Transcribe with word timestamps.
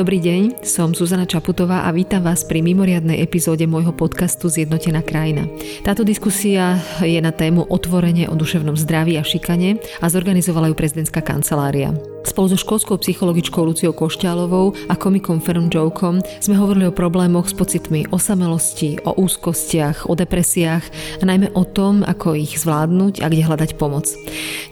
Dobrý 0.00 0.16
deň, 0.16 0.64
som 0.64 0.96
Zuzana 0.96 1.28
Čaputová 1.28 1.84
a 1.84 1.92
vítam 1.92 2.24
vás 2.24 2.40
pri 2.48 2.64
mimoriadnej 2.64 3.20
epizóde 3.20 3.68
môjho 3.68 3.92
podcastu 3.92 4.48
Zjednotená 4.48 5.04
krajina. 5.04 5.44
Táto 5.84 6.08
diskusia 6.08 6.80
je 7.04 7.20
na 7.20 7.28
tému 7.28 7.68
otvorenie 7.68 8.24
o 8.24 8.32
duševnom 8.32 8.80
zdraví 8.80 9.20
a 9.20 9.24
šikane 9.28 9.76
a 10.00 10.08
zorganizovala 10.08 10.72
ju 10.72 10.74
prezidentská 10.80 11.20
kancelária. 11.20 11.92
Spolu 12.24 12.48
so 12.48 12.56
školskou 12.56 12.96
psychologičkou 12.96 13.60
Luciou 13.60 13.92
Košťálovou 13.92 14.72
a 14.88 14.96
komikom 14.96 15.36
Ferom 15.36 15.68
Jokom 15.68 16.24
sme 16.40 16.56
hovorili 16.56 16.88
o 16.88 16.96
problémoch 16.96 17.52
s 17.52 17.54
pocitmi 17.60 18.08
osamelosti, 18.08 19.04
o 19.04 19.20
úzkostiach, 19.20 20.08
o 20.08 20.16
depresiách 20.16 20.84
a 21.20 21.24
najmä 21.28 21.52
o 21.52 21.68
tom, 21.68 22.08
ako 22.08 22.40
ich 22.40 22.56
zvládnuť 22.56 23.20
a 23.20 23.28
kde 23.28 23.44
hľadať 23.44 23.76
pomoc. 23.76 24.08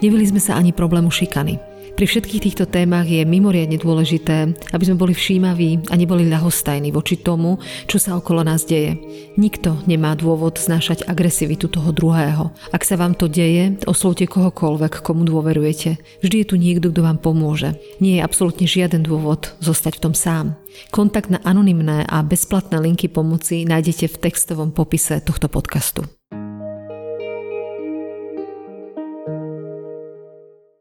Nevili 0.00 0.24
sme 0.24 0.40
sa 0.40 0.56
ani 0.56 0.72
problému 0.72 1.12
šikany. 1.12 1.77
Pri 1.98 2.06
všetkých 2.06 2.44
týchto 2.46 2.70
témach 2.70 3.10
je 3.10 3.26
mimoriadne 3.26 3.74
dôležité, 3.74 4.54
aby 4.70 4.84
sme 4.86 5.02
boli 5.02 5.18
všímaví 5.18 5.90
a 5.90 5.98
neboli 5.98 6.30
ľahostajní 6.30 6.94
voči 6.94 7.18
tomu, 7.18 7.58
čo 7.90 7.98
sa 7.98 8.14
okolo 8.14 8.46
nás 8.46 8.62
deje. 8.62 9.02
Nikto 9.34 9.82
nemá 9.90 10.14
dôvod 10.14 10.62
znášať 10.62 11.10
agresivitu 11.10 11.66
toho 11.66 11.90
druhého. 11.90 12.54
Ak 12.70 12.86
sa 12.86 12.94
vám 12.94 13.18
to 13.18 13.26
deje, 13.26 13.82
oslovte 13.90 14.30
kohokoľvek, 14.30 15.02
komu 15.02 15.26
dôverujete. 15.26 15.98
Vždy 16.22 16.36
je 16.38 16.46
tu 16.46 16.54
niekto, 16.54 16.94
kto 16.94 17.02
vám 17.02 17.18
pomôže. 17.18 17.74
Nie 17.98 18.22
je 18.22 18.26
absolútne 18.30 18.70
žiaden 18.70 19.02
dôvod 19.02 19.58
zostať 19.58 19.98
v 19.98 20.02
tom 20.06 20.14
sám. 20.14 20.54
Kontakt 20.94 21.34
na 21.34 21.42
anonymné 21.42 22.06
a 22.06 22.22
bezplatné 22.22 22.78
linky 22.78 23.10
pomoci 23.10 23.66
nájdete 23.66 24.06
v 24.06 24.20
textovom 24.22 24.70
popise 24.70 25.18
tohto 25.18 25.50
podcastu. 25.50 26.06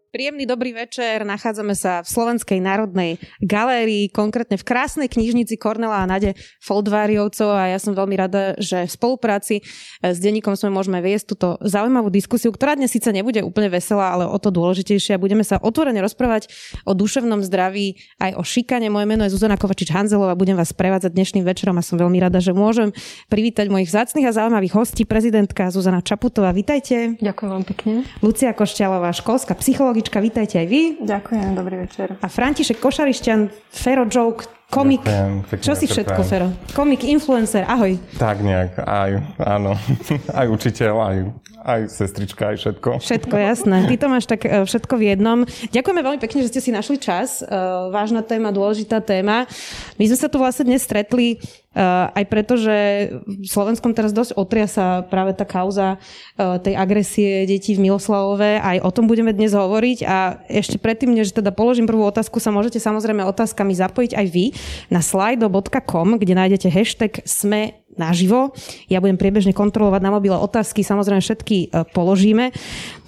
Príjemný 0.07 0.47
dobrý 0.47 0.71
večer. 0.71 1.27
Nachádzame 1.27 1.75
sa 1.75 1.99
v 1.99 2.07
Slovenskej 2.07 2.63
národnej 2.63 3.19
galérii, 3.43 4.07
konkrétne 4.07 4.55
v 4.55 4.63
krásnej 4.63 5.11
knižnici 5.11 5.59
Kornela 5.59 5.99
a 5.99 6.07
Nade 6.07 6.31
Foldváriovcov 6.63 7.51
a 7.51 7.75
ja 7.75 7.75
som 7.75 7.91
veľmi 7.91 8.15
rada, 8.15 8.55
že 8.55 8.87
v 8.87 8.91
spolupráci 8.91 9.67
s 9.99 10.17
denníkom 10.23 10.55
sme 10.55 10.71
môžeme 10.71 11.03
viesť 11.03 11.35
túto 11.35 11.47
zaujímavú 11.59 12.07
diskusiu, 12.07 12.55
ktorá 12.55 12.79
dnes 12.79 12.95
síce 12.95 13.11
nebude 13.11 13.43
úplne 13.43 13.67
veselá, 13.67 14.15
ale 14.15 14.23
o 14.23 14.39
to 14.39 14.47
dôležitejšia. 14.47 15.19
Budeme 15.19 15.43
sa 15.43 15.59
otvorene 15.59 15.99
rozprávať 15.99 16.47
o 16.87 16.95
duševnom 16.95 17.43
zdraví 17.43 17.99
aj 18.23 18.39
o 18.39 18.47
šikane. 18.47 18.87
Moje 18.87 19.11
meno 19.11 19.27
je 19.27 19.35
Zuzana 19.35 19.59
Kovačič-Hanzelová, 19.59 20.39
budem 20.39 20.55
vás 20.55 20.71
prevádzať 20.71 21.11
dnešným 21.11 21.43
večerom 21.43 21.75
a 21.75 21.83
som 21.83 21.99
veľmi 21.99 22.23
rada, 22.23 22.39
že 22.39 22.55
môžem 22.55 22.95
privítať 23.27 23.67
mojich 23.67 23.91
zácných 23.91 24.31
a 24.31 24.31
zaujímavých 24.31 24.71
hostí, 24.71 25.03
prezidentka 25.03 25.67
Zuzana 25.67 25.99
Čaputová. 25.99 26.55
Vítajte. 26.55 27.19
Ďakujem 27.19 27.51
vám 27.51 27.65
pekne. 27.67 27.93
Lucia 28.23 28.55
Košťalová, 28.55 29.11
školská 29.11 29.51
psychologička 29.59 30.06
Anička, 30.07 30.23
vítajte 30.23 30.55
aj 30.63 30.67
vy. 30.71 31.03
Ďakujem, 31.03 31.51
dobrý 31.51 31.83
večer. 31.83 32.15
A 32.23 32.31
František 32.31 32.79
Košarišťan, 32.79 33.51
Fero 33.67 34.07
Joke, 34.07 34.47
komik. 34.67 35.01
Ďakujem, 35.03 35.63
Čo 35.63 35.73
si 35.75 35.85
všetko, 35.87 36.21
Fero? 36.27 36.47
Komik, 36.75 37.07
influencer, 37.07 37.63
ahoj. 37.63 37.95
Tak 38.19 38.43
nejak, 38.43 38.83
aj, 38.83 39.11
áno. 39.39 39.73
aj 40.39 40.45
učiteľ, 40.51 40.95
aj, 40.99 41.17
aj 41.63 41.79
sestrička, 41.91 42.53
aj 42.53 42.57
všetko. 42.59 42.89
Všetko, 42.99 43.35
jasné. 43.35 43.77
Ty 43.87 43.95
to 43.95 44.07
máš 44.11 44.25
tak 44.27 44.43
e, 44.43 44.67
všetko 44.67 44.93
v 44.99 45.03
jednom. 45.15 45.37
Ďakujeme 45.71 46.01
veľmi 46.03 46.19
pekne, 46.21 46.39
že 46.43 46.51
ste 46.51 46.61
si 46.63 46.71
našli 46.75 46.99
čas. 46.99 47.39
E, 47.39 47.47
vážna 47.91 48.23
téma, 48.23 48.51
dôležitá 48.51 48.99
téma. 48.99 49.47
My 49.95 50.05
sme 50.07 50.17
sa 50.19 50.27
tu 50.27 50.37
vlastne 50.39 50.67
dnes 50.67 50.83
stretli 50.83 51.39
Uh, 51.77 52.09
aj 52.17 52.25
preto, 52.25 52.57
že 52.57 52.73
v 53.21 53.45
Slovenskom 53.45 53.93
teraz 53.93 54.09
dosť 54.09 54.33
otriasa 54.33 55.05
práve 55.13 55.37
tá 55.37 55.45
kauza 55.45 56.01
tej 56.33 56.73
agresie 56.73 57.45
detí 57.45 57.77
v 57.77 57.85
Miloslavove. 57.85 58.57
Aj 58.57 58.81
o 58.81 58.89
tom 58.89 59.05
budeme 59.05 59.29
dnes 59.29 59.53
hovoriť 59.53 59.99
a 60.01 60.41
ešte 60.49 60.81
predtým, 60.81 61.13
než 61.13 61.37
teda 61.37 61.53
položím 61.53 61.85
prvú 61.85 62.01
otázku, 62.09 62.41
sa 62.41 62.49
môžete 62.49 62.81
samozrejme 62.81 63.21
otázkami 63.29 63.77
zapojiť 63.77 64.11
aj 64.17 64.25
vy 64.25 64.56
na 64.87 65.01
slido.com, 65.03 66.19
kde 66.19 66.33
nájdete 66.33 66.67
hashtag 66.71 67.21
sme 67.25 67.83
naživo. 67.97 68.53
Ja 68.91 69.01
budem 69.01 69.17
priebežne 69.17 69.57
kontrolovať 69.57 70.01
na 70.05 70.11
mobile 70.13 70.37
otázky, 70.37 70.85
samozrejme 70.85 71.21
všetky 71.21 71.57
uh, 71.69 71.85
položíme. 71.89 72.53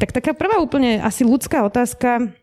Tak 0.02 0.16
taká 0.16 0.32
prvá 0.34 0.58
úplne 0.60 1.00
asi 1.00 1.22
ľudská 1.22 1.64
otázka. 1.66 2.34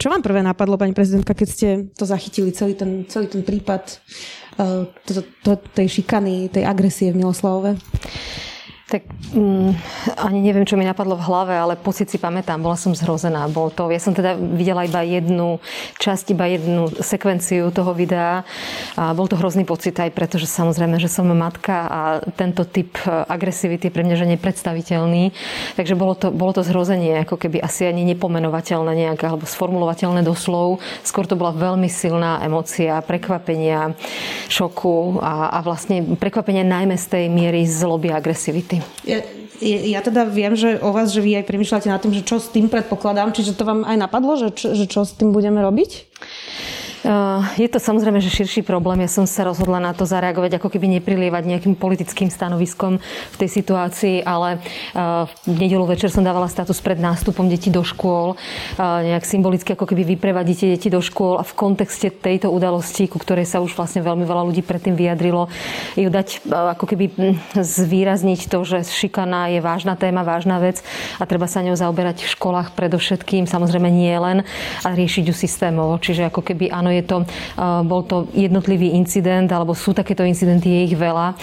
Čo 0.00 0.08
vám 0.08 0.24
prvé 0.24 0.40
napadlo, 0.40 0.80
pani 0.80 0.96
prezidentka, 0.96 1.36
keď 1.36 1.48
ste 1.52 1.68
to 1.92 2.08
zachytili, 2.08 2.48
celý 2.56 2.72
ten, 2.72 3.04
celý 3.04 3.28
ten 3.28 3.44
prípad 3.44 4.00
to, 5.04 5.20
to, 5.44 5.52
tej 5.76 6.00
šikany, 6.00 6.48
tej 6.48 6.64
agresie 6.64 7.12
v 7.12 7.20
Miloslavove? 7.20 7.76
Tak 8.86 9.02
mm, 9.34 9.74
ani 10.14 10.46
neviem, 10.46 10.62
čo 10.62 10.78
mi 10.78 10.86
napadlo 10.86 11.18
v 11.18 11.26
hlave, 11.26 11.58
ale 11.58 11.74
pocit 11.74 12.06
si 12.06 12.22
pamätám, 12.22 12.62
bola 12.62 12.78
som 12.78 12.94
zhrozená. 12.94 13.50
Bol 13.50 13.74
to, 13.74 13.90
ja 13.90 13.98
som 13.98 14.14
teda 14.14 14.38
videla 14.38 14.86
iba 14.86 15.02
jednu 15.02 15.58
časť, 15.98 16.30
iba 16.30 16.46
jednu 16.46 16.94
sekvenciu 16.94 17.74
toho 17.74 17.90
videa 17.98 18.46
a 18.94 19.10
bol 19.10 19.26
to 19.26 19.34
hrozný 19.34 19.66
pocit 19.66 19.98
aj 19.98 20.14
preto, 20.14 20.38
že 20.38 20.46
samozrejme, 20.46 21.02
že 21.02 21.10
som 21.10 21.26
matka 21.26 21.90
a 21.90 22.00
tento 22.38 22.62
typ 22.62 22.94
agresivity 23.26 23.90
pre 23.90 24.06
mňa 24.06 24.22
že 24.22 24.26
nepredstaviteľný. 24.38 25.34
Takže 25.74 25.98
bolo 25.98 26.14
to, 26.14 26.30
bolo 26.30 26.54
to 26.54 26.62
zhrozenie, 26.62 27.26
ako 27.26 27.42
keby 27.42 27.58
asi 27.58 27.90
ani 27.90 28.06
nepomenovateľné 28.14 28.94
nejaké, 28.94 29.26
alebo 29.26 29.50
sformulovateľné 29.50 30.22
doslov. 30.22 30.78
Skôr 31.02 31.26
to 31.26 31.34
bola 31.34 31.50
veľmi 31.50 31.90
silná 31.90 32.38
emócia, 32.38 33.02
prekvapenia, 33.02 33.98
šoku 34.46 35.18
a, 35.18 35.58
a 35.58 35.66
vlastne 35.66 36.14
prekvapenia 36.14 36.62
najmä 36.62 36.94
z 36.94 37.06
tej 37.10 37.24
miery 37.34 37.66
zloby 37.66 38.14
agresivity 38.14 38.75
veci. 38.80 39.08
Ja, 39.08 39.18
ja 39.62 40.00
teda 40.04 40.28
viem, 40.28 40.52
že 40.52 40.76
o 40.84 40.92
vás, 40.92 41.12
že 41.12 41.24
vy 41.24 41.40
aj 41.40 41.48
premyšľate 41.48 41.88
nad 41.88 42.00
tým, 42.02 42.12
že 42.12 42.26
čo 42.26 42.36
s 42.36 42.52
tým 42.52 42.68
predpokladám, 42.68 43.32
čiže 43.32 43.56
to 43.56 43.64
vám 43.64 43.88
aj 43.88 43.96
napadlo, 43.96 44.36
že 44.36 44.52
čo, 44.52 44.76
že 44.76 44.84
čo 44.84 45.04
s 45.04 45.16
tým 45.16 45.32
budeme 45.32 45.64
robiť? 45.64 45.90
Eh, 47.06 47.62
je 47.62 47.68
to 47.70 47.78
samozrejme, 47.78 48.18
že 48.18 48.34
širší 48.34 48.66
problém. 48.66 49.06
Ja 49.06 49.06
som 49.06 49.30
sa 49.30 49.46
rozhodla 49.46 49.78
na 49.78 49.94
to 49.94 50.02
zareagovať, 50.02 50.58
ako 50.58 50.74
keby 50.74 50.98
neprilievať 50.98 51.46
nejakým 51.46 51.78
politickým 51.78 52.34
stanoviskom 52.34 52.98
v 52.98 53.36
tej 53.38 53.46
situácii, 53.46 54.26
ale 54.26 54.58
eh, 54.58 55.30
v 55.30 55.54
nedelu 55.54 55.86
večer 55.86 56.10
som 56.10 56.26
dávala 56.26 56.50
status 56.50 56.82
pred 56.82 56.98
nástupom 56.98 57.46
detí 57.46 57.70
do 57.70 57.86
škôl. 57.86 58.34
Eh, 58.34 59.14
nejak 59.14 59.22
symbolicky, 59.22 59.78
ako 59.78 59.86
keby 59.86 60.18
vyprevadíte 60.18 60.66
deti 60.66 60.90
do 60.90 60.98
škôl 60.98 61.38
a 61.38 61.46
v 61.46 61.54
kontexte 61.54 62.10
tejto 62.10 62.50
udalosti, 62.50 63.06
ku 63.06 63.22
ktorej 63.22 63.46
sa 63.46 63.62
už 63.62 63.78
vlastne 63.78 64.02
veľmi 64.02 64.26
veľa 64.26 64.42
ľudí 64.50 64.66
predtým 64.66 64.98
vyjadrilo, 64.98 65.46
ju 65.94 66.10
dať 66.10 66.42
ako 66.50 66.90
keby 66.90 67.04
hm, 67.14 67.34
zvýrazniť 67.54 68.50
to, 68.50 68.58
že 68.66 68.82
šikana 68.82 69.54
je 69.54 69.62
vážna 69.62 69.94
téma, 69.94 70.26
vážna 70.26 70.58
vec 70.58 70.82
a 71.22 71.24
treba 71.28 71.46
sa 71.46 71.62
ňou 71.62 71.78
zaoberať 71.78 72.26
v 72.26 72.34
školách 72.34 72.74
predovšetkým, 72.74 73.46
samozrejme 73.46 73.86
nie 73.94 74.16
len, 74.18 74.42
a 74.82 74.90
riešiť 74.90 75.30
ju 75.30 75.34
systémovo. 75.38 76.02
Čiže 76.02 76.34
ako 76.34 76.42
keby 76.42 76.74
áno, 76.74 76.95
je 76.98 77.04
to, 77.04 77.16
bol 77.84 78.02
to 78.04 78.28
jednotlivý 78.32 78.96
incident, 78.96 79.48
alebo 79.52 79.76
sú 79.76 79.92
takéto 79.92 80.24
incidenty, 80.24 80.68
je 80.68 80.80
ich 80.92 80.96
veľa. 80.96 81.36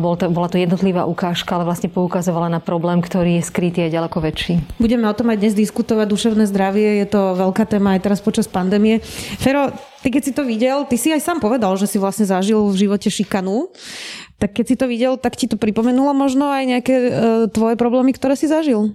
Bol 0.00 0.16
to, 0.16 0.32
bola 0.32 0.48
to 0.48 0.56
jednotlivá 0.56 1.04
ukážka, 1.04 1.56
ale 1.56 1.68
vlastne 1.68 1.92
poukazovala 1.92 2.48
na 2.48 2.60
problém, 2.60 2.98
ktorý 3.04 3.38
je 3.40 3.48
skrytý 3.48 3.86
aj 3.86 3.94
ďaleko 3.94 4.18
väčší. 4.20 4.54
Budeme 4.80 5.06
o 5.06 5.16
tom 5.16 5.30
aj 5.30 5.38
dnes 5.40 5.54
diskutovať. 5.54 6.06
Duševné 6.08 6.44
zdravie 6.48 7.04
je 7.04 7.06
to 7.06 7.36
veľká 7.36 7.68
téma 7.68 7.94
aj 7.96 8.04
teraz 8.04 8.18
počas 8.24 8.48
pandémie. 8.48 9.04
Fero, 9.38 9.70
ty 10.00 10.08
keď 10.08 10.22
si 10.22 10.32
to 10.32 10.42
videl, 10.46 10.88
ty 10.88 10.96
si 10.96 11.12
aj 11.12 11.20
sám 11.20 11.38
povedal, 11.42 11.74
že 11.76 11.90
si 11.90 12.00
vlastne 12.00 12.24
zažil 12.24 12.62
v 12.72 12.86
živote 12.86 13.10
šikanu. 13.12 13.68
Tak 14.36 14.52
keď 14.52 14.64
si 14.68 14.76
to 14.76 14.84
videl, 14.84 15.16
tak 15.16 15.32
ti 15.32 15.48
to 15.48 15.56
pripomenulo 15.56 16.12
možno 16.12 16.52
aj 16.52 16.64
nejaké 16.68 16.92
e, 16.92 17.10
tvoje 17.48 17.80
problémy, 17.80 18.12
ktoré 18.12 18.36
si 18.36 18.44
zažil? 18.44 18.92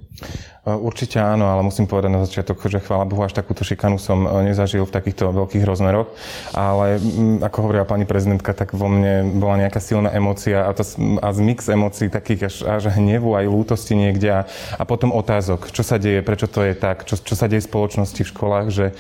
Určite 0.62 1.18
áno, 1.18 1.50
ale 1.50 1.66
musím 1.66 1.90
povedať 1.90 2.14
na 2.14 2.22
začiatok, 2.22 2.62
že 2.70 2.86
chvála 2.86 3.10
Bohu, 3.10 3.26
až 3.26 3.34
takúto 3.34 3.66
šikanu 3.66 3.98
som 3.98 4.30
e, 4.30 4.54
nezažil 4.54 4.86
v 4.86 4.94
takýchto 4.94 5.34
veľkých 5.34 5.66
rozmeroch. 5.66 6.14
Ale 6.54 7.02
mm, 7.02 7.42
ako 7.42 7.58
hovorila 7.66 7.90
pani 7.90 8.06
prezidentka, 8.06 8.54
tak 8.54 8.78
vo 8.78 8.86
mne 8.86 9.42
bola 9.42 9.58
nejaká 9.58 9.82
silná 9.82 10.14
emócia 10.14 10.70
a, 10.70 10.70
to, 10.78 10.86
a 11.18 11.34
mix 11.34 11.66
emócií 11.66 12.14
takých 12.14 12.46
až, 12.46 12.56
až 12.78 12.94
hnevu, 12.94 13.34
aj 13.34 13.50
lútosti 13.50 13.98
niekde 13.98 14.30
a, 14.30 14.42
a 14.78 14.84
potom 14.86 15.10
otázok, 15.10 15.74
čo 15.74 15.82
sa 15.82 15.98
deje, 15.98 16.22
prečo 16.22 16.46
to 16.46 16.62
je 16.62 16.78
tak, 16.78 17.10
čo, 17.10 17.18
čo 17.18 17.34
sa 17.34 17.50
deje 17.50 17.66
v 17.66 17.70
spoločnosti, 17.74 18.22
v 18.22 18.30
školách, 18.30 18.68
že, 18.70 18.94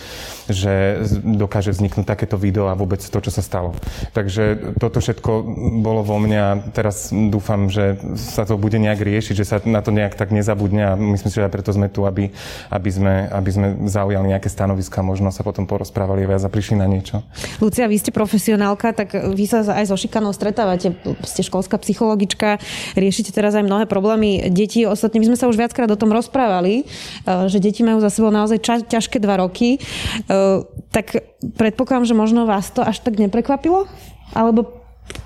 že 0.49 1.05
dokáže 1.21 1.77
vzniknúť 1.77 2.09
takéto 2.09 2.41
video 2.41 2.73
a 2.73 2.77
vôbec 2.79 3.05
to, 3.05 3.19
čo 3.21 3.29
sa 3.29 3.45
stalo. 3.45 3.77
Takže 4.17 4.73
toto 4.81 4.97
všetko 4.97 5.45
bolo 5.85 6.01
vo 6.01 6.17
mne 6.17 6.39
a 6.41 6.49
teraz 6.73 7.13
dúfam, 7.13 7.69
že 7.69 8.01
sa 8.17 8.49
to 8.49 8.57
bude 8.57 8.81
nejak 8.81 8.97
riešiť, 8.97 9.35
že 9.37 9.45
sa 9.45 9.61
na 9.61 9.85
to 9.85 9.93
nejak 9.93 10.17
tak 10.17 10.33
nezabudne 10.33 10.81
a 10.89 10.97
myslím 10.97 11.29
si, 11.29 11.37
že 11.37 11.50
preto 11.51 11.75
sme 11.75 11.91
tu, 11.91 12.07
aby, 12.07 12.31
aby, 12.71 12.89
sme, 12.89 13.27
aby 13.27 13.49
sme 13.51 13.67
zaujali 13.85 14.31
nejaké 14.31 14.47
stanoviska, 14.47 15.03
možno 15.03 15.29
sa 15.29 15.43
potom 15.43 15.67
porozprávali 15.67 16.23
viac 16.23 16.41
a 16.41 16.49
prišli 16.49 16.79
na 16.79 16.87
niečo. 16.87 17.21
Lucia, 17.59 17.91
vy 17.91 17.99
ste 17.99 18.15
profesionálka, 18.15 18.95
tak 18.95 19.13
vy 19.35 19.45
sa 19.45 19.61
aj 19.67 19.91
so 19.91 19.99
šikanou 19.99 20.31
stretávate, 20.31 20.95
ste 21.27 21.41
školská 21.43 21.75
psychologička, 21.83 22.57
riešite 22.95 23.35
teraz 23.35 23.53
aj 23.53 23.67
mnohé 23.67 23.85
problémy 23.85 24.47
detí. 24.47 24.87
Ostatne 24.87 25.19
my 25.19 25.35
sme 25.35 25.37
sa 25.37 25.51
už 25.51 25.59
viackrát 25.59 25.91
o 25.91 25.99
tom 25.99 26.15
rozprávali, 26.15 26.87
eh, 26.87 27.51
že 27.51 27.59
deti 27.59 27.83
majú 27.83 27.99
za 27.99 28.07
sebou 28.07 28.31
naozaj 28.31 28.63
ča- 28.63 28.87
ťažké 28.87 29.19
dva 29.19 29.43
roky. 29.43 29.77
Eh, 29.77 30.63
tak 30.95 31.19
predpokladám, 31.59 32.07
že 32.07 32.15
možno 32.15 32.47
vás 32.47 32.71
to 32.71 32.79
až 32.79 33.03
tak 33.03 33.19
neprekvapilo? 33.19 33.85
Alebo 34.31 34.80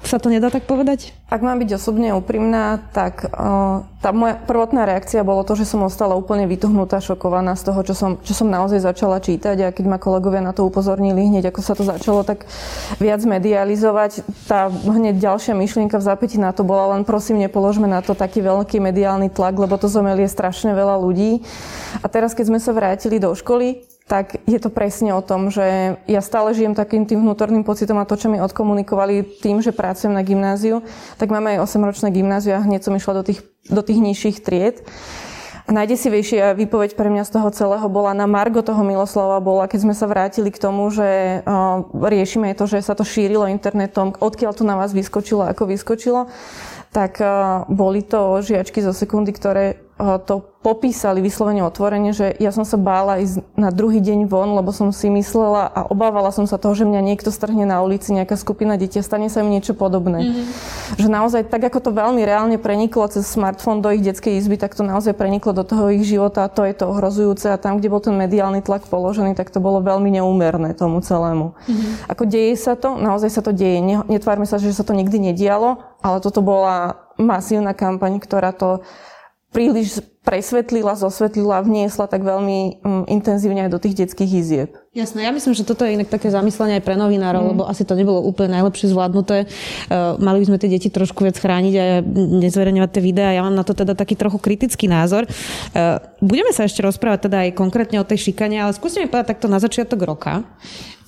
sa 0.05 0.21
to 0.21 0.29
nedá 0.29 0.53
tak 0.53 0.69
povedať? 0.69 1.17
Ak 1.27 1.41
mám 1.41 1.57
byť 1.57 1.81
osobne 1.81 2.13
úprimná, 2.13 2.77
tak 2.93 3.25
uh, 3.25 3.83
tá 3.99 4.13
moja 4.13 4.37
prvotná 4.37 4.85
reakcia 4.85 5.25
bolo 5.25 5.41
to, 5.41 5.57
že 5.57 5.65
som 5.65 5.81
ostala 5.81 6.13
úplne 6.13 6.45
vytuhnutá, 6.45 7.01
šokovaná 7.01 7.57
z 7.57 7.73
toho, 7.73 7.81
čo 7.81 7.93
som, 7.97 8.11
čo 8.21 8.37
som 8.37 8.47
naozaj 8.47 8.85
začala 8.85 9.17
čítať 9.17 9.57
a 9.65 9.73
keď 9.73 9.85
ma 9.89 9.97
kolegovia 9.97 10.45
na 10.45 10.53
to 10.53 10.61
upozornili 10.63 11.25
hneď, 11.25 11.49
ako 11.49 11.61
sa 11.65 11.73
to 11.73 11.81
začalo 11.81 12.21
tak 12.21 12.45
viac 13.01 13.19
medializovať, 13.25 14.23
tá 14.45 14.69
hneď 14.69 15.17
ďalšia 15.17 15.57
myšlienka 15.57 15.97
v 15.97 16.07
zápäti 16.07 16.37
na 16.37 16.53
to 16.53 16.61
bola 16.61 16.93
len 16.93 17.01
prosím, 17.01 17.41
nepoložme 17.41 17.89
na 17.89 18.05
to 18.05 18.13
taký 18.13 18.45
veľký 18.45 18.77
mediálny 18.77 19.33
tlak, 19.33 19.57
lebo 19.57 19.73
to 19.81 19.89
zomelie 19.89 20.29
strašne 20.29 20.77
veľa 20.77 21.01
ľudí. 21.01 21.41
A 21.99 22.07
teraz, 22.07 22.37
keď 22.37 22.53
sme 22.53 22.59
sa 22.61 22.71
vrátili 22.77 23.17
do 23.17 23.33
školy, 23.33 23.94
tak 24.05 24.37
je 24.45 24.61
to 24.61 24.69
presne 24.69 25.09
o 25.17 25.21
tom, 25.25 25.49
že 25.49 25.97
ja 26.05 26.21
stále 26.21 26.53
žijem 26.53 26.77
takým 26.77 27.09
tým 27.09 27.25
vnútorným 27.25 27.65
pocitom 27.65 27.97
a 27.97 28.05
to, 28.05 28.13
čo 28.13 28.29
mi 28.29 28.37
odkomunikovali 28.37 29.41
tým, 29.41 29.65
že 29.65 29.73
pracujem 29.73 30.13
na 30.13 30.21
gymnáziu, 30.21 30.85
tak 31.17 31.33
máme 31.33 31.57
aj 31.57 31.65
8-ročné 31.65 32.13
gymnáziu 32.13 32.53
a 32.53 32.61
hneď 32.61 32.85
som 32.85 32.93
išla 32.93 33.17
do 33.17 33.23
tých, 33.25 33.41
do 33.65 33.81
tých 33.81 33.97
nižších 33.97 34.37
tried. 34.45 34.85
Najdesivejšia 35.65 36.53
výpoveď 36.53 36.93
pre 36.93 37.09
mňa 37.09 37.25
z 37.25 37.41
toho 37.41 37.49
celého 37.49 37.89
bola 37.89 38.13
na 38.13 38.29
Margo 38.29 38.61
toho 38.61 38.85
Miloslava 38.85 39.41
bola, 39.41 39.65
keď 39.65 39.89
sme 39.89 39.97
sa 39.97 40.05
vrátili 40.05 40.53
k 40.53 40.61
tomu, 40.61 40.93
že 40.93 41.41
riešime 41.89 42.53
to, 42.53 42.69
že 42.69 42.85
sa 42.85 42.93
to 42.93 43.01
šírilo 43.01 43.49
internetom, 43.49 44.13
odkiaľ 44.13 44.53
to 44.53 44.61
na 44.61 44.77
vás 44.77 44.93
vyskočilo, 44.93 45.41
ako 45.49 45.73
vyskočilo 45.73 46.29
tak 46.95 47.19
boli 47.67 48.07
to 48.07 48.39
žiačky 48.39 48.79
zo 48.79 48.95
sekundy, 48.95 49.35
ktoré 49.35 49.75
to 49.97 50.43
popísali 50.59 51.23
vyslovene 51.23 51.63
otvorene, 51.63 52.11
že 52.11 52.35
ja 52.35 52.51
som 52.51 52.67
sa 52.67 52.75
bála 52.75 53.23
ísť 53.23 53.39
na 53.55 53.71
druhý 53.71 54.03
deň 54.03 54.27
von, 54.27 54.51
lebo 54.51 54.75
som 54.75 54.91
si 54.91 55.07
myslela 55.07 55.71
a 55.71 55.87
obávala 55.87 56.35
som 56.35 56.43
sa 56.43 56.59
toho, 56.59 56.75
že 56.75 56.83
mňa 56.83 56.99
niekto 56.99 57.31
strhne 57.31 57.63
na 57.63 57.79
ulici, 57.79 58.11
nejaká 58.11 58.35
skupina 58.35 58.75
detí 58.75 58.99
a 58.99 59.05
stane 59.05 59.31
sa 59.31 59.39
im 59.39 59.55
niečo 59.55 59.71
podobné. 59.71 60.25
Mm-hmm. 60.27 60.45
Že 60.99 61.07
naozaj, 61.07 61.41
tak 61.47 61.71
ako 61.71 61.79
to 61.79 61.91
veľmi 61.95 62.27
reálne 62.27 62.59
preniklo 62.59 63.07
cez 63.07 63.23
smartfón 63.23 63.79
do 63.79 63.87
ich 63.87 64.03
detskej 64.03 64.35
izby, 64.35 64.59
tak 64.59 64.75
to 64.75 64.83
naozaj 64.83 65.15
preniklo 65.15 65.55
do 65.55 65.63
toho 65.63 65.87
ich 65.95 66.03
života 66.03 66.43
a 66.43 66.51
to 66.51 66.67
je 66.67 66.75
to 66.75 66.91
ohrozujúce 66.91 67.47
a 67.47 67.61
tam, 67.61 67.79
kde 67.79 67.87
bol 67.87 68.03
ten 68.03 68.19
mediálny 68.19 68.59
tlak 68.59 68.91
položený, 68.91 69.31
tak 69.31 69.47
to 69.47 69.63
bolo 69.63 69.79
veľmi 69.79 70.11
neúmerné 70.11 70.75
tomu 70.75 70.99
celému. 70.99 71.55
Mm-hmm. 71.55 72.11
Ako 72.11 72.27
deje 72.27 72.59
sa 72.59 72.75
to, 72.75 72.99
naozaj 72.99 73.31
sa 73.31 73.39
to 73.39 73.55
deje. 73.55 73.79
Netvárme 74.11 74.43
sa, 74.43 74.59
že 74.59 74.75
sa 74.75 74.83
to 74.83 74.91
nikdy 74.91 75.23
nedialo, 75.31 75.79
ale 76.03 76.19
toto 76.19 76.43
bola 76.43 76.99
masívna 77.15 77.71
kampaň, 77.71 78.19
ktorá 78.19 78.51
to 78.51 78.83
príliš 79.55 80.03
presvetlila, 80.27 80.99
zosvetlila, 80.99 81.63
vniesla 81.63 82.11
tak 82.11 82.25
veľmi 82.25 82.81
um, 82.83 83.05
intenzívne 83.07 83.63
aj 83.63 83.71
do 83.71 83.79
tých 83.79 84.03
detských 84.03 84.31
izieb. 84.35 84.69
Jasné, 84.91 85.23
ja 85.23 85.31
myslím, 85.31 85.53
že 85.55 85.63
toto 85.63 85.85
je 85.85 85.95
inak 85.95 86.11
také 86.11 86.33
zamyslenie 86.33 86.81
aj 86.81 86.83
pre 86.83 86.99
novinárov, 86.99 87.39
mm. 87.45 87.49
lebo 87.55 87.63
asi 87.63 87.87
to 87.87 87.93
nebolo 87.95 88.25
úplne 88.25 88.57
najlepšie 88.57 88.91
zvládnuté. 88.91 89.45
Uh, 89.45 90.17
mali 90.19 90.43
by 90.43 90.45
sme 90.49 90.57
tie 90.59 90.73
deti 90.75 90.89
trošku 90.91 91.23
viac 91.23 91.37
chrániť 91.39 91.73
a 91.77 91.85
nezverejňovať 92.41 92.89
tie 92.91 93.03
videá. 93.05 93.31
Ja 93.31 93.45
mám 93.45 93.55
na 93.55 93.63
to 93.63 93.77
teda 93.77 93.95
taký 93.95 94.19
trochu 94.19 94.41
kritický 94.41 94.91
názor. 94.91 95.29
Uh, 95.71 96.01
budeme 96.19 96.51
sa 96.51 96.67
ešte 96.67 96.83
rozprávať 96.83 97.31
teda 97.31 97.47
aj 97.47 97.55
konkrétne 97.55 98.01
o 98.01 98.05
tej 98.09 98.27
šikane, 98.27 98.59
ale 98.59 98.75
skúste 98.75 98.99
mi 98.99 99.07
povedať 99.07 99.37
takto 99.37 99.47
na 99.47 99.61
začiatok 99.61 100.03
roka, 100.03 100.43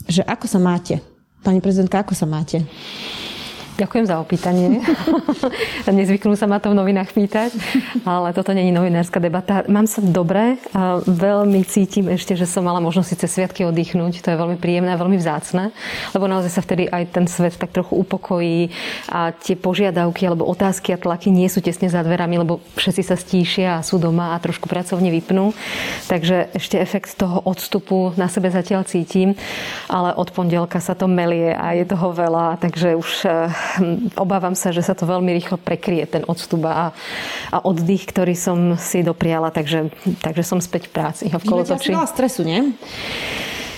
že 0.07 0.23
ako 0.23 0.45
sa 0.47 0.61
máte? 0.61 1.03
Pani 1.41 1.59
prezidentka, 1.59 2.05
ako 2.05 2.13
sa 2.13 2.29
máte? 2.29 2.63
Ďakujem 3.77 4.09
za 4.09 4.17
opýtanie. 4.17 4.81
Nezvyknú 5.85 6.33
sa 6.33 6.49
ma 6.49 6.57
to 6.57 6.73
v 6.73 6.81
novinách 6.81 7.13
pýtať, 7.13 7.53
ale 8.09 8.33
toto 8.33 8.49
není 8.49 8.73
novinárska 8.73 9.21
debata. 9.21 9.69
Mám 9.69 9.85
sa 9.85 10.01
dobre 10.01 10.57
a 10.73 10.97
veľmi 11.05 11.61
cítim 11.61 12.09
ešte, 12.09 12.33
že 12.33 12.49
som 12.49 12.65
mala 12.65 12.81
možnosť 12.81 13.21
cez 13.21 13.37
sviatky 13.37 13.69
oddychnúť. 13.69 14.25
To 14.25 14.33
je 14.33 14.41
veľmi 14.41 14.57
príjemné 14.57 14.97
a 14.97 14.97
veľmi 14.97 15.21
vzácne, 15.21 15.69
lebo 16.17 16.25
naozaj 16.25 16.57
sa 16.57 16.65
vtedy 16.65 16.89
aj 16.89 17.03
ten 17.13 17.29
svet 17.29 17.53
tak 17.53 17.69
trochu 17.69 18.01
upokojí 18.01 18.73
a 19.13 19.29
tie 19.37 19.53
požiadavky 19.53 20.25
alebo 20.25 20.49
otázky 20.49 20.97
a 20.97 21.01
tlaky 21.01 21.29
nie 21.29 21.45
sú 21.45 21.61
tesne 21.61 21.85
za 21.85 22.01
dverami, 22.01 22.41
lebo 22.41 22.57
všetci 22.81 23.01
sa 23.05 23.13
stíšia 23.13 23.69
a 23.77 23.85
sú 23.85 24.01
doma 24.01 24.33
a 24.33 24.41
trošku 24.41 24.65
pracovne 24.65 25.13
vypnú. 25.13 25.53
Takže 26.09 26.49
ešte 26.57 26.81
efekt 26.81 27.13
toho 27.13 27.45
odstupu 27.45 28.17
na 28.17 28.25
sebe 28.25 28.49
zatiaľ 28.49 28.89
cítim, 28.89 29.37
ale 29.85 30.17
od 30.17 30.33
pondelka 30.33 30.81
sa 30.81 30.97
to 30.97 31.05
melie 31.05 31.53
a 31.53 31.77
je 31.77 31.85
toho 31.85 32.09
veľa, 32.09 32.57
takže 32.57 32.97
už 32.97 33.09
eh, 33.29 33.66
obávam 34.15 34.53
sa, 34.53 34.73
že 34.73 34.83
sa 34.83 34.93
to 34.97 35.07
veľmi 35.07 35.31
rýchlo 35.37 35.57
prekrie, 35.59 36.05
ten 36.07 36.23
odstup 36.27 36.65
a, 36.67 36.91
a 37.51 37.57
oddych, 37.63 38.09
ktorý 38.09 38.33
som 38.33 38.79
si 38.79 39.03
dopriala, 39.03 39.53
takže, 39.53 39.91
takže 40.23 40.43
som 40.43 40.59
späť 40.59 40.89
v 40.89 40.91
práci 40.93 41.23
v 41.29 41.43
kolotoči. 41.45 41.93
Máte 41.93 42.13
stresu, 42.13 42.41
nie? 42.47 42.73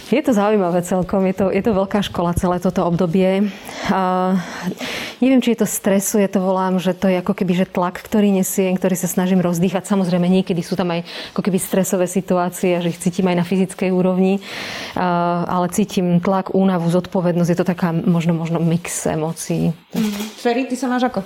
Je 0.10 0.26
to 0.26 0.34
zaujímavé 0.34 0.82
celkom, 0.82 1.22
je 1.30 1.36
to, 1.38 1.46
je 1.54 1.62
to 1.62 1.70
veľká 1.70 2.02
škola 2.02 2.34
celé 2.34 2.58
toto 2.58 2.82
obdobie. 2.82 3.54
A 3.94 4.34
neviem, 5.22 5.38
či 5.38 5.54
je 5.54 5.62
to 5.62 5.70
stresu, 5.70 6.18
ja 6.18 6.26
to 6.26 6.42
volám, 6.42 6.82
že 6.82 6.98
to 6.98 7.06
je 7.06 7.22
ako 7.22 7.38
keby 7.38 7.54
že 7.54 7.70
tlak, 7.70 8.02
ktorý 8.02 8.34
nesiem, 8.34 8.74
ktorý 8.74 8.98
sa 8.98 9.06
snažím 9.06 9.38
rozdýchať. 9.38 9.86
Samozrejme, 9.86 10.26
niekedy 10.26 10.66
sú 10.66 10.74
tam 10.74 10.90
aj 10.98 11.06
ako 11.38 11.42
keby 11.46 11.62
stresové 11.62 12.10
situácie, 12.10 12.82
že 12.82 12.90
ich 12.90 12.98
cítim 12.98 13.30
aj 13.30 13.38
na 13.38 13.46
fyzickej 13.46 13.94
úrovni, 13.94 14.42
a, 14.98 15.46
ale 15.46 15.70
cítim 15.70 16.18
tlak, 16.18 16.58
únavu, 16.58 16.90
zodpovednosť. 16.90 17.50
Je 17.54 17.60
to 17.62 17.70
taká 17.70 17.94
možno, 17.94 18.34
možno 18.34 18.58
mix 18.58 19.06
emócií. 19.06 19.78
Mm. 19.94 20.14
Ferry, 20.42 20.66
ty 20.66 20.74
sa 20.74 20.90
máš 20.90 21.06
ako? 21.06 21.22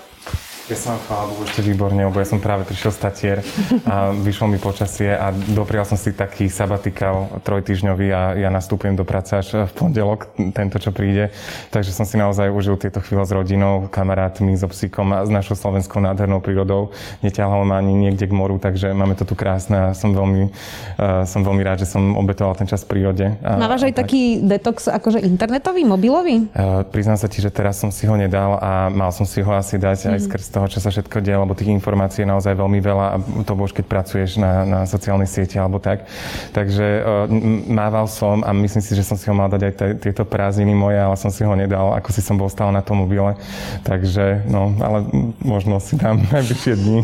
Ja 0.71 0.80
som, 0.80 0.95
chvála 0.95 1.27
Bohu, 1.27 1.44
ešte 1.44 1.60
výborne, 1.60 2.07
lebo 2.07 2.24
ja 2.24 2.24
som 2.24 2.39
práve 2.39 2.63
prišiel 2.63 2.95
z 2.95 3.00
Tatier 3.04 3.38
a 3.83 4.15
vyšlo 4.15 4.48
mi 4.48 4.56
počasie 4.56 5.12
a 5.12 5.36
doprial 5.51 5.83
som 5.83 6.00
si 6.00 6.15
taký 6.15 6.48
sabatikál 6.48 7.27
trojtyžňový 7.44 8.07
a 8.15 8.21
ja 8.39 8.48
nastupujem 8.48 8.95
do 8.95 9.04
práce 9.04 9.36
až 9.36 9.68
v 9.68 9.71
pondelok, 9.75 10.31
tento, 10.56 10.80
čo 10.80 10.95
príde. 10.95 11.36
Takže 11.68 11.92
som 11.92 12.07
si 12.07 12.15
naozaj 12.15 12.48
užil 12.48 12.80
tieto 12.80 13.04
chvíle 13.04 13.27
s 13.27 13.36
rodinou, 13.36 13.92
kamarátmi, 13.92 14.56
so 14.56 14.71
psíkom 14.71 15.12
a 15.12 15.27
s 15.27 15.31
našou 15.36 15.60
slovenskou 15.60 16.00
nádhernou 16.00 16.39
prírodou. 16.39 16.95
Neťahalo 17.27 17.68
ma 17.68 17.83
ani 17.83 17.92
niekde 17.92 18.24
k 18.24 18.31
moru, 18.31 18.56
takže 18.56 18.95
máme 18.95 19.19
to 19.19 19.27
tu 19.27 19.36
krásne 19.36 19.75
a 19.75 19.88
som 19.92 20.16
veľmi, 20.16 20.48
uh, 20.48 21.27
som 21.27 21.44
veľmi 21.44 21.59
rád, 21.59 21.83
že 21.83 21.92
som 21.92 22.16
obetoval 22.16 22.56
ten 22.56 22.71
čas 22.71 22.88
v 22.88 22.95
prírode. 22.95 23.36
A, 23.44 23.59
Mávaš 23.59 23.92
aj 23.92 24.00
tak. 24.00 24.07
taký 24.07 24.39
detox 24.39 24.88
akože 24.88 25.27
internetový, 25.27 25.83
mobilový? 25.83 26.48
Uh, 26.56 26.88
priznám 26.88 27.19
sa 27.19 27.27
ti, 27.27 27.44
že 27.44 27.51
teraz 27.51 27.83
som 27.83 27.92
si 27.92 28.07
ho 28.07 28.16
nedal 28.16 28.56
a 28.63 28.88
mal 28.88 29.12
som 29.12 29.27
si 29.27 29.44
ho 29.44 29.51
asi 29.51 29.75
dať 29.75 30.07
mm. 30.07 30.13
aj 30.16 30.21
skrz 30.31 30.53
toho, 30.54 30.70
čo 30.70 30.78
sa 30.78 30.94
všetko 30.94 31.26
deje, 31.26 31.34
lebo 31.34 31.58
tých 31.58 31.74
informácií 31.74 32.22
je 32.22 32.30
naozaj 32.30 32.54
veľmi 32.54 32.78
veľa 32.78 33.06
a 33.10 33.18
to 33.42 33.58
už 33.58 33.74
keď 33.74 33.86
pracuješ 33.90 34.38
na, 34.38 34.62
na 34.64 34.80
sociálnej 34.86 35.26
siete 35.26 35.58
alebo 35.58 35.82
tak. 35.82 36.06
Takže 36.54 36.86
uh, 37.02 37.26
mával 37.66 38.06
som 38.06 38.46
a 38.46 38.54
myslím 38.54 38.86
si, 38.86 38.94
že 38.94 39.02
som 39.02 39.18
si 39.18 39.26
ho 39.26 39.34
mal 39.34 39.50
dať 39.50 39.62
aj 39.66 39.74
t- 39.74 39.98
tieto 40.10 40.22
prázdniny 40.28 40.78
moje, 40.78 41.02
ale 41.02 41.18
som 41.18 41.34
si 41.34 41.42
ho 41.42 41.54
nedal, 41.58 41.98
ako 41.98 42.10
si 42.14 42.22
som 42.22 42.38
bol 42.38 42.52
stále 42.54 42.70
na 42.70 42.86
tom 42.86 43.02
mobile. 43.02 43.34
Takže, 43.82 44.46
no, 44.46 44.70
ale 44.78 45.10
možno 45.42 45.82
si 45.82 45.98
dám 45.98 46.22
najbližšie 46.34 46.74
dni. 46.78 47.00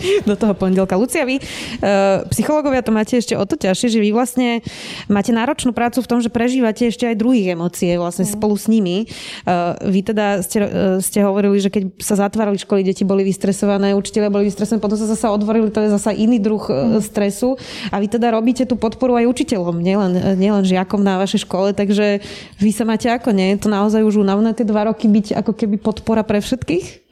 do 0.28 0.34
toho 0.36 0.54
pondelka. 0.54 0.94
Lucia, 0.96 1.24
vy, 1.24 1.40
uh, 1.40 2.24
psychológovia 2.30 2.84
to 2.84 2.92
máte 2.92 3.18
ešte 3.18 3.34
o 3.36 3.44
to 3.44 3.56
ťažšie, 3.56 3.96
že 3.96 3.98
vy 4.02 4.10
vlastne 4.12 4.60
máte 5.08 5.32
náročnú 5.32 5.72
prácu 5.72 6.04
v 6.04 6.08
tom, 6.08 6.18
že 6.20 6.32
prežívate 6.32 6.88
ešte 6.88 7.08
aj 7.08 7.16
druhých 7.18 7.56
emócie 7.56 7.96
vlastne 7.96 8.28
mm. 8.28 8.32
spolu 8.36 8.54
s 8.56 8.66
nimi. 8.68 9.08
Uh, 9.44 9.76
vy 9.88 10.00
teda 10.04 10.40
ste, 10.44 10.58
uh, 10.62 10.98
ste 11.00 11.24
hovorili, 11.24 11.58
že 11.60 11.72
keď 11.72 11.98
sa 12.00 12.16
zatvárali 12.16 12.60
školy, 12.60 12.84
deti 12.84 13.02
boli 13.02 13.24
vystresované, 13.24 13.96
učiteľe 13.96 14.28
boli 14.28 14.48
vystresované, 14.48 14.82
potom 14.82 14.98
sa 14.98 15.08
zase 15.08 15.26
otvorili, 15.26 15.72
to 15.72 15.82
je 15.82 15.90
zase 15.92 16.16
iný 16.16 16.38
druh 16.40 16.62
mm. 16.62 17.00
stresu. 17.02 17.56
A 17.90 18.00
vy 18.00 18.06
teda 18.10 18.32
robíte 18.32 18.68
tú 18.68 18.76
podporu 18.76 19.16
aj 19.16 19.28
učiteľom, 19.28 19.80
nielen, 19.80 20.36
nielen 20.36 20.64
žiakom 20.66 21.00
na 21.00 21.18
vašej 21.20 21.46
škole, 21.48 21.72
takže 21.72 22.20
vy 22.60 22.70
sa 22.72 22.84
máte 22.84 23.08
ako, 23.08 23.32
nie? 23.32 23.56
Je 23.56 23.66
to 23.66 23.68
naozaj 23.72 24.02
už 24.02 24.22
únavné 24.22 24.52
tie 24.52 24.66
dva 24.66 24.88
roky 24.88 25.08
byť 25.08 25.38
ako 25.38 25.52
keby 25.54 25.76
podpora 25.80 26.26
pre 26.26 26.42
všetkých? 26.42 27.05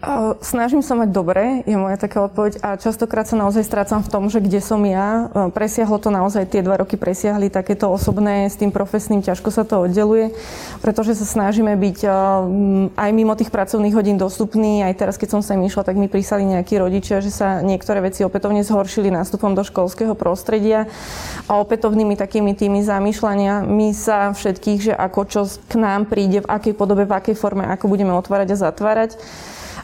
Snažím 0.44 0.84
sa 0.84 0.92
mať 0.92 1.08
dobre, 1.10 1.64
je 1.64 1.76
moja 1.80 1.96
taká 1.96 2.28
odpoveď 2.28 2.60
a 2.60 2.76
častokrát 2.76 3.24
sa 3.24 3.40
naozaj 3.40 3.64
strácam 3.64 4.04
v 4.04 4.12
tom, 4.12 4.28
že 4.28 4.44
kde 4.44 4.60
som 4.60 4.84
ja. 4.84 5.32
Presiahlo 5.56 5.96
to 5.96 6.12
naozaj, 6.12 6.44
tie 6.44 6.60
dva 6.60 6.76
roky 6.76 7.00
presiahli 7.00 7.48
takéto 7.48 7.88
osobné 7.88 8.52
s 8.52 8.60
tým 8.60 8.68
profesným, 8.68 9.24
ťažko 9.24 9.48
sa 9.48 9.64
to 9.64 9.88
oddeluje, 9.88 10.36
pretože 10.84 11.16
sa 11.16 11.24
snažíme 11.24 11.72
byť 11.72 11.98
aj 12.92 13.10
mimo 13.16 13.32
tých 13.32 13.48
pracovných 13.48 13.96
hodín 13.96 14.20
dostupní. 14.20 14.84
Aj 14.84 14.92
teraz, 14.92 15.16
keď 15.16 15.38
som 15.38 15.42
sa 15.42 15.56
im 15.56 15.64
išla, 15.64 15.88
tak 15.88 15.96
mi 15.96 16.12
prísali 16.12 16.44
nejakí 16.44 16.76
rodičia, 16.76 17.24
že 17.24 17.32
sa 17.32 17.64
niektoré 17.64 18.04
veci 18.04 18.20
opätovne 18.28 18.60
zhoršili 18.60 19.08
nástupom 19.08 19.56
do 19.56 19.64
školského 19.64 20.12
prostredia 20.12 20.84
a 21.48 21.56
opätovnými 21.56 22.12
takými 22.20 22.52
tými 22.52 22.84
zamýšľania 22.84 23.64
my 23.64 23.96
sa 23.96 24.36
všetkých, 24.36 24.92
že 24.92 24.92
ako 24.92 25.20
čo 25.24 25.40
k 25.48 25.80
nám 25.80 26.12
príde, 26.12 26.44
v 26.44 26.50
akej 26.52 26.74
podobe, 26.76 27.08
v 27.08 27.16
akej 27.16 27.36
forme, 27.38 27.64
ako 27.64 27.88
budeme 27.88 28.12
otvárať 28.12 28.52
a 28.52 28.60
zatvárať. 28.68 29.16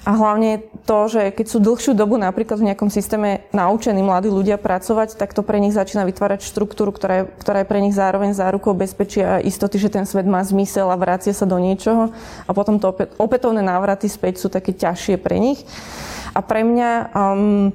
A 0.00 0.16
hlavne 0.16 0.64
to, 0.88 1.12
že 1.12 1.28
keď 1.28 1.46
sú 1.46 1.58
dlhšiu 1.60 1.92
dobu 1.92 2.16
napríklad 2.16 2.56
v 2.56 2.72
nejakom 2.72 2.88
systéme 2.88 3.44
naučení 3.52 4.00
mladí 4.00 4.32
ľudia 4.32 4.56
pracovať, 4.56 5.20
tak 5.20 5.36
to 5.36 5.44
pre 5.44 5.60
nich 5.60 5.76
začína 5.76 6.08
vytvárať 6.08 6.40
štruktúru, 6.40 6.88
ktorá 6.88 7.14
je, 7.20 7.24
ktorá 7.36 7.60
je 7.60 7.68
pre 7.68 7.84
nich 7.84 7.92
zároveň 7.92 8.32
zárukou 8.32 8.72
bezpečia 8.72 9.38
a 9.38 9.44
istoty, 9.44 9.76
že 9.76 9.92
ten 9.92 10.08
svet 10.08 10.24
má 10.24 10.40
zmysel 10.40 10.88
a 10.88 10.96
vracia 10.96 11.36
sa 11.36 11.44
do 11.44 11.60
niečoho. 11.60 12.16
A 12.48 12.50
potom 12.56 12.80
to 12.80 12.96
opätovné 13.20 13.60
návraty 13.60 14.08
späť 14.08 14.40
sú 14.40 14.48
také 14.48 14.72
ťažšie 14.72 15.20
pre 15.20 15.36
nich. 15.36 15.60
A 16.32 16.40
pre 16.40 16.64
mňa 16.64 16.90
um, 17.12 17.68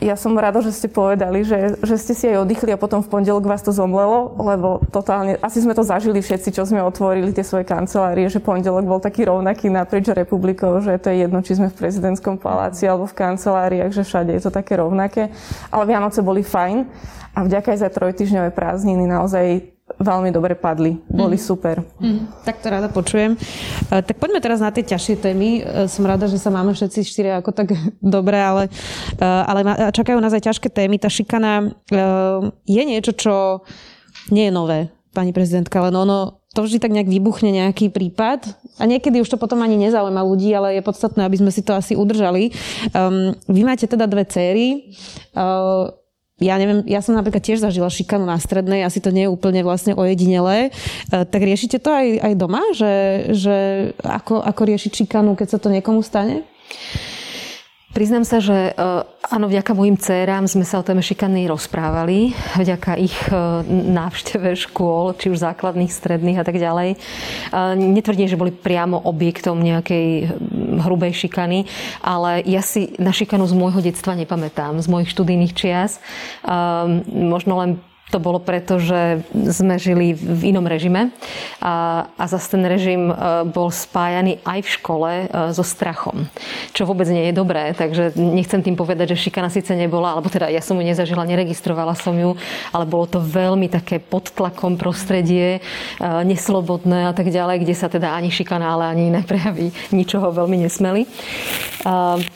ja 0.00 0.16
som 0.16 0.32
rada, 0.32 0.64
že 0.64 0.72
ste 0.72 0.88
povedali, 0.88 1.44
že, 1.44 1.76
že 1.84 2.00
ste 2.00 2.16
si 2.16 2.24
aj 2.32 2.48
oddychli 2.48 2.72
a 2.72 2.80
potom 2.80 3.04
v 3.04 3.12
pondelok 3.12 3.44
vás 3.44 3.60
to 3.60 3.68
zomlelo, 3.68 4.32
lebo 4.40 4.80
totálne, 4.88 5.36
asi 5.44 5.60
sme 5.60 5.76
to 5.76 5.84
zažili 5.84 6.24
všetci, 6.24 6.56
čo 6.56 6.64
sme 6.64 6.80
otvorili 6.80 7.36
tie 7.36 7.44
svoje 7.44 7.68
kancelárie, 7.68 8.32
že 8.32 8.40
pondelok 8.40 8.88
bol 8.88 9.00
taký 9.00 9.28
rovnaký 9.28 9.68
naprieč 9.68 10.08
republikou, 10.08 10.80
že 10.80 10.96
to 10.96 11.12
je 11.12 11.28
jedno, 11.28 11.44
či 11.44 11.60
sme 11.60 11.68
v 11.68 11.76
prezidentskom 11.76 12.40
paláci 12.40 12.88
alebo 12.88 13.04
v 13.04 13.16
kanceláriách, 13.16 13.92
že 13.92 14.02
všade 14.08 14.32
je 14.32 14.42
to 14.42 14.50
také 14.50 14.80
rovnaké. 14.80 15.28
Ale 15.68 15.84
Vianoce 15.84 16.24
boli 16.24 16.40
fajn 16.40 16.88
a 17.36 17.38
vďaka 17.44 17.76
aj 17.76 17.78
za 17.84 17.90
trojtyžňové 17.92 18.50
prázdniny 18.56 19.04
naozaj 19.04 19.79
veľmi 20.00 20.32
dobre 20.32 20.56
padli. 20.56 20.96
Boli 21.06 21.36
mm. 21.36 21.44
super. 21.44 21.84
Mm. 22.00 22.26
Tak 22.42 22.64
to 22.64 22.66
rada 22.72 22.88
počujem. 22.88 23.36
Uh, 23.36 24.00
tak 24.00 24.16
poďme 24.16 24.40
teraz 24.40 24.64
na 24.64 24.72
tie 24.72 24.82
ťažšie 24.82 25.20
témy. 25.20 25.48
Uh, 25.60 25.86
som 25.86 26.08
rada, 26.08 26.24
že 26.26 26.40
sa 26.40 26.48
máme 26.48 26.72
všetci 26.72 27.00
štyri 27.04 27.30
ako 27.36 27.52
tak 27.52 27.76
dobre, 28.02 28.40
ale, 28.40 28.72
uh, 29.20 29.44
ale 29.44 29.60
čakajú 29.92 30.18
nás 30.18 30.32
aj 30.32 30.50
ťažké 30.50 30.72
témy. 30.72 30.96
Tá 30.96 31.12
šikana 31.12 31.72
je 32.64 32.82
niečo, 32.82 33.12
čo 33.12 33.34
nie 34.32 34.48
je 34.48 34.52
nové, 34.54 34.88
pani 35.12 35.34
prezidentka, 35.34 35.82
len 35.82 35.92
ono 35.92 36.40
to 36.50 36.66
vždy 36.66 36.82
tak 36.82 36.90
nejak 36.90 37.06
vybuchne 37.06 37.54
nejaký 37.54 37.94
prípad 37.94 38.42
a 38.78 38.82
niekedy 38.82 39.22
už 39.22 39.30
to 39.30 39.38
potom 39.38 39.62
ani 39.62 39.78
nezaujíma 39.78 40.18
ľudí, 40.26 40.50
ale 40.50 40.78
je 40.78 40.82
podstatné, 40.82 41.22
aby 41.22 41.38
sme 41.38 41.54
si 41.54 41.62
to 41.62 41.78
asi 41.78 41.94
udržali. 41.94 42.50
Um, 42.90 43.38
vy 43.46 43.62
máte 43.62 43.86
teda 43.86 44.10
dve 44.10 44.26
céry. 44.26 44.90
Uh, 45.30 45.94
ja 46.40 46.56
neviem, 46.56 46.80
ja 46.88 47.04
som 47.04 47.12
napríklad 47.12 47.44
tiež 47.44 47.60
zažila 47.60 47.92
šikanu 47.92 48.24
na 48.24 48.40
strednej, 48.40 48.80
asi 48.80 49.04
to 49.04 49.12
nie 49.12 49.28
je 49.28 49.32
úplne 49.32 49.60
vlastne 49.60 49.92
ojedinelé. 49.92 50.68
E, 50.68 51.24
tak 51.28 51.40
riešite 51.44 51.76
to 51.76 51.92
aj, 51.92 52.08
aj 52.16 52.32
doma, 52.34 52.64
že, 52.72 52.92
že 53.36 53.56
ako, 54.00 54.40
ako 54.40 54.62
riešiť 54.64 55.04
šikanu, 55.04 55.36
keď 55.36 55.48
sa 55.52 55.58
to 55.60 55.68
niekomu 55.68 56.00
stane? 56.00 56.48
Priznám 57.90 58.22
sa, 58.22 58.38
že 58.38 58.70
e, 58.70 58.72
áno, 59.34 59.50
vďaka 59.50 59.74
mojim 59.74 59.98
dcerám 59.98 60.46
sme 60.46 60.62
sa 60.62 60.78
o 60.78 60.86
téme 60.86 61.02
šikany 61.02 61.50
rozprávali, 61.50 62.30
vďaka 62.54 62.94
ich 62.94 63.18
e, 63.26 63.34
návšteve 63.66 64.54
škôl, 64.54 65.18
či 65.18 65.26
už 65.26 65.42
základných, 65.42 65.90
stredných 65.90 66.38
a 66.38 66.46
tak 66.46 66.62
ďalej. 66.62 66.94
E, 66.94 66.96
netvrdím, 67.74 68.30
že 68.30 68.38
boli 68.38 68.54
priamo 68.54 68.94
objektom 68.94 69.58
nejakej 69.58 70.30
hrubej 70.86 71.26
šikany, 71.26 71.66
ale 71.98 72.46
ja 72.46 72.62
si 72.62 72.94
na 73.02 73.10
šikanu 73.10 73.50
z 73.50 73.58
môjho 73.58 73.82
detstva 73.82 74.14
nepamätám, 74.14 74.78
z 74.78 74.86
mojich 74.86 75.10
študijných 75.10 75.56
čias. 75.58 75.98
Možno 77.10 77.58
len 77.58 77.82
to 78.10 78.18
bolo 78.18 78.42
preto, 78.42 78.82
že 78.82 79.22
sme 79.32 79.78
žili 79.78 80.12
v 80.12 80.50
inom 80.50 80.66
režime 80.66 81.14
a, 81.62 82.06
a 82.18 82.24
zase 82.26 82.58
ten 82.58 82.66
režim 82.66 83.08
e, 83.08 83.14
bol 83.46 83.70
spájaný 83.70 84.42
aj 84.42 84.60
v 84.66 84.68
škole 84.68 85.10
e, 85.10 85.26
so 85.54 85.62
strachom, 85.62 86.26
čo 86.74 86.84
vôbec 86.84 87.06
nie 87.06 87.30
je 87.30 87.34
dobré, 87.38 87.70
takže 87.72 88.18
nechcem 88.18 88.60
tým 88.60 88.74
povedať, 88.74 89.14
že 89.14 89.30
šikana 89.30 89.48
síce 89.48 89.72
nebola, 89.78 90.18
alebo 90.18 90.26
teda 90.26 90.50
ja 90.50 90.58
som 90.58 90.74
ju 90.74 90.84
nezažila, 90.84 91.22
neregistrovala 91.22 91.94
som 91.94 92.12
ju, 92.18 92.34
ale 92.74 92.84
bolo 92.84 93.06
to 93.06 93.22
veľmi 93.22 93.70
také 93.70 94.02
pod 94.02 94.34
tlakom 94.34 94.74
prostredie, 94.74 95.58
e, 95.58 95.60
neslobodné 96.26 97.08
a 97.08 97.12
tak 97.14 97.30
ďalej, 97.30 97.62
kde 97.62 97.74
sa 97.78 97.86
teda 97.86 98.12
ani 98.12 98.34
šikana, 98.34 98.66
ale 98.74 98.84
ani 98.90 99.02
iné 99.14 99.22
prejavy 99.22 99.70
ničoho 99.94 100.34
veľmi 100.34 100.66
nesmeli. 100.66 101.06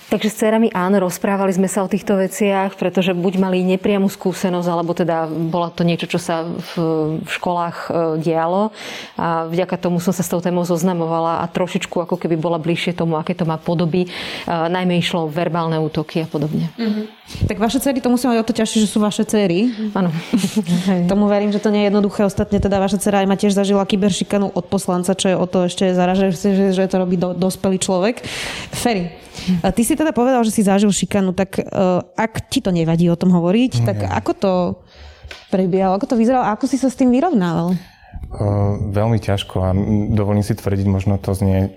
Takže 0.08 0.28
s 0.32 0.40
cerami 0.40 0.72
áno, 0.72 1.04
rozprávali 1.04 1.52
sme 1.52 1.68
sa 1.68 1.84
o 1.84 1.88
týchto 1.90 2.16
veciach, 2.16 2.80
pretože 2.80 3.12
buď 3.12 3.32
mali 3.36 3.60
nepriamu 3.60 4.08
skúsenosť, 4.08 4.68
alebo 4.72 4.96
teda 4.96 5.28
bola 5.28 5.63
bola 5.64 5.72
to 5.72 5.88
niečo, 5.88 6.04
čo 6.04 6.20
sa 6.20 6.44
v, 6.44 6.70
v 7.24 7.30
školách 7.40 7.88
e, 7.88 8.20
dialo 8.20 8.68
a 9.16 9.48
vďaka 9.48 9.80
tomu 9.80 9.96
som 9.96 10.12
sa 10.12 10.20
s 10.20 10.28
tou 10.28 10.44
témou 10.44 10.68
zoznamovala 10.68 11.40
a 11.40 11.48
trošičku 11.48 12.04
ako 12.04 12.20
keby 12.20 12.36
bola 12.36 12.60
bližšie 12.60 12.92
tomu, 12.92 13.16
aké 13.16 13.32
to 13.32 13.48
má 13.48 13.56
podoby. 13.56 14.04
E, 14.04 14.08
najmä 14.44 15.00
išlo 15.00 15.24
verbálne 15.32 15.80
útoky 15.80 16.20
a 16.20 16.28
podobne. 16.28 16.68
Mm-hmm. 16.76 17.48
Tak 17.48 17.56
vaše 17.56 17.80
cery, 17.80 18.04
to 18.04 18.12
musím 18.12 18.36
mať 18.36 18.44
o 18.44 18.48
to 18.52 18.52
ťažšie, 18.52 18.84
že 18.84 18.88
sú 18.92 19.00
vaše 19.00 19.24
cery. 19.24 19.72
Áno. 19.96 20.12
tomu 21.10 21.24
verím, 21.32 21.48
že 21.48 21.64
to 21.64 21.72
nie 21.72 21.88
je 21.88 21.88
jednoduché. 21.88 22.28
Ostatne 22.28 22.60
teda 22.60 22.76
vaša 22.76 23.00
dcera 23.00 23.24
aj 23.24 23.28
ma 23.32 23.40
tiež 23.40 23.56
zažila 23.56 23.88
kyberšikanu 23.88 24.52
od 24.52 24.68
poslanca, 24.68 25.16
čo 25.16 25.32
je 25.32 25.36
o 25.40 25.46
to 25.48 25.64
ešte 25.64 25.96
zaražajúce, 25.96 26.46
že, 26.52 26.66
že 26.76 26.84
to 26.84 27.00
robí 27.00 27.16
do, 27.16 27.32
dospelý 27.32 27.80
človek. 27.80 28.20
Ferry, 28.76 29.08
ty 29.72 29.82
si 29.82 29.96
teda 29.96 30.12
povedal, 30.12 30.44
že 30.44 30.52
si 30.52 30.60
zažil 30.60 30.92
šikanu, 30.92 31.32
tak 31.32 31.56
uh, 31.56 32.04
ak 32.12 32.52
ti 32.52 32.60
to 32.60 32.68
nevadí 32.68 33.08
o 33.08 33.16
tom 33.16 33.32
hovoriť, 33.32 33.72
mm, 33.80 33.84
tak 33.88 33.98
ako 34.04 34.32
to 34.36 34.52
prebiehalo? 35.48 35.96
Ako 35.96 36.10
to 36.10 36.16
vyzeralo? 36.18 36.44
A 36.44 36.54
ako 36.54 36.66
si 36.66 36.76
sa 36.76 36.90
s 36.90 36.98
tým 36.98 37.14
vyrovnával? 37.14 37.76
Veľmi 38.90 39.22
ťažko 39.22 39.56
a 39.62 39.70
dovolím 40.10 40.42
si 40.42 40.58
tvrdiť, 40.58 40.86
možno 40.90 41.22
to 41.22 41.38
znie 41.38 41.70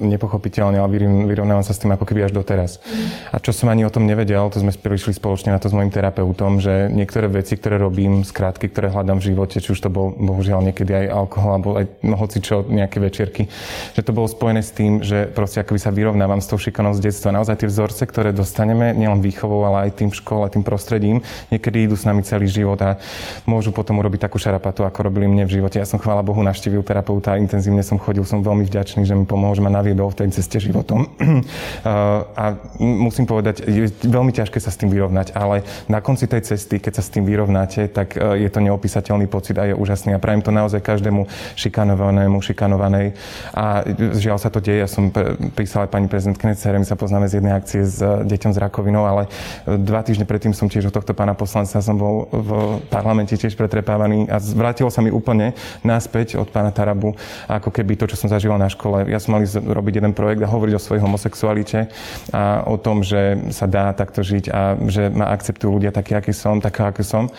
nepochopiteľne, 0.00 0.80
ale 0.80 0.88
vyrovnávam 1.28 1.60
sa 1.60 1.76
s 1.76 1.84
tým 1.84 1.92
ako 1.92 2.08
keby 2.08 2.24
až 2.24 2.32
doteraz. 2.32 2.80
A 3.28 3.36
čo 3.36 3.52
som 3.52 3.68
ani 3.68 3.84
o 3.84 3.92
tom 3.92 4.08
nevedel, 4.08 4.48
to 4.48 4.56
sme 4.56 4.72
prišli 4.72 5.12
spoločne 5.12 5.52
na 5.52 5.60
to 5.60 5.68
s 5.68 5.76
mojim 5.76 5.92
terapeutom, 5.92 6.64
že 6.64 6.88
niektoré 6.88 7.28
veci, 7.28 7.60
ktoré 7.60 7.76
robím, 7.76 8.24
skrátky, 8.24 8.72
ktoré 8.72 8.88
hľadám 8.88 9.20
v 9.20 9.36
živote, 9.36 9.60
či 9.60 9.68
už 9.76 9.84
to 9.84 9.92
bol 9.92 10.16
bohužiaľ 10.16 10.64
niekedy 10.72 10.96
aj 10.96 11.06
alkohol, 11.12 11.50
alebo 11.60 11.70
aj 11.76 11.84
no, 12.00 12.16
hoci 12.16 12.40
čo, 12.40 12.64
nejaké 12.64 13.04
večierky, 13.04 13.44
že 13.92 14.00
to 14.00 14.16
bolo 14.16 14.32
spojené 14.32 14.64
s 14.64 14.72
tým, 14.72 15.04
že 15.04 15.28
proste 15.28 15.60
akoby 15.60 15.76
sa 15.76 15.92
vyrovnávam 15.92 16.40
s 16.40 16.48
tou 16.48 16.56
šikanou 16.56 16.96
z 16.96 17.04
detstva. 17.04 17.36
Naozaj 17.36 17.60
tie 17.60 17.68
vzorce, 17.68 18.02
ktoré 18.08 18.32
dostaneme, 18.32 18.96
nielen 18.96 19.20
výchovou, 19.20 19.68
ale 19.68 19.92
aj 19.92 20.00
tým 20.00 20.08
v 20.08 20.16
škole, 20.16 20.48
tým 20.48 20.64
prostredím, 20.64 21.20
niekedy 21.52 21.84
idú 21.84 22.00
s 22.00 22.08
nami 22.08 22.24
celý 22.24 22.48
život 22.48 22.80
a 22.80 22.96
môžu 23.44 23.76
potom 23.76 24.00
urobiť 24.00 24.24
takú 24.24 24.40
šarapatu, 24.40 24.88
ako 24.88 25.12
robili 25.12 25.28
mne 25.28 25.44
v 25.44 25.60
živote. 25.60 25.76
Ja 25.76 25.84
som 25.84 25.97
som 25.98 26.06
chvála 26.06 26.22
Bohu 26.22 26.38
navštívil 26.46 26.86
terapeuta, 26.86 27.34
intenzívne 27.34 27.82
som 27.82 27.98
chodil, 27.98 28.22
som 28.22 28.38
veľmi 28.38 28.62
vďačný, 28.70 29.02
že 29.02 29.18
mi 29.18 29.26
pomohol, 29.26 29.58
že 29.58 29.66
ma 29.66 29.74
naviedol 29.74 30.14
v 30.14 30.22
tej 30.22 30.38
ceste 30.38 30.62
životom. 30.62 31.10
a 32.38 32.54
musím 32.78 33.26
povedať, 33.26 33.66
je 33.66 33.90
veľmi 34.06 34.30
ťažké 34.30 34.62
sa 34.62 34.70
s 34.70 34.78
tým 34.78 34.94
vyrovnať, 34.94 35.34
ale 35.34 35.66
na 35.90 35.98
konci 35.98 36.30
tej 36.30 36.54
cesty, 36.54 36.78
keď 36.78 36.92
sa 36.94 37.02
s 37.02 37.10
tým 37.10 37.26
vyrovnáte, 37.26 37.90
tak 37.90 38.14
e, 38.14 38.46
je 38.46 38.46
to 38.46 38.62
neopísateľný 38.62 39.26
pocit 39.26 39.58
a 39.58 39.66
je 39.66 39.74
úžasný. 39.74 40.14
A 40.14 40.22
prajem 40.22 40.38
to 40.38 40.54
naozaj 40.54 40.78
každému 40.78 41.26
šikanovanému, 41.58 42.38
šikanovanej. 42.38 43.18
A 43.58 43.82
žiaľ 44.14 44.38
sa 44.38 44.54
to 44.54 44.62
deje, 44.62 44.86
ja 44.86 44.86
som 44.86 45.10
písal 45.58 45.90
aj 45.90 45.98
pani 45.98 46.06
prezidentke 46.06 46.46
Necere, 46.46 46.78
my 46.78 46.86
sa 46.86 46.94
poznáme 46.94 47.26
z 47.26 47.42
jednej 47.42 47.58
akcie 47.58 47.82
s 47.82 47.98
deťom 48.22 48.54
s 48.54 48.58
rakovinou, 48.62 49.02
ale 49.02 49.26
dva 49.66 50.06
týždne 50.06 50.30
predtým 50.30 50.54
som 50.54 50.70
tiež 50.70 50.94
od 50.94 50.94
tohto 50.94 51.10
pána 51.10 51.34
poslanca 51.34 51.82
som 51.82 51.98
bol 51.98 52.30
v 52.30 52.78
parlamente 52.86 53.34
tiež 53.34 53.58
pretrepávaný 53.58 54.30
a 54.30 54.38
vrátilo 54.38 54.94
sa 54.94 55.02
mi 55.02 55.10
úplne 55.10 55.56
naspäť 55.82 56.38
od 56.38 56.48
pána 56.50 56.70
Tarabu, 56.70 57.14
ako 57.46 57.70
keby 57.70 57.98
to, 57.98 58.10
čo 58.10 58.16
som 58.16 58.30
zažíval 58.30 58.58
na 58.58 58.70
škole. 58.70 59.06
Ja 59.08 59.18
som 59.18 59.36
mali 59.36 59.46
robiť 59.48 60.02
jeden 60.02 60.12
projekt 60.14 60.42
a 60.44 60.50
hovoriť 60.50 60.74
o 60.76 60.82
svojej 60.82 61.02
homosexualite 61.02 61.90
a 62.32 62.64
o 62.66 62.76
tom, 62.78 63.02
že 63.02 63.50
sa 63.50 63.66
dá 63.66 63.90
takto 63.92 64.22
žiť 64.22 64.44
a 64.50 64.76
že 64.88 65.10
ma 65.12 65.30
akceptujú 65.32 65.80
ľudia 65.80 65.92
taký, 65.94 66.18
aký 66.18 66.32
som, 66.34 66.58
taká, 66.58 66.90
aký 66.90 67.04
som. 67.04 67.30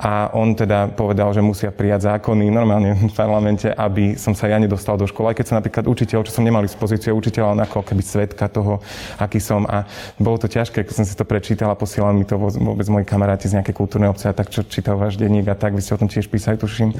A 0.00 0.30
on 0.34 0.54
teda 0.54 0.90
povedal, 0.92 1.30
že 1.34 1.44
musia 1.44 1.70
prijať 1.70 2.14
zákony 2.14 2.50
normálne 2.50 2.96
v 2.96 3.14
parlamente, 3.14 3.70
aby 3.70 4.16
som 4.18 4.32
sa 4.32 4.48
ja 4.50 4.58
nedostal 4.58 4.98
do 4.98 5.06
školy. 5.08 5.32
Aj 5.32 5.36
keď 5.36 5.46
som 5.50 5.56
napríklad 5.58 5.84
učiteľ, 5.88 6.26
čo 6.26 6.32
som 6.34 6.44
nemal 6.44 6.64
z 6.64 6.76
pozície 6.78 7.10
učiteľa, 7.12 7.56
ale 7.56 7.62
ako 7.68 7.84
keby 7.84 8.02
svetka 8.02 8.48
toho, 8.48 8.80
aký 9.20 9.38
som. 9.38 9.64
A 9.68 9.84
bolo 10.16 10.40
to 10.40 10.48
ťažké, 10.48 10.84
keď 10.84 10.94
som 10.94 11.04
si 11.04 11.14
to 11.14 11.24
prečítal 11.26 11.68
a 11.72 11.76
posielal 11.76 12.16
mi 12.16 12.24
to 12.24 12.36
vôbec 12.40 12.86
moji 12.88 13.04
kamaráti 13.04 13.48
z 13.48 13.60
nejaké 13.60 13.72
kultúrnej 13.76 14.10
obce 14.10 14.28
a 14.28 14.34
tak, 14.36 14.48
čo 14.48 14.64
čítal 14.64 14.96
váš 14.96 15.20
denník 15.20 15.48
a 15.48 15.56
tak, 15.56 15.76
vy 15.76 15.82
ste 15.84 15.94
o 15.94 16.00
tom 16.00 16.08
tiež 16.08 16.28
písali, 16.28 16.56
tuším. 16.56 16.96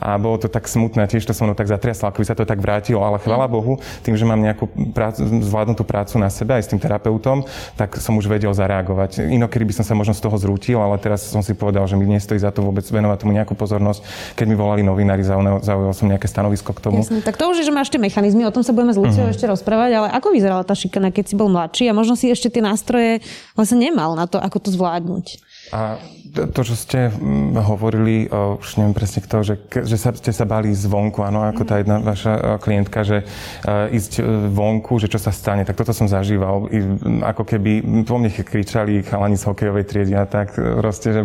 A 0.00 0.16
bolo 0.20 0.35
to 0.40 0.46
to 0.46 0.54
tak 0.54 0.70
smutné, 0.70 1.10
tiež 1.10 1.26
to 1.26 1.34
som 1.34 1.50
mnou 1.50 1.58
tak 1.58 1.66
zatriaslo, 1.66 2.06
ako 2.06 2.22
by 2.22 2.26
sa 2.30 2.38
to 2.38 2.46
tak 2.46 2.62
vrátilo, 2.62 3.02
ale 3.02 3.18
chvála 3.18 3.50
Bohu, 3.50 3.82
tým, 4.06 4.14
že 4.14 4.22
mám 4.22 4.38
nejakú 4.38 4.70
prácu, 4.94 5.26
zvládnutú 5.42 5.82
prácu 5.82 6.22
na 6.22 6.30
sebe 6.30 6.54
aj 6.54 6.62
s 6.62 6.70
tým 6.70 6.78
terapeutom, 6.78 7.42
tak 7.74 7.98
som 7.98 8.14
už 8.14 8.30
vedel 8.30 8.54
zareagovať. 8.54 9.26
Inokedy 9.26 9.66
by 9.66 9.74
som 9.82 9.84
sa 9.84 9.98
možno 9.98 10.14
z 10.14 10.22
toho 10.22 10.38
zrútil, 10.38 10.78
ale 10.78 11.02
teraz 11.02 11.26
som 11.26 11.42
si 11.42 11.58
povedal, 11.58 11.82
že 11.90 11.98
mi 11.98 12.06
nestojí 12.06 12.38
za 12.38 12.54
to 12.54 12.62
vôbec 12.62 12.86
venovať 12.86 13.26
tomu 13.26 13.34
nejakú 13.34 13.58
pozornosť. 13.58 14.06
Keď 14.38 14.46
mi 14.46 14.54
volali 14.54 14.86
novinári, 14.86 15.26
zaujal 15.26 15.92
som 15.92 16.06
nejaké 16.06 16.30
stanovisko 16.30 16.70
k 16.70 16.80
tomu. 16.86 17.02
Jasne, 17.02 17.26
tak 17.26 17.34
to 17.34 17.50
už 17.50 17.60
je, 17.60 17.66
že 17.66 17.74
máš 17.74 17.90
tie 17.90 17.98
mechanizmy, 17.98 18.46
o 18.46 18.54
tom 18.54 18.62
sa 18.62 18.70
budeme 18.70 18.94
s 18.94 18.98
Luciou 19.00 19.26
uh-huh. 19.26 19.34
ešte 19.34 19.50
rozprávať, 19.50 19.90
ale 19.98 20.08
ako 20.14 20.30
vyzerala 20.30 20.62
tá 20.62 20.78
šikana, 20.78 21.10
keď 21.10 21.24
si 21.26 21.34
bol 21.34 21.50
mladší 21.50 21.90
a 21.90 21.96
možno 21.96 22.14
si 22.14 22.30
ešte 22.30 22.54
tie 22.54 22.62
nástroje 22.62 23.18
vlastne 23.58 23.82
nemal 23.82 24.14
na 24.14 24.30
to, 24.30 24.38
ako 24.38 24.62
to 24.62 24.70
zvládnuť? 24.70 25.42
A 25.72 25.98
to, 26.36 26.60
čo 26.60 26.76
ste 26.76 27.08
mm, 27.08 27.56
hovorili, 27.64 28.28
už 28.28 28.76
neviem 28.76 28.92
presne 28.92 29.24
kto, 29.24 29.36
že, 29.40 29.54
že 29.88 29.96
sa, 29.96 30.12
ste 30.12 30.32
sa 30.34 30.44
bali 30.44 30.68
zvonku, 30.76 31.24
áno, 31.24 31.48
ako 31.48 31.62
tá 31.64 31.80
jedna 31.80 31.96
vaša 32.02 32.60
klientka, 32.60 33.00
že 33.06 33.24
ísť 33.66 34.20
e, 34.20 34.22
vonku, 34.52 35.00
že 35.00 35.08
čo 35.08 35.16
sa 35.16 35.32
stane, 35.32 35.64
tak 35.64 35.78
toto 35.80 35.96
som 35.96 36.04
zažíval. 36.04 36.68
I, 36.68 36.78
ako 37.24 37.42
keby 37.48 38.04
po 38.04 38.20
mne 38.20 38.30
kričali 38.32 39.00
chalani 39.00 39.40
z 39.40 39.48
hokejovej 39.48 39.84
triedy 39.88 40.12
a 40.12 40.28
tak, 40.28 40.52
proste, 40.56 41.16
že 41.16 41.22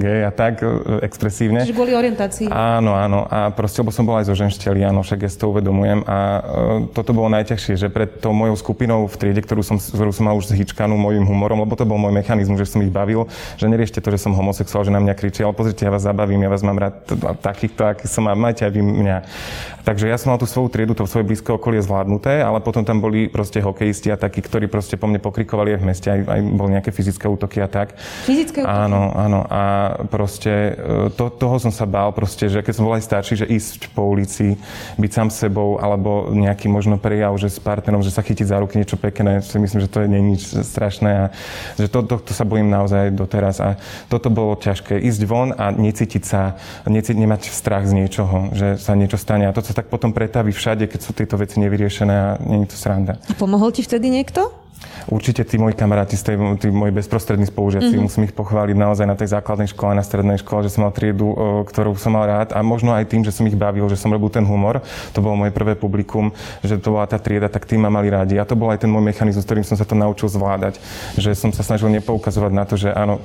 gej 0.00 0.20
a 0.24 0.32
tak, 0.32 0.64
e, 0.64 1.04
expresívne. 1.04 1.68
Čiže 1.68 1.76
kvôli 1.76 1.92
orientácii. 1.92 2.48
Áno, 2.48 2.96
áno. 2.96 3.28
A 3.28 3.52
proste, 3.52 3.84
lebo 3.84 3.92
som 3.92 4.08
bol 4.08 4.16
aj 4.16 4.32
zo 4.32 4.34
ženšteli, 4.38 4.80
áno, 4.86 5.04
však 5.04 5.20
ja 5.26 5.30
to 5.30 5.52
uvedomujem. 5.52 6.00
A 6.08 6.18
e, 6.18 6.40
toto 6.96 7.12
bolo 7.12 7.28
najťažšie, 7.34 7.74
že 7.76 7.88
pred 7.92 8.24
tou 8.24 8.32
mojou 8.32 8.56
skupinou 8.56 9.04
v 9.04 9.16
triede, 9.20 9.44
ktorú 9.44 9.60
som, 9.60 9.76
ktorú 9.76 10.10
som 10.14 10.24
mal 10.30 10.38
už 10.38 10.48
zhyčkanú 10.48 10.96
mojim 10.96 11.28
humorom, 11.28 11.60
lebo 11.60 11.76
to 11.76 11.84
bol 11.84 12.00
môj 12.00 12.14
mechanizmus, 12.14 12.63
že 12.64 12.74
som 12.74 12.82
ich 12.82 12.92
bavil, 12.92 13.28
že 13.60 13.68
neriešte 13.68 14.00
to, 14.00 14.08
že 14.10 14.24
som 14.24 14.32
homosexuál, 14.32 14.82
že 14.82 14.92
na 14.92 15.00
mňa 15.00 15.14
kričí, 15.14 15.40
ale 15.44 15.54
pozrite, 15.54 15.84
ja 15.84 15.92
vás 15.92 16.02
zabavím, 16.02 16.42
ja 16.42 16.50
vás 16.50 16.64
mám 16.64 16.80
rád, 16.80 17.04
takýchto, 17.40 17.84
aký 17.84 18.08
som 18.10 18.26
a 18.26 18.34
majte 18.34 18.64
aj 18.64 18.72
vy 18.72 18.82
mňa. 18.82 19.18
Takže 19.84 20.08
ja 20.08 20.16
som 20.16 20.32
mal 20.32 20.40
tú 20.40 20.48
svoju 20.48 20.72
triedu, 20.72 20.96
to 20.96 21.04
svoje 21.04 21.28
blízke 21.28 21.52
okolie 21.52 21.84
zvládnuté, 21.84 22.40
ale 22.40 22.64
potom 22.64 22.88
tam 22.88 23.04
boli 23.04 23.28
proste 23.28 23.60
hokejisti 23.60 24.08
a 24.08 24.16
takí, 24.16 24.40
ktorí 24.40 24.64
proste 24.64 24.96
po 24.96 25.04
mne 25.04 25.20
pokrikovali 25.20 25.76
aj 25.76 25.80
v 25.80 25.84
meste, 25.84 26.08
aj, 26.08 26.20
aj 26.24 26.40
boli 26.56 26.70
nejaké 26.72 26.88
fyzické 26.88 27.28
útoky 27.28 27.60
a 27.60 27.68
tak. 27.68 27.92
Fyzické 28.24 28.64
útoky? 28.64 28.72
Áno, 28.72 29.12
áno. 29.12 29.44
A 29.44 29.62
proste 30.08 30.72
e, 30.72 31.12
to, 31.12 31.28
toho 31.28 31.60
som 31.60 31.68
sa 31.68 31.84
bál 31.84 32.16
proste, 32.16 32.48
že 32.48 32.64
keď 32.64 32.72
som 32.72 32.88
bol 32.88 32.96
aj 32.96 33.04
starší, 33.04 33.44
že 33.44 33.46
ísť 33.46 33.92
po 33.92 34.08
ulici, 34.08 34.56
byť 34.96 35.10
sám 35.12 35.28
sebou, 35.28 35.76
alebo 35.76 36.32
nejaký 36.32 36.72
možno 36.72 36.96
prejav, 36.96 37.36
že 37.36 37.52
s 37.52 37.60
partnerom, 37.60 38.00
že 38.00 38.08
sa 38.08 38.24
chytiť 38.24 38.48
za 38.48 38.64
ruky 38.64 38.80
niečo 38.80 38.96
pekné, 38.96 39.44
si 39.44 39.60
myslím, 39.60 39.84
že 39.84 39.92
to 39.92 40.00
je 40.00 40.08
nič 40.08 40.42
strašné 40.64 41.10
a 41.12 41.24
že 41.76 41.92
to, 41.92 42.00
to, 42.08 42.24
to 42.24 42.32
sa 42.32 42.48
bojím 42.54 42.70
naozaj 42.70 43.10
doteraz. 43.10 43.58
A 43.58 43.74
toto 44.06 44.30
bolo 44.30 44.54
ťažké. 44.54 44.94
Ísť 45.02 45.22
von 45.26 45.50
a 45.50 45.74
necítiť 45.74 46.22
sa, 46.22 46.54
necítiť, 46.86 47.18
nemať 47.18 47.50
strach 47.50 47.84
z 47.90 47.98
niečoho, 47.98 48.54
že 48.54 48.78
sa 48.78 48.94
niečo 48.94 49.18
stane. 49.18 49.50
A 49.50 49.52
to 49.52 49.60
sa 49.60 49.74
tak 49.74 49.90
potom 49.90 50.14
pretaví 50.14 50.54
všade, 50.54 50.86
keď 50.86 51.00
sú 51.02 51.10
tieto 51.10 51.34
veci 51.34 51.58
nevyriešené 51.58 52.14
a 52.14 52.28
nie 52.38 52.64
je 52.64 52.70
to 52.70 52.78
sranda. 52.78 53.18
A 53.26 53.34
pomohol 53.34 53.74
ti 53.74 53.82
vtedy 53.82 54.06
niekto? 54.08 54.63
Určite 55.08 55.44
tí 55.44 55.60
moji 55.60 55.76
kamaráti, 55.76 56.16
tí 56.60 56.68
moji 56.70 56.92
bezprostrední 56.92 57.46
spolužiaci, 57.46 57.92
mm-hmm. 57.92 58.04
musím 58.04 58.24
ich 58.24 58.34
pochváliť 58.34 58.76
naozaj 58.76 59.06
na 59.06 59.16
tej 59.16 59.36
základnej 59.36 59.68
škole, 59.68 59.92
na 59.92 60.04
strednej 60.04 60.40
škole, 60.40 60.64
že 60.64 60.72
som 60.72 60.88
mal 60.88 60.92
triedu, 60.96 61.36
ktorú 61.68 61.92
som 62.00 62.16
mal 62.16 62.24
rád 62.24 62.56
a 62.56 62.64
možno 62.64 62.96
aj 62.96 63.08
tým, 63.10 63.22
že 63.24 63.34
som 63.34 63.44
ich 63.44 63.56
bavil, 63.56 63.84
že 63.90 64.00
som 64.00 64.08
robil 64.08 64.32
ten 64.32 64.44
humor. 64.44 64.80
To 65.12 65.20
bolo 65.20 65.36
moje 65.36 65.52
prvé 65.52 65.76
publikum, 65.76 66.32
že 66.64 66.80
to 66.80 66.96
bola 66.96 67.04
tá 67.04 67.20
trieda, 67.20 67.52
tak 67.52 67.68
tým 67.68 67.84
ma 67.84 67.90
mali 67.92 68.08
rádi. 68.08 68.40
A 68.40 68.48
to 68.48 68.56
bol 68.56 68.72
aj 68.72 68.80
ten 68.80 68.90
môj 68.90 69.04
mechanizmus, 69.04 69.44
ktorým 69.44 69.66
som 69.66 69.76
sa 69.76 69.84
to 69.84 69.92
naučil 69.92 70.28
zvládať. 70.28 70.80
Že 71.20 71.30
som 71.36 71.50
sa 71.52 71.60
snažil 71.60 71.92
nepoukazovať 72.00 72.52
na 72.52 72.64
to, 72.64 72.80
že 72.80 72.88
áno, 72.90 73.20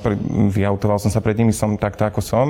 vyautoval 0.51 0.99
som 0.99 1.11
sa 1.11 1.23
pred 1.23 1.39
nimi, 1.39 1.55
som 1.55 1.79
takto, 1.79 2.03
ako 2.03 2.19
som, 2.19 2.45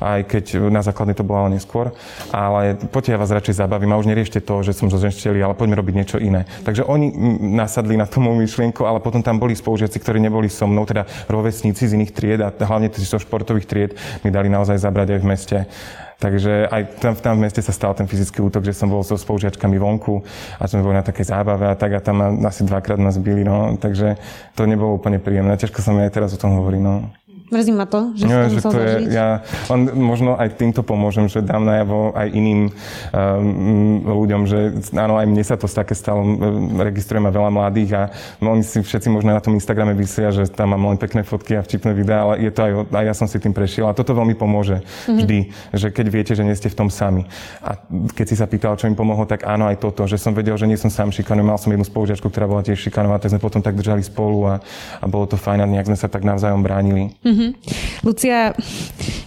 aj 0.00 0.24
keď 0.24 0.72
na 0.72 0.80
základnej 0.80 1.16
to 1.16 1.24
bolo 1.26 1.52
neskôr. 1.52 1.92
Ale 2.32 2.80
poďte, 2.90 3.12
ja 3.14 3.20
vás 3.20 3.30
radšej 3.32 3.60
zabavím 3.60 3.92
a 3.92 4.00
už 4.00 4.08
neriešte 4.08 4.40
to, 4.40 4.64
že 4.64 4.72
som 4.72 4.88
zoženšteli, 4.88 5.38
ale 5.42 5.58
poďme 5.58 5.78
robiť 5.78 5.94
niečo 5.94 6.18
iné. 6.18 6.48
Takže 6.64 6.86
oni 6.86 7.12
nasadli 7.54 7.98
na 7.98 8.08
tomu 8.08 8.32
myšlienkou, 8.50 8.82
ale 8.82 8.98
potom 8.98 9.22
tam 9.22 9.38
boli 9.38 9.54
spolužiaci, 9.54 10.02
ktorí 10.02 10.18
neboli 10.18 10.50
so 10.50 10.66
mnou, 10.66 10.82
teda 10.82 11.06
rovesníci 11.30 11.86
z 11.86 11.94
iných 11.94 12.10
tried 12.10 12.42
a 12.42 12.50
hlavne 12.50 12.90
z 12.90 13.06
športových 13.06 13.70
tried 13.70 13.94
mi 14.26 14.34
dali 14.34 14.50
naozaj 14.50 14.82
zabrať 14.82 15.14
aj 15.14 15.20
v 15.22 15.28
meste. 15.30 15.58
Takže 16.20 16.68
aj 16.68 17.00
tam, 17.00 17.16
tam 17.16 17.34
v 17.40 17.48
meste 17.48 17.64
sa 17.64 17.72
stal 17.72 17.96
ten 17.96 18.04
fyzický 18.04 18.44
útok, 18.44 18.60
že 18.60 18.76
som 18.76 18.92
bol 18.92 19.00
so 19.00 19.16
spolužiačkami 19.16 19.80
vonku 19.80 20.20
a 20.60 20.68
sme 20.68 20.84
boli 20.84 21.00
na 21.00 21.06
takej 21.06 21.32
zábave 21.32 21.64
a 21.64 21.72
tak 21.72 21.96
a 21.96 22.04
tam 22.04 22.44
asi 22.44 22.68
dvakrát 22.68 23.00
nás 23.00 23.16
byli, 23.16 23.40
no. 23.40 23.72
Takže 23.80 24.20
to 24.52 24.68
nebolo 24.68 25.00
úplne 25.00 25.16
príjemné. 25.16 25.56
Ťažko 25.56 25.80
sa 25.80 25.96
mi 25.96 26.04
aj 26.04 26.12
teraz 26.12 26.36
o 26.36 26.40
tom 26.42 26.60
hovorí, 26.60 26.76
no. 26.76 27.08
Mrzí 27.50 27.72
ma 27.74 27.86
to, 27.90 28.14
že 28.14 28.24
no, 28.30 28.46
že 28.46 28.62
to 28.62 28.78
je, 28.78 29.10
ja, 29.10 29.42
on, 29.66 29.90
možno 29.98 30.38
aj 30.38 30.54
týmto 30.54 30.86
pomôžem, 30.86 31.26
že 31.26 31.42
dám 31.42 31.66
najavo 31.66 32.14
aj 32.14 32.28
iným 32.30 32.70
um, 32.70 32.72
ľuďom, 34.06 34.42
že 34.46 34.58
áno, 34.94 35.18
aj 35.18 35.26
mne 35.26 35.42
sa 35.42 35.58
to 35.58 35.66
také 35.66 35.98
stalo, 35.98 36.22
registrujem 36.78 37.26
veľa 37.26 37.50
mladých 37.50 37.90
a 37.98 38.02
oni 38.38 38.62
si 38.62 38.78
všetci 38.78 39.10
možno 39.10 39.34
na 39.34 39.42
tom 39.42 39.58
Instagrame 39.58 39.98
vysia, 39.98 40.30
že 40.30 40.46
tam 40.46 40.78
mám 40.78 40.94
len 40.94 40.98
pekné 41.02 41.26
fotky 41.26 41.58
a 41.58 41.66
vtipné 41.66 41.90
videá, 41.90 42.22
ale 42.22 42.38
je 42.38 42.54
to 42.54 42.60
aj, 42.62 42.72
aj 42.86 43.04
ja 43.10 43.14
som 43.18 43.26
si 43.26 43.42
tým 43.42 43.50
prešiel 43.50 43.90
a 43.90 43.98
toto 43.98 44.14
veľmi 44.14 44.38
pomôže 44.38 44.86
mm-hmm. 44.86 45.18
vždy, 45.18 45.38
že 45.74 45.86
keď 45.90 46.06
viete, 46.06 46.32
že 46.38 46.46
nie 46.46 46.54
ste 46.54 46.70
v 46.70 46.86
tom 46.86 46.88
sami. 46.88 47.26
A 47.66 47.74
keď 48.14 48.26
si 48.30 48.38
sa 48.38 48.46
pýtal, 48.46 48.78
čo 48.78 48.86
im 48.86 48.94
pomohlo, 48.94 49.26
tak 49.26 49.42
áno, 49.42 49.66
aj 49.66 49.82
toto, 49.82 50.06
že 50.06 50.22
som 50.22 50.30
vedel, 50.30 50.54
že 50.54 50.70
nie 50.70 50.78
som 50.78 50.86
sám 50.88 51.10
šikanovaný, 51.10 51.50
mal 51.50 51.58
som 51.58 51.74
jednu 51.74 51.82
spolužiačku, 51.82 52.30
ktorá 52.30 52.46
bola 52.46 52.62
tiež 52.62 52.78
šikanovaná, 52.78 53.18
tak 53.18 53.34
sme 53.34 53.42
potom 53.42 53.58
tak 53.58 53.74
držali 53.74 54.06
spolu 54.06 54.46
a, 54.46 54.54
a 55.02 55.04
bolo 55.10 55.26
to 55.26 55.34
fajn 55.34 55.64
a 55.64 55.66
nejak 55.66 55.90
sme 55.90 55.98
sa 55.98 56.06
tak 56.06 56.22
navzájom 56.22 56.62
bránili. 56.62 57.18
Mm-hmm. 57.26 57.39
Mm-hmm. 57.40 58.04
Lucia, 58.04 58.52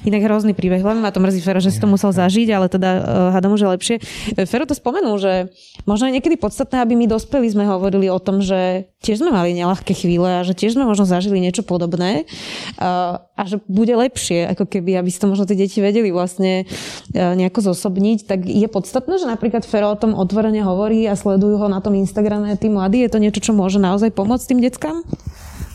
inak 0.05 0.21
hrozný 0.29 0.53
príbeh, 0.53 0.85
len 0.85 1.01
ma 1.01 1.09
to 1.09 1.17
mrzí, 1.17 1.41
Fero, 1.41 1.57
že 1.57 1.73
si 1.73 1.81
to 1.81 1.89
musel 1.89 2.13
zažiť, 2.13 2.47
ale 2.53 2.69
teda 2.69 2.89
uh, 2.93 3.01
hádam 3.33 3.57
už 3.57 3.65
je 3.65 3.69
lepšie. 3.73 3.95
Eh, 4.37 4.45
Fero 4.45 4.69
to 4.69 4.77
spomenul, 4.77 5.17
že 5.17 5.49
možno 5.89 6.11
je 6.11 6.15
niekedy 6.19 6.37
podstatné, 6.37 6.83
aby 6.83 6.93
my 6.93 7.09
dospeli 7.09 7.49
sme 7.49 7.65
hovorili 7.65 8.11
o 8.13 8.19
tom, 8.21 8.43
že 8.43 8.85
tiež 9.01 9.25
sme 9.25 9.33
mali 9.33 9.57
nelahké 9.57 9.97
chvíle 9.97 10.29
a 10.29 10.45
že 10.45 10.53
tiež 10.53 10.77
sme 10.77 10.85
možno 10.85 11.09
zažili 11.09 11.41
niečo 11.41 11.65
podobné 11.65 12.29
uh, 12.77 13.17
a 13.33 13.41
že 13.49 13.57
bude 13.65 13.95
lepšie, 13.97 14.45
ako 14.53 14.69
keby, 14.69 14.99
aby 14.99 15.09
si 15.09 15.17
to 15.17 15.25
možno 15.25 15.49
tie 15.49 15.57
deti 15.57 15.81
vedeli 15.81 16.13
vlastne 16.13 16.69
uh, 16.69 17.33
nejako 17.33 17.73
zosobniť, 17.73 18.29
tak 18.29 18.45
je 18.45 18.67
podstatné, 18.69 19.17
že 19.17 19.25
napríklad 19.25 19.65
Fero 19.65 19.89
o 19.89 19.97
tom 19.97 20.13
otvorene 20.13 20.61
hovorí 20.61 21.09
a 21.09 21.17
sledujú 21.17 21.57
ho 21.57 21.67
na 21.71 21.81
tom 21.81 21.97
Instagrame 21.97 22.53
tí 22.61 22.69
mladí. 22.69 23.01
Je 23.01 23.09
to 23.09 23.17
niečo, 23.17 23.41
čo 23.41 23.57
môže 23.57 23.81
naozaj 23.81 24.13
pomôcť 24.13 24.45
tým 24.53 24.59
deckám? 24.61 25.01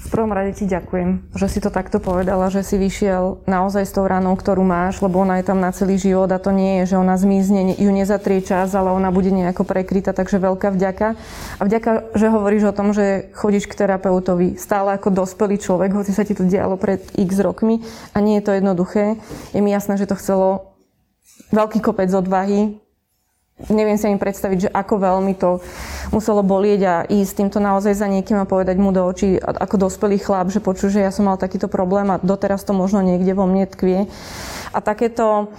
Prvom 0.09 0.33
rade 0.33 0.57
ti 0.57 0.65
ďakujem, 0.65 1.33
že 1.37 1.47
si 1.53 1.59
to 1.61 1.69
takto 1.69 2.01
povedala, 2.01 2.49
že 2.49 2.65
si 2.65 2.81
vyšiel 2.81 3.45
naozaj 3.45 3.85
s 3.85 3.95
tou 3.95 4.09
ranou, 4.09 4.35
ktorú 4.35 4.65
máš, 4.65 5.05
lebo 5.05 5.21
ona 5.21 5.39
je 5.39 5.49
tam 5.49 5.61
na 5.61 5.71
celý 5.71 6.01
život 6.01 6.31
a 6.33 6.43
to 6.43 6.51
nie 6.51 6.83
je, 6.83 6.95
že 6.95 6.97
ona 6.97 7.15
zmizne, 7.21 7.77
ju 7.77 7.91
nezatrie 7.93 8.41
čas, 8.41 8.73
ale 8.73 8.91
ona 8.91 9.13
bude 9.13 9.29
nejako 9.29 9.69
prekrytá, 9.69 10.17
takže 10.17 10.41
veľká 10.41 10.73
vďaka. 10.73 11.15
A 11.59 11.63
vďaka, 11.63 12.15
že 12.17 12.27
hovoríš 12.33 12.71
o 12.71 12.77
tom, 12.77 12.97
že 12.97 13.31
chodíš 13.37 13.69
k 13.69 13.79
terapeutovi 13.85 14.57
stále 14.57 14.97
ako 14.97 15.13
dospelý 15.13 15.61
človek, 15.61 15.93
hoci 15.93 16.17
sa 16.17 16.25
ti 16.25 16.33
to 16.33 16.47
dialo 16.47 16.81
pred 16.81 17.05
x 17.19 17.39
rokmi 17.39 17.85
a 18.15 18.23
nie 18.25 18.41
je 18.41 18.45
to 18.49 18.53
jednoduché. 18.57 19.21
Je 19.53 19.61
mi 19.61 19.75
jasné, 19.75 20.01
že 20.01 20.09
to 20.09 20.17
chcelo 20.17 20.79
veľký 21.53 21.85
kopec 21.85 22.09
odvahy, 22.13 22.81
neviem 23.67 23.99
si 23.99 24.07
ani 24.07 24.23
predstaviť, 24.23 24.59
že 24.71 24.71
ako 24.71 24.95
veľmi 25.03 25.35
to 25.35 25.59
muselo 26.11 26.41
bolieť 26.43 26.81
a 26.85 26.95
ísť 27.07 27.45
týmto 27.45 27.59
naozaj 27.61 27.95
za 27.95 28.07
niekým 28.09 28.41
a 28.41 28.49
povedať 28.49 28.77
mu 28.81 28.91
do 28.91 29.05
očí 29.05 29.37
ako 29.39 29.89
dospelý 29.89 30.19
chlap, 30.21 30.49
že 30.49 30.63
počuj, 30.63 30.95
že 30.95 31.05
ja 31.05 31.13
som 31.13 31.29
mal 31.29 31.37
takýto 31.41 31.69
problém 31.69 32.09
a 32.13 32.21
doteraz 32.21 32.65
to 32.65 32.73
možno 32.73 33.05
niekde 33.05 33.33
vo 33.37 33.45
mne 33.45 33.69
tkvie. 33.69 34.09
A 34.73 34.79
takéto 34.85 35.53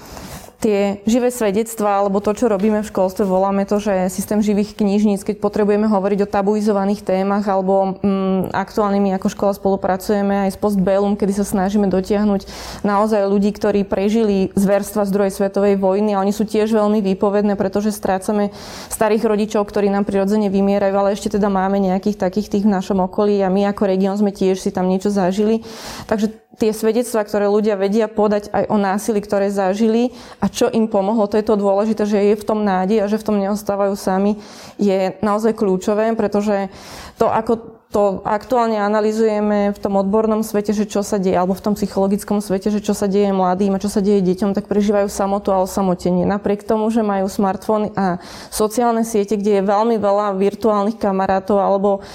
tie 0.60 1.00
živé 1.08 1.32
svedectvá, 1.32 2.04
alebo 2.04 2.20
to, 2.20 2.36
čo 2.36 2.52
robíme 2.52 2.84
v 2.84 2.90
školstve, 2.92 3.24
voláme 3.24 3.64
to, 3.64 3.80
že 3.80 4.12
systém 4.12 4.44
živých 4.44 4.76
knižníc, 4.76 5.24
keď 5.24 5.40
potrebujeme 5.40 5.88
hovoriť 5.88 6.28
o 6.28 6.32
tabuizovaných 6.32 7.02
témach, 7.08 7.48
alebo 7.48 7.96
mm, 8.04 8.52
aktuálnymi 8.52 9.16
ako 9.16 9.28
škola 9.32 9.54
spolupracujeme 9.56 10.48
aj 10.48 10.54
s 10.54 10.58
Postbellum, 10.60 11.16
kedy 11.16 11.40
sa 11.40 11.48
snažíme 11.48 11.88
dotiahnuť 11.88 12.46
naozaj 12.84 13.24
ľudí, 13.32 13.56
ktorí 13.56 13.88
prežili 13.88 14.52
zverstva 14.60 15.08
z 15.08 15.14
druhej 15.16 15.32
svetovej 15.32 15.80
vojny 15.80 16.14
a 16.14 16.22
oni 16.22 16.36
sú 16.36 16.44
tiež 16.44 16.76
veľmi 16.76 17.00
výpovedné, 17.08 17.56
pretože 17.56 17.96
strácame 17.96 18.52
starých 18.92 19.24
rodičov, 19.24 19.64
ktorí 19.64 19.88
nám 19.88 20.04
prirodzene 20.04 20.52
vymierajú, 20.52 20.96
ale 21.00 21.16
ešte 21.16 21.40
teda 21.40 21.48
máme 21.48 21.80
nejakých 21.80 22.20
takých 22.20 22.52
tých 22.52 22.68
v 22.68 22.74
našom 22.76 23.00
okolí 23.00 23.40
a 23.40 23.48
my 23.48 23.72
ako 23.72 23.88
región 23.88 24.20
sme 24.20 24.36
tiež 24.36 24.60
si 24.60 24.76
tam 24.76 24.92
niečo 24.92 25.08
zažili. 25.08 25.64
Takže 26.04 26.49
tie 26.58 26.74
svedectvá, 26.74 27.24
ktoré 27.24 27.46
ľudia 27.46 27.78
vedia 27.78 28.10
podať 28.10 28.50
aj 28.50 28.64
o 28.68 28.78
násilí, 28.82 29.22
ktoré 29.22 29.54
zažili 29.54 30.12
a 30.42 30.50
čo 30.50 30.68
im 30.68 30.90
pomohlo, 30.90 31.30
to 31.30 31.38
je 31.38 31.46
to 31.46 31.56
dôležité, 31.56 32.04
že 32.10 32.20
je 32.20 32.36
v 32.36 32.48
tom 32.48 32.66
nádej 32.66 33.06
a 33.06 33.10
že 33.12 33.22
v 33.22 33.28
tom 33.30 33.38
neostávajú 33.38 33.94
sami, 33.94 34.36
je 34.82 35.16
naozaj 35.24 35.56
kľúčové, 35.56 36.12
pretože 36.18 36.68
to, 37.16 37.32
ako 37.32 37.79
to 37.90 38.22
aktuálne 38.22 38.78
analizujeme 38.78 39.74
v 39.74 39.82
tom 39.82 39.98
odbornom 39.98 40.46
svete, 40.46 40.78
že 40.78 40.86
čo 40.86 41.02
sa 41.02 41.18
deje, 41.18 41.34
alebo 41.34 41.58
v 41.58 41.66
tom 41.66 41.74
psychologickom 41.74 42.38
svete, 42.38 42.70
že 42.70 42.86
čo 42.86 42.94
sa 42.94 43.10
deje 43.10 43.34
mladým 43.34 43.74
a 43.74 43.82
čo 43.82 43.90
sa 43.90 43.98
deje 43.98 44.22
deťom, 44.22 44.54
tak 44.54 44.70
prežívajú 44.70 45.10
samotu 45.10 45.50
a 45.50 45.58
osamotenie. 45.58 46.22
Napriek 46.22 46.62
tomu, 46.62 46.94
že 46.94 47.02
majú 47.02 47.26
smartfóny 47.26 47.90
a 47.98 48.22
sociálne 48.54 49.02
siete, 49.02 49.42
kde 49.42 49.58
je 49.58 49.64
veľmi 49.66 49.98
veľa 49.98 50.38
virtuálnych 50.38 51.02
kamarátov 51.02 51.58
alebo 51.58 52.06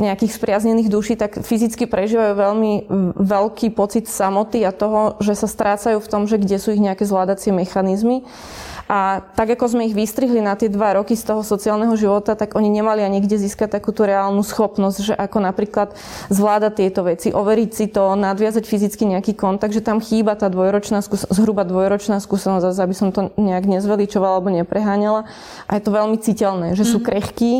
nejakých 0.00 0.40
spriaznených 0.40 0.88
duší, 0.88 1.20
tak 1.20 1.44
fyzicky 1.44 1.84
prežívajú 1.84 2.32
veľmi 2.32 2.72
veľký 3.20 3.76
pocit 3.76 4.08
samoty 4.08 4.64
a 4.64 4.72
toho, 4.72 5.20
že 5.20 5.36
sa 5.36 5.44
strácajú 5.44 6.00
v 6.00 6.08
tom, 6.08 6.24
že 6.24 6.40
kde 6.40 6.56
sú 6.56 6.72
ich 6.72 6.80
nejaké 6.80 7.04
zvládacie 7.04 7.52
mechanizmy. 7.52 8.24
A 8.90 9.22
tak 9.38 9.54
ako 9.54 9.78
sme 9.78 9.86
ich 9.86 9.94
vystrihli 9.94 10.42
na 10.42 10.58
tie 10.58 10.66
dva 10.66 10.98
roky 10.98 11.14
z 11.14 11.22
toho 11.22 11.46
sociálneho 11.46 11.94
života, 11.94 12.34
tak 12.34 12.58
oni 12.58 12.66
nemali 12.66 13.06
ani 13.06 13.22
kde 13.22 13.38
získať 13.38 13.78
takúto 13.78 14.02
reálnu 14.02 14.42
schopnosť, 14.42 14.98
že 14.98 15.14
ako 15.14 15.46
napríklad 15.46 15.94
zvládať 16.26 16.72
tieto 16.74 17.06
veci, 17.06 17.30
overiť 17.30 17.70
si 17.70 17.86
to, 17.86 18.18
nadviazať 18.18 18.66
fyzicky 18.66 19.06
nejaký 19.06 19.38
kontakt, 19.38 19.78
že 19.78 19.86
tam 19.86 20.02
chýba 20.02 20.34
tá 20.34 20.50
dvojročná 20.50 21.06
skúsenosť, 21.06 21.30
zhruba 21.30 21.62
dvojročná 21.62 22.18
skúsenosť, 22.18 22.66
zase 22.66 22.82
aby 22.82 22.94
som 22.98 23.14
to 23.14 23.30
nejak 23.38 23.70
nezveličovala 23.70 24.42
alebo 24.42 24.50
nepreháňala. 24.50 25.30
A 25.70 25.78
je 25.78 25.82
to 25.86 25.94
veľmi 25.94 26.18
citeľné, 26.18 26.74
že 26.74 26.82
sú 26.82 26.98
mhm. 26.98 27.06
krehkí 27.06 27.52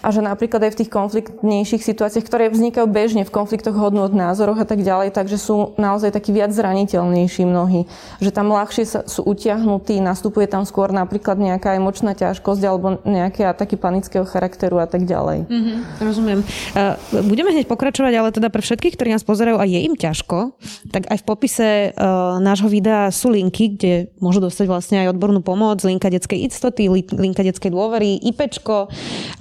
a 0.00 0.08
že 0.08 0.24
napríklad 0.24 0.64
aj 0.64 0.72
v 0.72 0.78
tých 0.80 0.90
konfliktnejších 0.96 1.84
situáciách, 1.84 2.24
ktoré 2.24 2.48
vznikajú 2.48 2.88
bežne 2.88 3.28
v 3.28 3.34
konfliktoch 3.36 3.76
hodnot, 3.76 4.16
názoroch 4.16 4.56
a 4.56 4.64
tak 4.64 4.80
ďalej, 4.80 5.12
takže 5.12 5.36
sú 5.36 5.76
naozaj 5.76 6.16
takí 6.16 6.32
viac 6.32 6.56
zraniteľnejší 6.56 7.44
mnohí. 7.44 7.84
Že 8.24 8.30
tam 8.32 8.48
ľahšie 8.48 8.84
sa, 8.88 9.04
sú 9.04 9.28
utiahnutí, 9.28 10.00
nastupuje 10.00 10.48
tam 10.48 10.69
skôr 10.70 10.94
napríklad 10.94 11.34
nejaká 11.34 11.74
emočná 11.74 12.14
ťažkosť 12.14 12.62
alebo 12.62 13.02
nejaké 13.02 13.42
ataky 13.42 13.74
panického 13.74 14.22
charakteru 14.22 14.78
a 14.78 14.86
tak 14.86 15.02
ďalej. 15.02 15.50
Mm-hmm, 15.50 15.76
rozumiem. 15.98 16.40
Uh, 16.78 16.94
budeme 17.26 17.50
hneď 17.50 17.66
pokračovať, 17.66 18.12
ale 18.14 18.30
teda 18.30 18.46
pre 18.54 18.62
všetkých, 18.62 18.94
ktorí 18.94 19.10
nás 19.10 19.26
pozerajú 19.26 19.58
a 19.58 19.66
je 19.66 19.82
im 19.82 19.98
ťažko, 19.98 20.54
tak 20.94 21.10
aj 21.10 21.18
v 21.18 21.24
popise 21.26 21.68
uh, 21.90 22.38
nášho 22.38 22.70
videa 22.70 23.10
sú 23.10 23.34
linky, 23.34 23.74
kde 23.74 23.94
môžu 24.22 24.38
dostať 24.38 24.66
vlastne 24.70 24.96
aj 25.02 25.18
odbornú 25.18 25.42
pomoc, 25.42 25.82
linka 25.82 26.06
detskej 26.06 26.46
istoty, 26.46 26.86
linka 27.10 27.42
detskej 27.42 27.74
dôvery, 27.74 28.22
IPčko, 28.30 28.86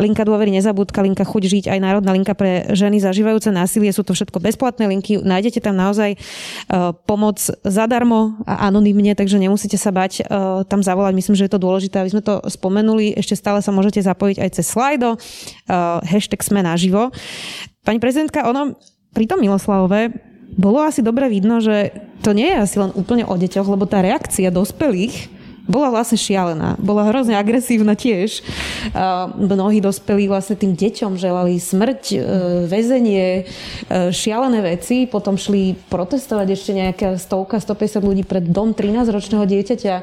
linka 0.01 0.25
dôvery 0.25 0.49
nezabudka, 0.49 1.05
linka 1.05 1.27
chuť 1.27 1.43
žiť, 1.45 1.65
aj 1.69 1.79
národná 1.83 2.15
linka 2.15 2.33
pre 2.33 2.71
ženy 2.73 3.03
zažívajúce 3.03 3.51
násilie. 3.53 3.91
Sú 3.93 4.01
to 4.07 4.15
všetko 4.15 4.39
bezplatné 4.41 4.87
linky. 4.87 5.19
Nájdete 5.19 5.59
tam 5.59 5.75
naozaj 5.75 6.15
uh, 6.15 6.95
pomoc 7.05 7.37
zadarmo 7.67 8.39
a 8.47 8.71
anonymne, 8.71 9.13
takže 9.13 9.37
nemusíte 9.37 9.75
sa 9.75 9.91
bať 9.91 10.23
uh, 10.23 10.63
tam 10.63 10.79
zavolať. 10.79 11.13
Myslím, 11.19 11.35
že 11.35 11.45
je 11.45 11.53
to 11.53 11.59
dôležité, 11.59 11.99
aby 11.99 12.15
sme 12.15 12.23
to 12.23 12.39
spomenuli. 12.47 13.11
Ešte 13.19 13.35
stále 13.35 13.59
sa 13.59 13.75
môžete 13.75 13.99
zapojiť 13.99 14.39
aj 14.39 14.49
cez 14.55 14.65
slajdo, 14.71 15.19
uh, 15.19 15.99
hashtag 16.07 16.39
sme 16.39 16.63
naživo. 16.63 17.11
Pani 17.83 17.99
prezidentka, 17.99 18.47
ono 18.47 18.79
pri 19.11 19.27
tom 19.27 19.43
Miloslavove 19.43 20.15
bolo 20.55 20.79
asi 20.79 21.03
dobre 21.03 21.27
vidno, 21.27 21.59
že 21.59 21.91
to 22.23 22.31
nie 22.31 22.47
je 22.47 22.57
asi 22.63 22.75
len 22.79 22.95
úplne 22.95 23.27
o 23.27 23.35
deťoch, 23.35 23.67
lebo 23.67 23.83
tá 23.83 23.99
reakcia 23.99 24.49
dospelých 24.49 25.38
bola 25.69 25.93
vlastne 25.93 26.17
šialená. 26.17 26.81
Bola 26.81 27.05
hrozne 27.13 27.37
agresívna 27.37 27.93
tiež. 27.93 28.41
Mnohí 29.37 29.77
dospelí 29.85 30.25
vlastne 30.25 30.57
tým 30.57 30.73
deťom 30.73 31.13
želali 31.13 31.61
smrť, 31.61 32.03
e, 32.09 32.17
väzenie, 32.65 33.45
e, 33.45 34.09
šialené 34.09 34.65
veci. 34.65 35.05
Potom 35.05 35.37
šli 35.37 35.77
protestovať 35.93 36.47
ešte 36.57 36.71
nejaká 36.73 37.21
stovka, 37.21 37.61
150 37.61 38.01
ľudí 38.01 38.25
pred 38.25 38.49
dom 38.49 38.73
13-ročného 38.73 39.45
dieťaťa, 39.45 39.95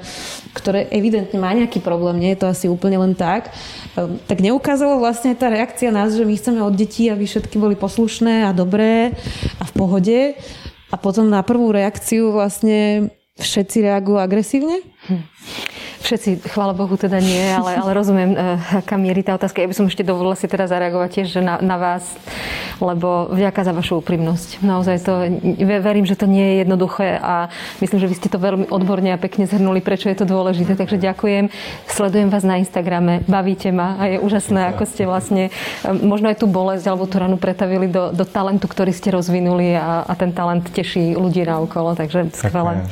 ktoré 0.54 0.86
evidentne 0.94 1.42
má 1.42 1.50
nejaký 1.50 1.82
problém. 1.82 2.22
Nie 2.22 2.38
je 2.38 2.46
to 2.46 2.52
asi 2.54 2.70
úplne 2.70 3.02
len 3.02 3.18
tak. 3.18 3.50
E, 3.98 4.22
tak 4.30 4.38
neukázalo 4.38 5.02
vlastne 5.02 5.34
tá 5.34 5.50
reakcia 5.50 5.90
nás, 5.90 6.14
že 6.14 6.22
my 6.22 6.38
chceme 6.38 6.62
od 6.62 6.78
detí, 6.78 7.10
aby 7.10 7.26
všetky 7.26 7.58
boli 7.58 7.74
poslušné 7.74 8.46
a 8.46 8.54
dobré 8.54 9.18
a 9.58 9.66
v 9.66 9.72
pohode. 9.74 10.18
A 10.86 10.94
potom 10.94 11.26
na 11.26 11.42
prvú 11.42 11.74
reakciu 11.74 12.30
vlastne 12.30 13.10
všetci 13.36 13.84
reagujú 13.84 14.16
agresívne? 14.16 14.80
Hm. 15.06 15.22
Všetci, 16.06 16.54
chvála 16.54 16.70
Bohu, 16.70 16.94
teda 16.94 17.18
nie, 17.18 17.50
ale, 17.50 17.82
ale 17.82 17.90
rozumiem, 17.90 18.38
eh, 18.38 18.78
aká 18.78 18.94
mierí 18.94 19.26
tá 19.26 19.34
otázka. 19.34 19.58
Ja 19.58 19.66
by 19.66 19.74
som 19.74 19.90
ešte 19.90 20.06
dovolila 20.06 20.38
si 20.38 20.46
teda 20.46 20.70
zareagovať 20.70 21.10
tiež 21.10 21.42
na, 21.42 21.58
na 21.58 21.82
vás, 21.82 22.14
lebo 22.78 23.26
vďaka 23.34 23.66
za 23.66 23.74
vašu 23.74 23.98
úprimnosť. 23.98 24.62
Naozaj 24.62 24.96
to, 25.02 25.12
verím, 25.66 26.06
že 26.06 26.14
to 26.14 26.30
nie 26.30 26.46
je 26.46 26.54
jednoduché 26.62 27.18
a 27.18 27.50
myslím, 27.82 27.98
že 27.98 28.06
vy 28.06 28.14
ste 28.22 28.30
to 28.30 28.38
veľmi 28.38 28.70
odborne 28.70 29.10
a 29.10 29.18
pekne 29.18 29.50
zhrnuli, 29.50 29.82
prečo 29.82 30.06
je 30.06 30.22
to 30.22 30.30
dôležité. 30.30 30.78
Takže 30.78 30.94
ďakujem. 30.94 31.50
Sledujem 31.90 32.30
vás 32.30 32.46
na 32.46 32.62
Instagrame, 32.62 33.26
bavíte 33.26 33.74
ma 33.74 33.98
a 33.98 34.06
je 34.06 34.22
úžasné, 34.22 34.70
ako 34.78 34.86
ste 34.86 35.10
vlastne 35.10 35.50
eh, 35.50 35.90
možno 35.90 36.30
aj 36.30 36.38
tú 36.38 36.46
bolesť 36.46 36.86
alebo 36.86 37.10
tú 37.10 37.18
ranu 37.18 37.34
pretavili 37.34 37.90
do, 37.90 38.14
do 38.14 38.22
talentu, 38.22 38.70
ktorý 38.70 38.94
ste 38.94 39.10
rozvinuli 39.10 39.74
a, 39.74 40.06
a 40.06 40.12
ten 40.14 40.30
talent 40.30 40.70
teší 40.70 41.18
ľudí 41.18 41.42
na 41.42 41.58
okolo. 41.58 41.98
Takže 41.98 42.30
skvelé. 42.30 42.86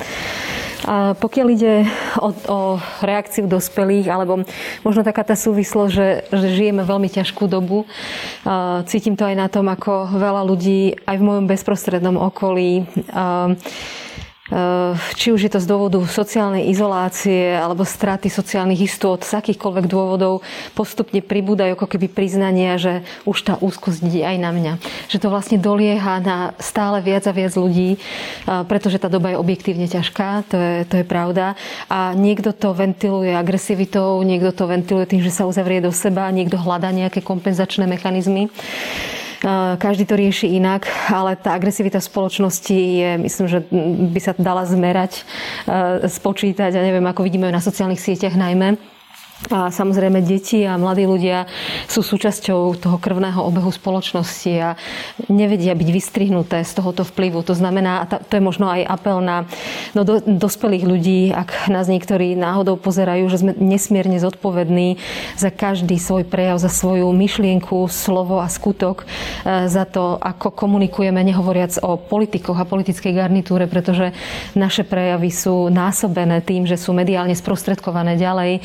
A 0.85 1.17
pokiaľ 1.17 1.47
ide 1.53 1.75
o, 2.21 2.29
o 2.49 2.59
reakciu 3.01 3.49
dospelých, 3.49 4.09
alebo 4.09 4.45
možno 4.85 5.01
taká 5.01 5.25
tá 5.25 5.37
súvislosť, 5.37 5.93
že, 5.93 6.09
že 6.29 6.49
žijeme 6.53 6.85
veľmi 6.85 7.09
ťažkú 7.09 7.49
dobu, 7.49 7.89
cítim 8.89 9.17
to 9.17 9.25
aj 9.25 9.37
na 9.37 9.49
tom, 9.49 9.67
ako 9.73 10.13
veľa 10.13 10.43
ľudí 10.45 10.97
aj 11.09 11.17
v 11.17 11.27
mojom 11.27 11.47
bezprostrednom 11.49 12.17
okolí 12.21 12.85
Eh, 13.15 13.57
či 15.17 15.33
už 15.33 15.49
je 15.49 15.53
to 15.57 15.57
z 15.57 15.65
dôvodu 15.65 15.97
sociálnej 16.05 16.69
izolácie 16.69 17.57
alebo 17.57 17.81
straty 17.81 18.29
sociálnych 18.29 18.85
istôt, 18.85 19.25
z 19.25 19.41
akýchkoľvek 19.41 19.89
dôvodov 19.89 20.45
postupne 20.77 21.25
pribúdajú 21.25 21.73
ako 21.73 21.89
keby 21.89 22.13
priznania, 22.13 22.77
že 22.77 23.01
už 23.25 23.41
tá 23.41 23.55
úzkosť 23.57 24.05
ide 24.05 24.21
aj 24.21 24.37
na 24.37 24.53
mňa. 24.53 24.73
Že 25.09 25.21
to 25.25 25.33
vlastne 25.33 25.57
dolieha 25.57 26.21
na 26.21 26.53
stále 26.61 27.01
viac 27.01 27.25
a 27.25 27.33
viac 27.33 27.57
ľudí, 27.57 27.97
eh, 27.97 28.63
pretože 28.69 29.01
tá 29.01 29.09
doba 29.09 29.33
je 29.33 29.41
objektívne 29.41 29.89
ťažká, 29.89 30.45
to 30.53 30.57
je, 30.61 30.75
to 30.93 30.95
je 31.01 31.07
pravda. 31.09 31.57
A 31.89 32.13
niekto 32.13 32.53
to 32.53 32.77
ventiluje 32.77 33.33
agresivitou, 33.33 34.21
niekto 34.21 34.53
to 34.53 34.69
ventiluje 34.69 35.09
tým, 35.09 35.25
že 35.25 35.33
sa 35.33 35.49
uzavrie 35.49 35.81
do 35.81 35.89
seba, 35.89 36.29
niekto 36.29 36.61
hľadá 36.61 36.93
nejaké 36.93 37.25
kompenzačné 37.25 37.89
mechanizmy. 37.89 38.53
Každý 39.77 40.09
to 40.09 40.17
rieši 40.17 40.57
inak, 40.57 40.89
ale 41.13 41.37
tá 41.37 41.53
agresivita 41.53 42.01
spoločnosti 42.01 42.73
je, 42.73 43.11
myslím, 43.21 43.47
že 43.47 43.61
by 44.09 44.21
sa 44.21 44.33
dala 44.41 44.65
zmerať, 44.65 45.21
spočítať 46.09 46.73
a 46.73 46.81
neviem, 46.81 47.05
ako 47.05 47.29
vidíme 47.29 47.53
na 47.53 47.61
sociálnych 47.61 48.01
sieťach 48.01 48.41
najmä. 48.41 48.81
A 49.53 49.69
samozrejme 49.69 50.25
deti 50.25 50.65
a 50.65 50.81
mladí 50.81 51.05
ľudia 51.05 51.45
sú 51.85 52.01
súčasťou 52.01 52.81
toho 52.81 52.97
krvného 52.97 53.45
obehu 53.45 53.69
spoločnosti 53.69 54.53
a 54.57 54.73
nevedia 55.29 55.77
byť 55.77 55.89
vystrihnuté 55.91 56.65
z 56.65 56.73
tohoto 56.73 57.05
vplyvu. 57.05 57.45
To 57.45 57.53
znamená, 57.53 58.09
a 58.09 58.25
to 58.25 58.41
je 58.41 58.41
možno 58.41 58.73
aj 58.73 58.89
apel 58.89 59.21
na 59.21 59.45
no, 59.93 60.07
do, 60.07 60.23
dospelých 60.25 60.85
ľudí, 60.89 61.21
ak 61.29 61.69
nás 61.69 61.93
niektorí 61.93 62.33
náhodou 62.39 62.81
pozerajú, 62.81 63.29
že 63.29 63.45
sme 63.45 63.53
nesmierne 63.59 64.17
zodpovední 64.17 64.97
za 65.37 65.53
každý 65.53 66.01
svoj 66.01 66.25
prejav, 66.25 66.57
za 66.57 66.73
svoju 66.73 67.11
myšlienku, 67.13 67.85
slovo 67.93 68.41
a 68.41 68.49
skutok, 68.49 69.05
e, 69.45 69.69
za 69.69 69.85
to, 69.85 70.17
ako 70.25 70.57
komunikujeme, 70.57 71.21
nehovoriac 71.21 71.85
o 71.85 72.01
politikoch 72.01 72.57
a 72.57 72.65
politickej 72.65 73.13
garnitúre, 73.13 73.69
pretože 73.69 74.17
naše 74.57 74.89
prejavy 74.89 75.29
sú 75.29 75.69
násobené 75.69 76.41
tým, 76.41 76.65
že 76.65 76.81
sú 76.81 76.97
mediálne 76.97 77.37
sprostredkované 77.37 78.17
ďalej. 78.17 78.65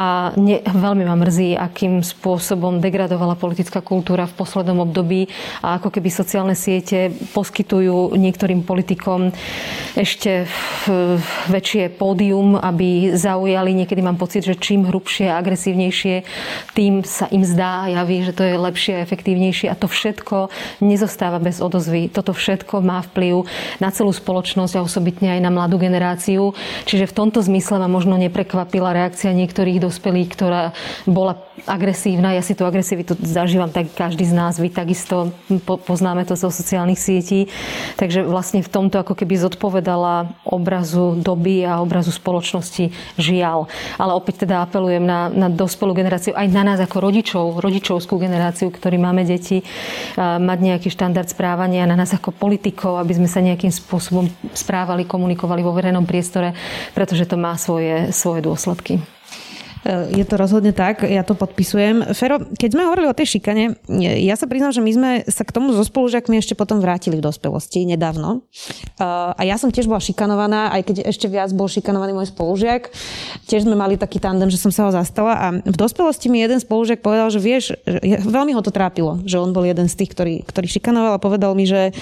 A 0.00 0.32
ne, 0.40 0.64
veľmi 0.64 1.04
ma 1.04 1.12
mrzí, 1.12 1.60
akým 1.60 2.00
spôsobom 2.00 2.80
degradovala 2.80 3.36
politická 3.36 3.84
kultúra 3.84 4.24
v 4.24 4.32
poslednom 4.32 4.88
období 4.88 5.28
a 5.60 5.76
ako 5.76 5.92
keby 5.92 6.08
sociálne 6.08 6.56
siete 6.56 7.12
poskytujú 7.36 8.16
niektorým 8.16 8.64
politikom 8.64 9.28
ešte 10.00 10.48
väčšie 11.52 11.92
pódium, 12.00 12.56
aby 12.56 13.12
zaujali. 13.12 13.76
Niekedy 13.76 14.00
mám 14.00 14.16
pocit, 14.16 14.40
že 14.40 14.56
čím 14.56 14.88
hrubšie 14.88 15.28
a 15.28 15.36
agresívnejšie, 15.36 16.24
tým 16.72 17.04
sa 17.04 17.28
im 17.28 17.44
zdá, 17.44 17.92
javí, 17.92 18.24
že 18.24 18.32
to 18.32 18.40
je 18.40 18.56
lepšie 18.56 18.92
a 18.96 19.04
efektívnejšie 19.04 19.68
a 19.68 19.76
to 19.76 19.84
všetko 19.84 20.48
nezostáva 20.80 21.36
bez 21.44 21.60
odozvy. 21.60 22.08
Toto 22.08 22.32
všetko 22.32 22.80
má 22.80 23.04
vplyv 23.12 23.44
na 23.84 23.92
celú 23.92 24.16
spoločnosť 24.16 24.80
a 24.80 24.84
osobitne 24.86 25.36
aj 25.36 25.40
na 25.44 25.52
mladú 25.52 25.76
generáciu. 25.76 26.56
Čiže 26.88 27.12
v 27.12 27.16
tomto 27.20 27.44
zmysle 27.44 27.76
ma 27.84 27.88
možno 27.92 28.16
neprekvapila 28.16 28.96
reakcia 28.96 29.36
niektorých 29.36 29.76
dosť 29.76 29.89
dospelých, 29.90 30.30
ktorá 30.32 30.62
bola 31.04 31.36
agresívna. 31.66 32.32
Ja 32.32 32.40
si 32.40 32.54
tú 32.54 32.64
agresivitu 32.64 33.18
zažívam 33.20 33.68
tak 33.68 33.92
každý 33.92 34.24
z 34.24 34.32
nás. 34.32 34.56
Vy 34.56 34.70
takisto 34.72 35.34
poznáme 35.66 36.24
to 36.24 36.38
zo 36.38 36.48
sociálnych 36.48 36.96
sietí. 36.96 37.50
Takže 37.98 38.24
vlastne 38.24 38.62
v 38.62 38.70
tomto 38.70 39.02
ako 39.02 39.18
keby 39.18 39.36
zodpovedala 39.36 40.40
obrazu 40.46 41.18
doby 41.18 41.66
a 41.66 41.82
obrazu 41.82 42.14
spoločnosti 42.14 42.94
žiaľ. 43.18 43.66
Ale 43.98 44.14
opäť 44.14 44.46
teda 44.46 44.62
apelujem 44.64 45.02
na, 45.02 45.28
na 45.28 45.50
dospelú 45.50 45.92
generáciu, 45.92 46.32
aj 46.32 46.46
na 46.48 46.62
nás 46.62 46.78
ako 46.80 47.02
rodičov, 47.02 47.60
rodičovskú 47.60 48.16
generáciu, 48.16 48.70
ktorí 48.70 48.96
máme 48.96 49.26
deti, 49.26 49.66
mať 50.16 50.58
nejaký 50.60 50.88
štandard 50.88 51.28
správania, 51.28 51.88
na 51.88 51.98
nás 51.98 52.14
ako 52.14 52.30
politikov, 52.32 53.02
aby 53.02 53.16
sme 53.16 53.28
sa 53.28 53.42
nejakým 53.42 53.72
spôsobom 53.72 54.30
správali, 54.54 55.04
komunikovali 55.04 55.60
vo 55.60 55.74
verejnom 55.74 56.06
priestore, 56.06 56.54
pretože 56.94 57.26
to 57.26 57.36
má 57.40 57.56
svoje, 57.58 58.14
svoje 58.14 58.44
dôsledky. 58.44 59.19
E, 59.80 60.20
je 60.20 60.24
to 60.28 60.36
rozhodne 60.36 60.76
tak, 60.76 61.08
ja 61.08 61.24
to 61.24 61.32
podpisujem. 61.32 62.12
Fero, 62.12 62.36
keď 62.40 62.70
sme 62.76 62.84
hovorili 62.84 63.08
o 63.08 63.16
tej 63.16 63.36
šikane, 63.36 63.80
ja 64.20 64.36
sa 64.36 64.44
priznám, 64.44 64.76
že 64.76 64.84
my 64.84 64.92
sme 64.92 65.10
sa 65.24 65.40
k 65.40 65.54
tomu 65.56 65.72
so 65.72 65.80
spolužiakmi 65.80 66.36
ešte 66.36 66.52
potom 66.52 66.84
vrátili 66.84 67.16
v 67.16 67.24
dospelosti 67.24 67.88
nedávno. 67.88 68.44
E, 68.44 69.04
a 69.32 69.40
ja 69.40 69.56
som 69.56 69.72
tiež 69.72 69.88
bola 69.88 70.04
šikanovaná, 70.04 70.76
aj 70.76 70.82
keď 70.84 70.96
ešte 71.08 71.26
viac 71.32 71.48
bol 71.56 71.64
šikanovaný 71.64 72.12
môj 72.12 72.28
spolužiak. 72.28 72.92
Tiež 73.48 73.64
sme 73.64 73.72
mali 73.72 73.96
taký 73.96 74.20
tandem, 74.20 74.52
že 74.52 74.60
som 74.60 74.68
sa 74.68 74.84
ho 74.88 74.92
zastala 74.92 75.32
a 75.40 75.46
v 75.56 75.76
dospelosti 75.76 76.28
mi 76.28 76.44
jeden 76.44 76.60
spolužiak 76.60 77.00
povedal, 77.00 77.32
že 77.32 77.40
vieš, 77.40 77.72
veľmi 78.28 78.52
ho 78.52 78.60
to 78.60 78.68
trápilo, 78.74 79.24
že 79.24 79.40
on 79.40 79.56
bol 79.56 79.64
jeden 79.64 79.88
z 79.88 79.96
tých, 79.96 80.12
ktorý, 80.12 80.34
ktorý 80.44 80.66
šikanoval 80.68 81.16
a 81.16 81.22
povedal 81.22 81.56
mi, 81.56 81.64
že, 81.64 81.96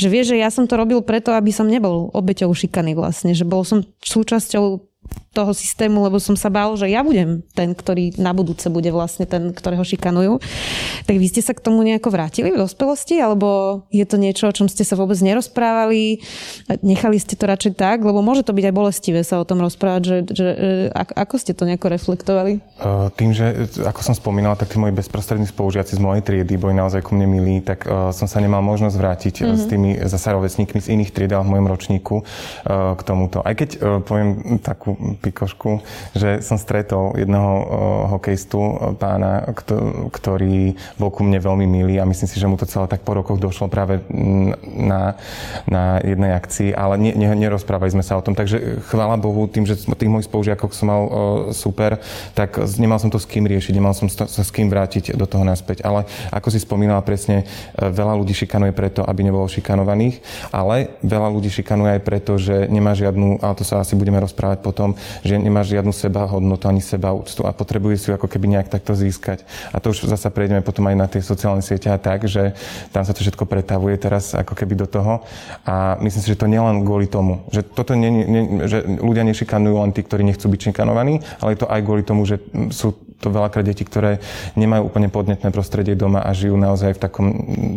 že 0.00 0.08
vieš, 0.08 0.32
že 0.32 0.40
ja 0.40 0.48
som 0.48 0.64
to 0.64 0.80
robil 0.80 1.04
preto, 1.04 1.36
aby 1.36 1.52
som 1.52 1.68
nebol 1.68 2.08
obeťou 2.16 2.48
šikany 2.56 2.96
vlastne, 2.96 3.36
že 3.36 3.44
bol 3.44 3.62
som 3.62 3.84
súčasťou 4.00 4.88
toho 5.32 5.52
systému, 5.52 6.02
lebo 6.02 6.16
som 6.18 6.34
sa 6.34 6.48
bál, 6.48 6.74
že 6.74 6.88
ja 6.90 7.04
budem 7.04 7.44
ten, 7.52 7.76
ktorý 7.76 8.16
na 8.18 8.34
budúce 8.34 8.66
bude 8.72 8.88
vlastne 8.90 9.28
ten, 9.28 9.52
ktorého 9.54 9.84
šikanujú. 9.84 10.40
Tak 11.04 11.14
vy 11.14 11.26
ste 11.30 11.44
sa 11.44 11.54
k 11.54 11.62
tomu 11.62 11.84
nejako 11.84 12.10
vrátili 12.10 12.50
v 12.50 12.58
dospelosti, 12.58 13.20
alebo 13.22 13.82
je 13.92 14.02
to 14.08 14.16
niečo, 14.18 14.48
o 14.48 14.56
čom 14.56 14.66
ste 14.66 14.82
sa 14.82 14.98
vôbec 14.98 15.20
nerozprávali? 15.20 16.24
Nechali 16.82 17.20
ste 17.20 17.38
to 17.38 17.44
radšej 17.46 17.78
tak? 17.78 18.02
Lebo 18.02 18.24
môže 18.24 18.42
to 18.42 18.56
byť 18.56 18.64
aj 18.66 18.74
bolestivé 18.74 19.20
sa 19.22 19.38
o 19.38 19.46
tom 19.46 19.62
rozprávať, 19.62 20.02
že, 20.02 20.16
že 20.32 20.46
ako 20.94 21.34
ste 21.38 21.52
to 21.54 21.68
nejako 21.68 21.92
reflektovali? 21.92 22.64
Tým, 23.14 23.30
že 23.36 23.68
ako 23.84 24.00
som 24.02 24.14
spomínala, 24.16 24.58
tak 24.58 24.72
tí 24.72 24.80
moji 24.80 24.96
bezprostrední 24.96 25.46
spolužiaci 25.46 25.94
z 25.94 26.02
mojej 26.02 26.24
triedy 26.24 26.56
boli 26.58 26.74
naozaj 26.74 27.04
ku 27.04 27.14
mne 27.14 27.28
milí, 27.30 27.62
tak 27.62 27.86
som 28.16 28.26
sa 28.26 28.42
nemal 28.42 28.64
možnosť 28.64 28.96
vrátiť 28.96 29.34
mm-hmm. 29.44 29.54
s 29.54 29.64
tými 29.68 29.90
zasa 30.08 30.34
rovesníkmi 30.34 30.80
z 30.82 30.88
iných 30.98 31.12
tried 31.14 31.30
v 31.36 31.44
mojom 31.44 31.66
ročníku 31.68 32.16
k 32.66 33.00
tomuto. 33.04 33.44
Aj 33.44 33.52
keď 33.52 34.02
poviem 34.02 34.58
takú 34.64 34.96
pikošku, 35.18 35.82
že 36.14 36.40
som 36.40 36.56
stretol 36.56 37.18
jedného 37.18 37.52
uh, 37.58 37.64
hokejistu, 38.18 38.94
pána, 38.96 39.50
ktorý 40.14 40.78
bol 40.96 41.10
ku 41.10 41.26
mne 41.26 41.42
veľmi 41.42 41.66
milý 41.66 41.98
a 41.98 42.08
myslím 42.08 42.28
si, 42.30 42.40
že 42.40 42.48
mu 42.48 42.56
to 42.56 42.66
celé 42.66 42.86
tak 42.86 43.02
po 43.02 43.14
rokoch 43.14 43.42
došlo 43.42 43.66
práve 43.68 44.00
na, 44.62 45.18
na 45.66 45.98
jednej 46.00 46.32
akcii, 46.34 46.70
ale 46.72 46.96
ne, 46.96 47.12
ne, 47.14 47.28
nerozprávali 47.34 47.92
sme 47.92 48.06
sa 48.06 48.16
o 48.16 48.24
tom. 48.24 48.38
Takže 48.38 48.86
chvála 48.88 49.20
Bohu, 49.20 49.50
tým, 49.50 49.66
že 49.66 49.76
tých 49.76 50.10
mojich 50.10 50.30
spolužiakov 50.30 50.70
som 50.72 50.86
mal 50.88 51.02
uh, 51.02 51.10
super, 51.50 51.98
tak 52.32 52.56
nemal 52.78 53.02
som 53.02 53.10
to 53.10 53.18
s 53.18 53.26
kým 53.26 53.44
riešiť, 53.44 53.72
nemal 53.74 53.92
som 53.92 54.06
sa 54.08 54.26
s 54.26 54.50
kým 54.54 54.70
vrátiť 54.70 55.18
do 55.18 55.26
toho 55.26 55.42
naspäť. 55.42 55.82
Ale 55.82 56.06
ako 56.30 56.48
si 56.54 56.62
spomínala 56.62 57.02
presne, 57.02 57.44
veľa 57.74 58.14
ľudí 58.18 58.34
šikanuje 58.34 58.72
preto, 58.72 59.02
aby 59.02 59.26
nebolo 59.26 59.50
šikanovaných, 59.50 60.20
ale 60.54 60.94
veľa 61.02 61.28
ľudí 61.34 61.50
šikanuje 61.50 61.98
aj 61.98 62.02
preto, 62.04 62.38
že 62.38 62.70
nemá 62.70 62.94
žiadnu, 62.94 63.42
ale 63.42 63.54
to 63.58 63.64
sa 63.66 63.82
asi 63.82 63.98
budeme 63.98 64.20
rozprávať 64.22 64.62
potom, 64.62 64.94
že 65.22 65.38
nemá 65.38 65.64
žiadnu 65.64 65.92
seba 65.92 66.26
hodnotu 66.28 66.68
ani 66.68 66.80
seba 66.80 67.12
úctu 67.12 67.44
a 67.44 67.52
potrebuje 67.52 67.96
si 67.98 68.06
ju 68.10 68.16
ako 68.16 68.28
keby 68.30 68.58
nejak 68.58 68.68
takto 68.72 68.94
získať. 68.94 69.44
A 69.72 69.80
to 69.80 69.90
už 69.92 70.08
zasa 70.08 70.30
prejdeme 70.32 70.64
potom 70.64 70.86
aj 70.86 70.96
na 70.96 71.06
tie 71.06 71.22
sociálne 71.24 71.64
siete 71.64 71.90
a 71.90 71.98
tak, 71.98 72.26
že 72.26 72.54
tam 72.94 73.02
sa 73.04 73.12
to 73.12 73.20
všetko 73.22 73.44
pretavuje 73.48 73.96
teraz 73.98 74.32
ako 74.32 74.54
keby 74.54 74.74
do 74.78 74.86
toho. 74.86 75.24
A 75.66 75.98
myslím 76.00 76.22
si, 76.22 76.32
že 76.32 76.40
to 76.40 76.50
nielen 76.50 76.86
kvôli 76.86 77.10
tomu, 77.10 77.44
že, 77.52 77.64
toto 77.64 77.92
nie, 77.98 78.10
nie, 78.10 78.42
že 78.68 78.84
ľudia 78.84 79.24
nešikanujú 79.26 79.76
len 79.82 79.92
tí, 79.92 80.00
ktorí 80.04 80.22
nechcú 80.24 80.48
byť 80.48 80.60
šikanovaní, 80.70 81.20
ale 81.42 81.54
je 81.54 81.60
to 81.60 81.70
aj 81.70 81.80
kvôli 81.84 82.02
tomu, 82.04 82.24
že 82.28 82.40
sú 82.70 82.94
to 83.18 83.34
veľakrát 83.34 83.66
deti, 83.66 83.82
ktoré 83.82 84.22
nemajú 84.54 84.86
úplne 84.86 85.10
podnetné 85.10 85.50
prostredie 85.50 85.98
doma 85.98 86.22
a 86.22 86.30
žijú 86.30 86.54
naozaj 86.54 86.94
v 86.94 87.02
takom, 87.02 87.26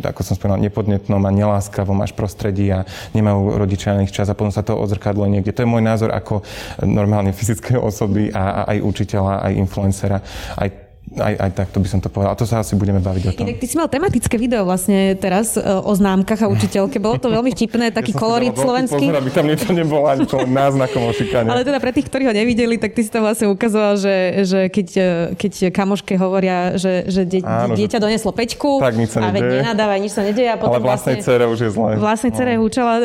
ako 0.05 0.21
som 0.21 0.37
spomínal, 0.37 0.61
nepodnetnom 0.61 1.21
a 1.21 1.31
neláskavom 1.33 1.97
až 2.05 2.13
prostredí 2.13 2.69
a 2.69 2.85
nemajú 3.17 3.57
rodičia 3.57 3.97
na 3.97 4.05
ich 4.05 4.13
čas 4.13 4.29
a 4.29 4.37
potom 4.37 4.53
sa 4.53 4.61
to 4.61 4.77
odzrkadlo 4.77 5.25
niekde. 5.25 5.53
To 5.53 5.65
je 5.65 5.71
môj 5.71 5.81
názor 5.81 6.13
ako 6.13 6.45
normálne 6.85 7.33
fyzické 7.33 7.73
osoby 7.77 8.29
a, 8.29 8.65
a 8.65 8.77
aj 8.77 8.77
učiteľa, 8.85 9.33
aj 9.49 9.53
influencera, 9.57 10.17
aj 10.57 10.80
aj, 11.19 11.33
aj 11.43 11.51
tak, 11.51 11.67
to 11.75 11.83
by 11.83 11.87
som 11.91 11.99
to 11.99 12.07
povedal. 12.07 12.31
A 12.31 12.39
to 12.39 12.47
sa 12.47 12.63
asi 12.63 12.79
budeme 12.79 13.03
baviť 13.03 13.23
o 13.27 13.31
tom. 13.35 13.43
Inak 13.43 13.59
ty 13.59 13.67
si 13.67 13.75
mal 13.75 13.91
tematické 13.91 14.39
video 14.39 14.63
vlastne 14.63 15.19
teraz 15.19 15.59
e, 15.59 15.61
o 15.61 15.91
známkach 15.91 16.39
a 16.39 16.47
učiteľke. 16.55 17.03
Bolo 17.03 17.19
to 17.19 17.27
veľmi 17.27 17.51
vtipné, 17.51 17.91
taký 17.91 18.15
ja 18.15 18.19
kolorit 18.23 18.55
slovenský. 18.55 19.11
Pozor, 19.11 19.19
aby 19.19 19.29
tam 19.35 19.45
niečo 19.51 19.75
nebolo 19.75 20.07
ani 20.07 20.23
náznakom 20.47 21.03
o 21.03 21.11
šikane. 21.11 21.51
Ale 21.51 21.67
teda 21.67 21.83
pre 21.83 21.91
tých, 21.91 22.07
ktorí 22.07 22.31
ho 22.31 22.33
nevideli, 22.33 22.79
tak 22.79 22.95
ty 22.95 23.03
si 23.03 23.11
tam 23.11 23.27
vlastne 23.27 23.51
ukazoval, 23.51 23.99
že, 23.99 24.15
že 24.47 24.59
keď, 24.71 24.87
e, 24.95 25.09
keď 25.35 25.53
kamoške 25.75 26.15
hovoria, 26.15 26.79
že, 26.79 27.03
že 27.11 27.27
die, 27.27 27.43
Áno, 27.43 27.75
dieťa 27.75 27.99
že... 27.99 28.03
doneslo 28.07 28.31
peťku 28.31 28.79
tak, 28.79 28.95
nič 28.95 29.11
sa 29.11 29.27
a 29.27 29.35
veď 29.35 29.67
nenadáva, 29.67 29.99
nič 29.99 30.15
sa 30.15 30.23
nedeje. 30.23 30.47
A 30.47 30.55
potom 30.55 30.79
Ale 30.79 30.95
vlastnej 30.95 31.19
vlastne, 31.19 31.27
cere 31.27 31.43
už 31.43 31.59
je 31.59 31.69
zle. 31.75 31.91
Vlastnej 31.99 32.31
cere 32.31 32.55
no. 32.55 32.63
hučala 32.63 32.93
uh, 32.95 33.03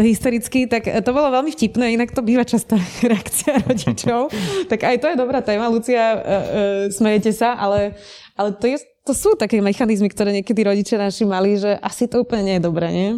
hystericky, 0.00 0.64
tak 0.64 0.88
to 0.88 1.10
bolo 1.12 1.28
veľmi 1.28 1.52
vtipné, 1.52 1.92
inak 1.92 2.08
to 2.16 2.24
býva 2.24 2.48
častá 2.48 2.80
reakcia 3.12 3.60
rodičov. 3.68 4.32
tak 4.72 4.80
aj 4.80 4.96
to 4.96 5.06
je 5.12 5.16
dobrá 5.20 5.44
téma, 5.44 5.68
Lucia, 5.68 6.00
uh, 6.00 6.16
uh, 6.16 6.22
smejete 6.88 7.33
sa, 7.34 7.58
ale 7.58 7.98
ale 8.34 8.50
to, 8.50 8.66
je, 8.66 8.82
to 9.06 9.14
sú 9.14 9.38
také 9.38 9.62
mechanizmy, 9.62 10.10
ktoré 10.10 10.34
niekedy 10.34 10.66
rodičia 10.66 10.98
naši 10.98 11.22
mali, 11.22 11.54
že 11.54 11.78
asi 11.78 12.10
to 12.10 12.26
úplne 12.26 12.42
nie 12.42 12.54
je 12.58 12.66
dobré, 12.66 12.90
nie? 12.90 13.10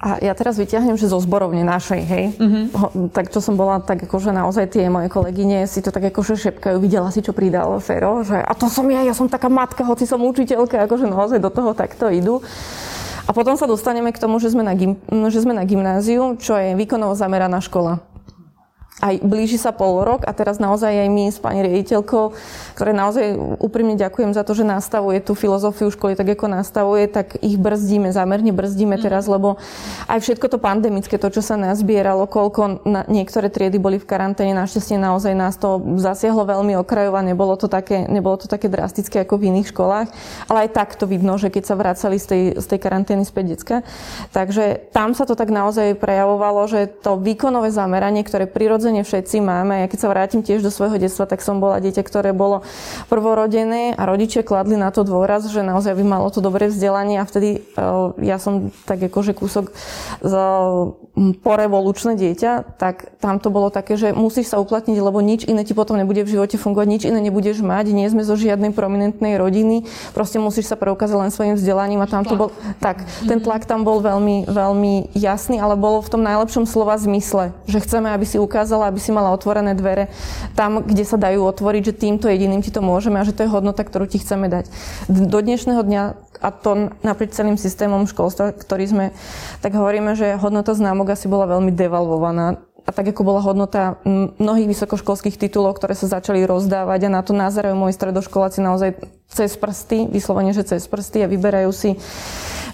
A 0.00 0.20
ja 0.20 0.34
teraz 0.34 0.58
vyťahnem, 0.58 0.98
že 0.98 1.06
zo 1.06 1.22
zborovne 1.22 1.62
našej, 1.64 2.02
hej. 2.02 2.24
Uh-huh. 2.36 3.08
Tak 3.14 3.30
čo 3.30 3.38
som 3.38 3.54
bola, 3.54 3.78
tak 3.78 4.04
akože 4.04 4.34
naozaj 4.34 4.74
tie 4.74 4.90
moje 4.90 5.06
kolegyne 5.08 5.64
si 5.70 5.80
to 5.80 5.94
tak 5.94 6.10
akože 6.10 6.34
šepkajú, 6.34 6.76
videla 6.82 7.08
si, 7.14 7.22
čo 7.22 7.30
pridal 7.30 7.78
Fero, 7.78 8.20
že 8.26 8.36
a 8.36 8.52
to 8.56 8.66
som 8.66 8.84
ja, 8.90 9.06
ja 9.06 9.14
som 9.14 9.30
taká 9.30 9.46
matka, 9.46 9.86
hoci 9.86 10.04
som 10.04 10.20
učiteľka, 10.20 10.84
akože 10.88 11.06
naozaj 11.08 11.38
do 11.38 11.48
toho 11.52 11.76
takto 11.76 12.10
idú. 12.10 12.42
A 13.24 13.30
potom 13.32 13.56
sa 13.56 13.64
dostaneme 13.64 14.12
k 14.12 14.20
tomu, 14.20 14.36
že 14.36 14.52
sme 14.52 14.60
na, 14.60 14.76
gym, 14.76 15.00
že 15.32 15.40
sme 15.40 15.56
na 15.56 15.64
gymnáziu, 15.64 16.36
čo 16.36 16.56
je 16.60 16.76
výkonovo 16.76 17.16
zameraná 17.16 17.60
škola 17.64 18.04
aj 19.02 19.26
blíži 19.26 19.58
sa 19.58 19.74
pol 19.74 20.06
rok 20.06 20.22
a 20.22 20.30
teraz 20.30 20.62
naozaj 20.62 20.94
aj 20.94 21.08
my 21.10 21.24
s 21.26 21.42
pani 21.42 21.66
riaditeľkou, 21.66 22.24
ktoré 22.78 22.94
naozaj 22.94 23.34
úprimne 23.58 23.98
ďakujem 23.98 24.30
za 24.30 24.46
to, 24.46 24.54
že 24.54 24.62
nastavuje 24.62 25.18
tú 25.18 25.34
filozofiu 25.34 25.90
školy 25.90 26.14
tak, 26.14 26.30
ako 26.38 26.46
nastavuje, 26.46 27.10
tak 27.10 27.36
ich 27.42 27.58
brzdíme, 27.58 28.14
zámerne 28.14 28.54
brzdíme 28.54 28.94
teraz, 29.02 29.26
lebo 29.26 29.58
aj 30.06 30.22
všetko 30.24 30.46
to 30.46 30.58
pandemické, 30.62 31.18
to, 31.18 31.26
čo 31.26 31.42
sa 31.42 31.58
nazbieralo, 31.58 32.30
koľko 32.30 32.86
na, 32.86 33.02
niektoré 33.10 33.50
triedy 33.50 33.82
boli 33.82 33.98
v 33.98 34.06
karanténe, 34.06 34.54
našťastie 34.54 34.96
naozaj 34.96 35.34
nás 35.34 35.58
to 35.58 35.82
zasiahlo 35.98 36.46
veľmi 36.46 36.78
okrajovo, 36.78 37.18
nebolo 37.18 37.58
to 37.58 37.66
také, 37.66 38.06
nebolo 38.06 38.38
to 38.38 38.46
také 38.46 38.70
drastické 38.70 39.26
ako 39.26 39.42
v 39.42 39.52
iných 39.52 39.74
školách, 39.74 40.08
ale 40.46 40.58
aj 40.64 40.70
tak 40.70 40.94
to 40.94 41.10
vidno, 41.10 41.34
že 41.34 41.50
keď 41.50 41.66
sa 41.66 41.74
vracali 41.74 42.16
z 42.16 42.26
tej, 42.30 42.42
z 42.62 42.66
tej 42.70 42.78
karantény 42.78 43.26
späť 43.26 43.58
decka. 43.58 43.76
Takže 44.30 44.94
tam 44.94 45.18
sa 45.18 45.26
to 45.26 45.34
tak 45.34 45.50
naozaj 45.50 45.98
prejavovalo, 45.98 46.70
že 46.70 46.86
to 47.02 47.18
výkonové 47.18 47.74
zameranie, 47.74 48.22
ktoré 48.22 48.46
prirodzene 48.46 48.83
prirodzene 48.84 49.08
všetci 49.08 49.40
máme. 49.40 49.80
Ja 49.80 49.88
keď 49.88 49.98
sa 50.04 50.12
vrátim 50.12 50.44
tiež 50.44 50.60
do 50.60 50.68
svojho 50.68 51.00
detstva, 51.00 51.24
tak 51.24 51.40
som 51.40 51.56
bola 51.56 51.80
dieťa, 51.80 52.04
ktoré 52.04 52.36
bolo 52.36 52.60
prvorodené 53.08 53.96
a 53.96 54.04
rodičia 54.04 54.44
kladli 54.44 54.76
na 54.76 54.92
to 54.92 55.08
dôraz, 55.08 55.48
že 55.48 55.64
naozaj 55.64 55.96
by 55.96 56.04
malo 56.04 56.28
to 56.28 56.44
dobré 56.44 56.68
vzdelanie 56.68 57.16
a 57.16 57.24
vtedy 57.24 57.64
uh, 57.80 58.12
ja 58.20 58.36
som 58.36 58.68
tak 58.84 59.00
akože 59.00 59.32
kúsok 59.32 59.72
z 60.20 60.32
porevolučné 61.14 62.18
dieťa, 62.18 62.74
tak 62.74 63.14
tam 63.22 63.38
to 63.38 63.46
bolo 63.46 63.70
také, 63.70 63.94
že 63.94 64.10
musíš 64.10 64.50
sa 64.50 64.58
uplatniť, 64.58 64.98
lebo 64.98 65.22
nič 65.22 65.46
iné 65.46 65.62
ti 65.62 65.70
potom 65.70 65.94
nebude 65.94 66.26
v 66.26 66.34
živote 66.34 66.58
fungovať, 66.58 66.88
nič 66.90 67.02
iné 67.06 67.22
nebudeš 67.22 67.62
mať, 67.62 67.94
nie 67.94 68.10
sme 68.10 68.26
zo 68.26 68.34
žiadnej 68.34 68.74
prominentnej 68.74 69.38
rodiny, 69.38 69.86
proste 70.10 70.42
musíš 70.42 70.74
sa 70.74 70.76
preukázať 70.76 71.14
len 71.14 71.30
svojim 71.30 71.54
vzdelaním 71.54 72.02
a 72.02 72.10
tam 72.10 72.26
to 72.26 72.34
bol, 72.34 72.50
tak, 72.82 73.06
ten 73.30 73.38
tlak 73.38 73.62
tam 73.62 73.86
bol 73.86 74.02
veľmi, 74.02 74.50
veľmi 74.50 75.14
jasný, 75.14 75.62
ale 75.62 75.78
bolo 75.78 76.02
v 76.02 76.10
tom 76.10 76.22
najlepšom 76.26 76.66
slova 76.66 76.98
zmysle, 76.98 77.54
že 77.70 77.78
chceme, 77.78 78.10
aby 78.10 78.26
si 78.26 78.42
ukázala, 78.74 78.90
aby 78.90 78.98
si 78.98 79.14
mala 79.14 79.30
otvorené 79.30 79.78
dvere 79.78 80.10
tam, 80.58 80.82
kde 80.82 81.06
sa 81.06 81.14
dajú 81.14 81.46
otvoriť, 81.46 81.82
že 81.86 81.94
týmto 81.94 82.26
jediným 82.26 82.58
ti 82.58 82.74
to 82.74 82.82
môžeme 82.82 83.22
a 83.22 83.26
že 83.26 83.30
to 83.30 83.46
je 83.46 83.54
hodnota, 83.54 83.86
ktorú 83.86 84.10
ti 84.10 84.18
chceme 84.18 84.50
dať. 84.50 84.66
Do 85.06 85.38
dnešného 85.38 85.78
dňa 85.86 86.02
a 86.42 86.48
to 86.50 86.90
naprieč 87.06 87.38
celým 87.38 87.54
systémom 87.54 88.10
školstva, 88.10 88.50
ktorý 88.50 88.84
sme, 88.90 89.06
tak 89.62 89.78
hovoríme, 89.78 90.18
že 90.18 90.34
hodnota 90.42 90.74
známok 90.74 91.14
asi 91.14 91.30
bola 91.30 91.46
veľmi 91.46 91.70
devalvovaná 91.70 92.58
a 92.84 92.90
tak 92.90 93.14
ako 93.14 93.22
bola 93.24 93.40
hodnota 93.40 93.96
mnohých 94.36 94.68
vysokoškolských 94.68 95.38
titulov, 95.38 95.78
ktoré 95.78 95.96
sa 95.96 96.18
začali 96.18 96.44
rozdávať 96.44 97.08
a 97.08 97.14
na 97.14 97.22
to 97.22 97.32
názerajú 97.32 97.78
moji 97.78 97.96
stredoškoláci 97.96 98.58
naozaj 98.60 98.90
cez 99.30 99.56
prsty, 99.56 100.10
vyslovene, 100.10 100.52
že 100.52 100.68
cez 100.68 100.84
prsty 100.84 101.24
a 101.24 101.30
vyberajú 101.30 101.70
si 101.72 101.96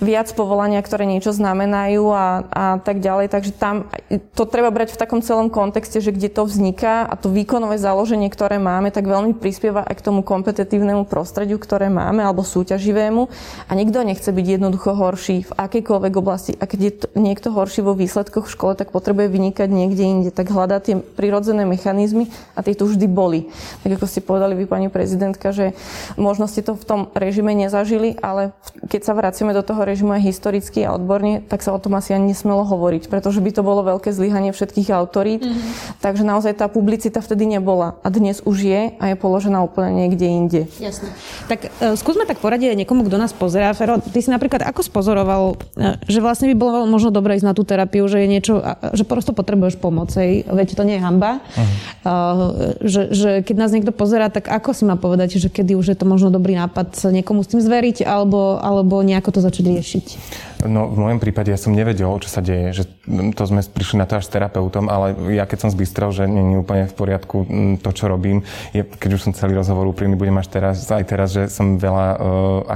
viac 0.01 0.33
povolania, 0.33 0.81
ktoré 0.81 1.05
niečo 1.05 1.37
znamenajú 1.37 2.05
a, 2.11 2.27
a 2.49 2.65
tak 2.81 3.05
ďalej. 3.05 3.29
Takže 3.29 3.53
tam 3.53 3.87
to 4.33 4.49
treba 4.49 4.73
brať 4.73 4.97
v 4.97 5.01
takom 5.01 5.21
celom 5.21 5.53
kontexte, 5.53 6.01
že 6.01 6.11
kde 6.11 6.33
to 6.33 6.49
vzniká 6.49 7.05
a 7.05 7.15
to 7.21 7.29
výkonové 7.29 7.77
založenie, 7.77 8.33
ktoré 8.33 8.57
máme, 8.57 8.89
tak 8.89 9.05
veľmi 9.05 9.37
prispieva 9.37 9.85
aj 9.85 10.01
k 10.01 10.05
tomu 10.09 10.25
kompetitívnemu 10.25 11.05
prostrediu, 11.05 11.61
ktoré 11.61 11.93
máme, 11.93 12.25
alebo 12.25 12.41
súťaživému. 12.41 13.29
A 13.69 13.73
nikto 13.77 14.01
nechce 14.01 14.33
byť 14.33 14.47
jednoducho 14.59 14.97
horší 14.97 15.45
v 15.47 15.53
akejkoľvek 15.53 16.15
oblasti. 16.17 16.53
A 16.57 16.65
keď 16.65 16.81
je 16.81 16.93
to, 16.97 17.07
niekto 17.21 17.53
horší 17.53 17.85
vo 17.85 17.93
výsledkoch 17.93 18.49
v 18.49 18.55
škole, 18.57 18.73
tak 18.75 18.91
potrebuje 18.97 19.29
vynikať 19.29 19.69
niekde 19.69 20.03
inde. 20.03 20.31
Tak 20.33 20.49
hľadá 20.49 20.81
tie 20.81 20.97
prirodzené 20.97 21.69
mechanizmy 21.69 22.33
a 22.57 22.65
tie 22.65 22.73
tu 22.73 22.89
vždy 22.89 23.05
boli. 23.05 23.53
Tak 23.85 24.01
ako 24.01 24.07
ste 24.09 24.25
povedali 24.25 24.57
vy, 24.57 24.65
pani 24.65 24.89
prezidentka, 24.89 25.53
že 25.53 25.77
možno 26.17 26.49
ste 26.49 26.65
to 26.65 26.73
v 26.73 26.85
tom 26.89 27.01
režime 27.13 27.53
nezažili, 27.53 28.17
ale 28.25 28.57
keď 28.89 29.01
sa 29.05 29.13
vraciame 29.13 29.53
do 29.53 29.61
toho 29.61 29.90
režimu 29.91 30.15
aj 30.15 30.23
historicky 30.23 30.87
a 30.87 30.95
odborne, 30.95 31.43
tak 31.43 31.67
sa 31.67 31.75
o 31.75 31.83
tom 31.83 31.99
asi 31.99 32.15
ani 32.15 32.31
nesmelo 32.31 32.63
hovoriť, 32.63 33.11
pretože 33.11 33.43
by 33.43 33.51
to 33.51 33.67
bolo 33.67 33.83
veľké 33.83 34.15
zlyhanie 34.15 34.55
všetkých 34.55 34.95
autorít. 34.95 35.43
Mm-hmm. 35.43 35.99
Takže 35.99 36.23
naozaj 36.23 36.63
tá 36.63 36.71
publicita 36.71 37.19
vtedy 37.19 37.51
nebola. 37.51 37.99
A 38.07 38.09
dnes 38.15 38.39
už 38.47 38.63
je 38.63 38.83
a 38.95 39.05
je 39.11 39.17
položená 39.19 39.67
úplne 39.67 40.07
niekde 40.07 40.27
inde. 40.31 40.63
Jasne. 40.79 41.11
Tak 41.51 41.67
uh, 41.67 41.99
skúsme 41.99 42.23
tak 42.31 42.39
poradiť 42.39 42.73
aj 42.73 42.79
niekomu, 42.87 43.03
kto 43.11 43.19
nás 43.19 43.35
pozerá. 43.35 43.75
Fero, 43.75 43.99
ty 43.99 44.23
si 44.23 44.31
napríklad 44.31 44.63
ako 44.63 44.87
spozoroval, 44.87 45.59
uh, 45.59 45.99
že 46.07 46.23
vlastne 46.23 46.47
by 46.53 46.57
bolo 46.57 46.87
možno 46.87 47.11
dobré 47.11 47.35
ísť 47.35 47.47
na 47.51 47.55
tú 47.57 47.67
terapiu, 47.67 48.07
že 48.07 48.23
je 48.23 48.29
niečo, 48.31 48.63
uh, 48.63 48.95
že 48.95 49.03
prosto 49.03 49.35
potrebuješ 49.35 49.83
pomoc, 49.83 50.15
veď 50.15 50.69
to 50.79 50.87
nie 50.87 50.97
je 50.97 51.03
hamba. 51.03 51.43
Uh-huh. 51.43 51.67
Uh, 52.07 52.79
že, 52.85 53.11
že 53.11 53.31
keď 53.43 53.57
nás 53.57 53.75
niekto 53.75 53.91
pozerá, 53.91 54.29
tak 54.31 54.47
ako 54.47 54.77
si 54.77 54.85
má 54.87 54.95
povedať, 55.01 55.41
že 55.41 55.49
kedy 55.51 55.75
už 55.75 55.93
je 55.93 55.97
to 55.99 56.07
možno 56.07 56.29
dobrý 56.31 56.55
nápad 56.55 56.93
niekomu 57.11 57.43
s 57.43 57.51
tým 57.51 57.65
zveriť 57.65 58.05
alebo, 58.05 58.61
alebo 58.61 59.01
nejako 59.01 59.35
to 59.35 59.41
začať 59.41 59.65
riešiť? 59.67 59.80
вешать. 59.81 60.19
No 60.67 60.93
v 60.93 60.99
mojom 61.01 61.19
prípade 61.23 61.49
ja 61.49 61.57
som 61.57 61.73
nevedel, 61.73 62.11
čo 62.21 62.29
sa 62.29 62.45
deje, 62.45 62.83
že 62.83 62.85
to 63.33 63.43
sme 63.49 63.65
prišli 63.65 63.97
na 63.97 64.05
to 64.05 64.21
až 64.21 64.29
s 64.29 64.33
terapeutom, 64.33 64.93
ale 64.93 65.17
ja 65.33 65.49
keď 65.49 65.67
som 65.67 65.71
zbystrel, 65.73 66.13
že 66.13 66.29
nie 66.29 66.57
je 66.57 66.61
úplne 66.61 66.85
v 66.85 66.95
poriadku 66.95 67.37
to, 67.81 67.91
čo 67.97 68.13
robím, 68.13 68.45
je, 68.77 68.85
keď 68.85 69.11
už 69.17 69.23
som 69.25 69.33
celý 69.33 69.57
rozhovor 69.57 69.89
úprimný, 69.89 70.21
budem 70.21 70.37
až 70.37 70.53
teraz, 70.53 70.85
aj 70.85 71.05
teraz, 71.09 71.33
že 71.33 71.49
som 71.49 71.81
veľa 71.81 72.07
uh, 72.13 72.19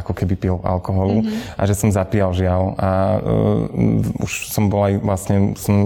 ako 0.00 0.12
keby 0.16 0.34
pil 0.38 0.56
alkoholu 0.64 1.24
mm-hmm. 1.24 1.60
a 1.60 1.62
že 1.68 1.74
som 1.76 1.92
zapíjal 1.92 2.32
žiaľ 2.32 2.62
a 2.80 2.90
uh, 3.20 4.24
už 4.24 4.32
som 4.48 4.72
bol 4.72 4.88
aj 4.88 4.94
vlastne, 5.04 5.36
som 5.60 5.76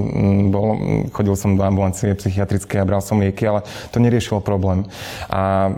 bol, 0.55 0.79
chodil 1.11 1.35
som 1.35 1.59
do 1.59 1.63
ambulancie 1.67 2.15
psychiatrické 2.15 2.79
a 2.79 2.87
bral 2.87 3.03
som 3.03 3.19
lieky, 3.19 3.43
ale 3.49 3.67
to 3.91 3.99
neriešilo 3.99 4.39
problém. 4.39 4.87
A 5.27 5.73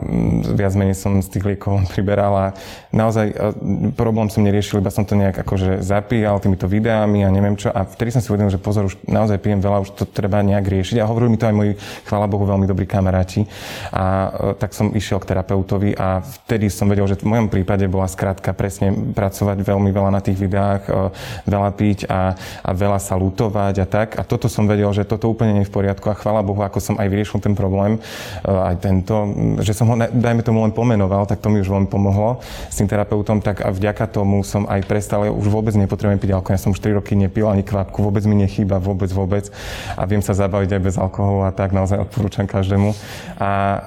viac 0.52 0.76
menej 0.76 0.98
som 0.98 1.24
z 1.24 1.32
tých 1.32 1.56
liekov 1.56 1.80
priberal 1.94 2.32
a 2.36 2.46
naozaj 2.92 3.32
uh, 3.32 3.56
problém 3.96 4.28
som 4.28 4.44
neriešil, 4.44 4.84
iba 4.84 4.92
som 4.92 5.08
to 5.08 5.16
nejak 5.16 5.40
akože 5.40 5.80
zapíjal 5.80 6.09
týmito 6.18 6.66
videami 6.66 7.22
a 7.22 7.30
neviem 7.30 7.54
čo. 7.54 7.70
A 7.70 7.86
vtedy 7.86 8.10
som 8.10 8.18
si 8.18 8.28
uvedomil, 8.32 8.50
že 8.50 8.58
pozor, 8.58 8.90
už 8.90 8.98
naozaj 9.06 9.38
pijem 9.38 9.62
veľa, 9.62 9.86
už 9.86 9.94
to 9.94 10.04
treba 10.10 10.42
nejak 10.42 10.66
riešiť. 10.66 10.98
A 10.98 11.08
hovorili 11.08 11.36
mi 11.36 11.38
to 11.38 11.46
aj 11.46 11.54
moji, 11.54 11.72
chvála 12.04 12.26
Bohu, 12.26 12.44
veľmi 12.44 12.66
dobrí 12.66 12.84
kamaráti. 12.84 13.46
A 13.94 14.04
e, 14.06 14.28
tak 14.58 14.74
som 14.74 14.90
išiel 14.92 15.22
k 15.22 15.30
terapeutovi 15.32 15.94
a 15.94 16.20
vtedy 16.20 16.68
som 16.68 16.90
vedel, 16.90 17.06
že 17.06 17.22
v 17.22 17.30
mojom 17.30 17.48
prípade 17.48 17.86
bola 17.86 18.10
skrátka 18.10 18.52
presne 18.52 18.92
pracovať 18.92 19.62
veľmi 19.62 19.90
veľa 19.94 20.10
na 20.10 20.20
tých 20.20 20.36
videách, 20.36 20.82
e, 20.90 20.92
veľa 21.46 21.70
piť 21.72 21.98
a, 22.10 22.34
a 22.66 22.70
veľa 22.74 22.98
sa 22.98 23.14
lutovať 23.14 23.74
a 23.80 23.86
tak. 23.86 24.08
A 24.18 24.26
toto 24.26 24.50
som 24.50 24.66
vedel, 24.66 24.90
že 24.90 25.06
toto 25.06 25.30
úplne 25.30 25.54
nie 25.56 25.62
je 25.62 25.70
v 25.70 25.76
poriadku 25.80 26.10
a 26.10 26.18
chvála 26.18 26.42
Bohu, 26.42 26.60
ako 26.60 26.82
som 26.82 26.94
aj 26.98 27.08
vyriešil 27.08 27.40
ten 27.40 27.54
problém, 27.54 27.96
e, 27.96 28.50
aj 28.50 28.76
tento, 28.82 29.14
že 29.62 29.72
som 29.72 29.86
ho, 29.86 29.94
dajme 29.96 30.42
tomu, 30.42 30.66
len 30.66 30.74
pomenoval, 30.74 31.24
tak 31.30 31.38
to 31.38 31.48
mi 31.48 31.62
už 31.62 31.70
veľmi 31.70 31.88
pomohlo 31.88 32.42
s 32.68 32.76
tým 32.76 32.90
terapeutom, 32.90 33.38
tak 33.40 33.62
a 33.62 33.70
vďaka 33.70 34.10
tomu 34.10 34.42
som 34.42 34.66
aj 34.66 34.82
prestal, 34.88 35.28
už 35.30 35.46
vôbec 35.52 35.76
nepotrebujem 35.76 35.99
piť 36.00 36.32
alkohol. 36.32 36.56
Ja 36.56 36.62
som 36.62 36.72
už 36.72 36.80
3 36.80 36.96
roky 36.96 37.12
nepil 37.18 37.44
ani 37.50 37.60
kvapku, 37.60 38.00
vôbec 38.00 38.24
mi 38.24 38.38
nechýba, 38.38 38.80
vôbec, 38.80 39.12
vôbec. 39.12 39.52
A 39.98 40.08
viem 40.08 40.24
sa 40.24 40.32
zabaviť 40.32 40.70
aj 40.76 40.80
bez 40.80 40.96
alkoholu 40.96 41.44
a 41.44 41.50
tak 41.52 41.76
naozaj 41.76 42.00
odporúčam 42.08 42.48
každému. 42.48 42.96
A 43.36 43.50
e, 43.50 43.80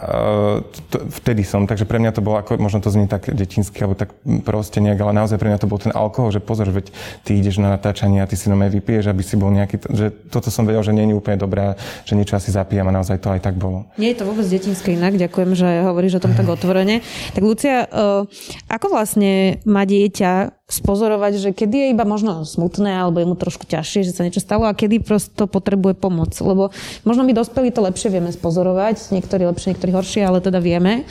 to, 0.93 0.97
vtedy 1.21 1.41
som, 1.41 1.65
takže 1.65 1.89
pre 1.89 1.97
mňa 1.97 2.11
to 2.13 2.21
bolo 2.21 2.37
ako, 2.37 2.61
možno 2.61 2.83
to 2.83 2.93
znie 2.93 3.09
tak 3.09 3.31
detinsky, 3.33 3.81
alebo 3.81 3.97
tak 3.97 4.13
proste 4.45 4.77
nejak, 4.83 4.99
ale 5.01 5.17
naozaj 5.17 5.41
pre 5.41 5.49
mňa 5.49 5.59
to 5.61 5.69
bol 5.69 5.81
ten 5.81 5.95
alkohol, 5.95 6.29
že 6.29 6.43
pozor, 6.43 6.69
veď 6.69 6.93
ty 7.25 7.39
ideš 7.39 7.57
na 7.57 7.73
natáčanie 7.73 8.21
a 8.21 8.29
ty 8.29 8.37
si 8.37 8.51
no 8.51 8.55
vypiješ, 8.59 9.09
aby 9.09 9.23
si 9.25 9.35
bol 9.39 9.49
nejaký, 9.49 9.81
že 9.89 10.13
toto 10.29 10.53
som 10.53 10.67
vedel, 10.67 10.83
že 10.83 10.93
nie 10.93 11.09
je 11.09 11.17
úplne 11.17 11.37
dobré, 11.39 11.73
že 12.03 12.13
niečo 12.13 12.37
asi 12.37 12.53
zapíjam 12.53 12.89
a 12.89 12.95
naozaj 12.95 13.17
to 13.17 13.31
aj 13.31 13.41
tak 13.41 13.55
bolo. 13.57 13.87
Nie 13.95 14.13
je 14.13 14.21
to 14.21 14.27
vôbec 14.27 14.45
detinské 14.45 14.93
inak, 14.93 15.15
ďakujem, 15.15 15.51
že 15.55 15.67
hovoríš 15.87 16.19
o 16.19 16.23
tom 16.23 16.35
tak 16.35 16.45
otvorene. 16.45 17.01
Tak 17.33 17.41
Lucia, 17.41 17.87
uh, 17.87 18.27
ako 18.67 18.85
vlastne 18.91 19.63
má 19.63 19.87
dieťa 19.87 20.63
spozorovať, 20.73 21.33
že 21.37 21.49
kedy 21.53 21.75
je 21.75 21.87
iba 21.93 22.02
možno 22.05 22.47
smutné 22.47 23.03
alebo 23.03 23.19
je 23.19 23.27
mu 23.27 23.35
trošku 23.35 23.67
ťažšie, 23.67 24.07
že 24.07 24.15
sa 24.15 24.23
niečo 24.23 24.43
stalo 24.43 24.67
a 24.67 24.77
kedy 24.77 25.03
prosto 25.03 25.49
potrebuje 25.49 25.97
pomoc. 25.97 26.31
Lebo 26.37 26.71
možno 27.03 27.23
my 27.25 27.33
dospelí 27.35 27.73
to 27.73 27.83
lepšie 27.83 28.13
vieme 28.13 28.31
spozorovať, 28.31 29.11
niektorí 29.11 29.47
lepšie, 29.49 29.73
niektorí 29.75 29.91
horšie, 29.91 30.21
ale 30.23 30.39
teda 30.43 30.63
vieme. 30.63 31.03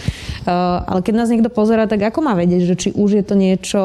Uh, 0.44 0.84
ale 0.86 1.00
keď 1.04 1.14
nás 1.18 1.28
niekto 1.32 1.50
pozera, 1.52 1.90
tak 1.90 2.00
ako 2.00 2.24
má 2.24 2.32
vedieť, 2.38 2.62
že 2.64 2.74
či 2.76 2.88
už 2.94 3.20
je 3.20 3.24
to 3.24 3.34
niečo, 3.34 3.82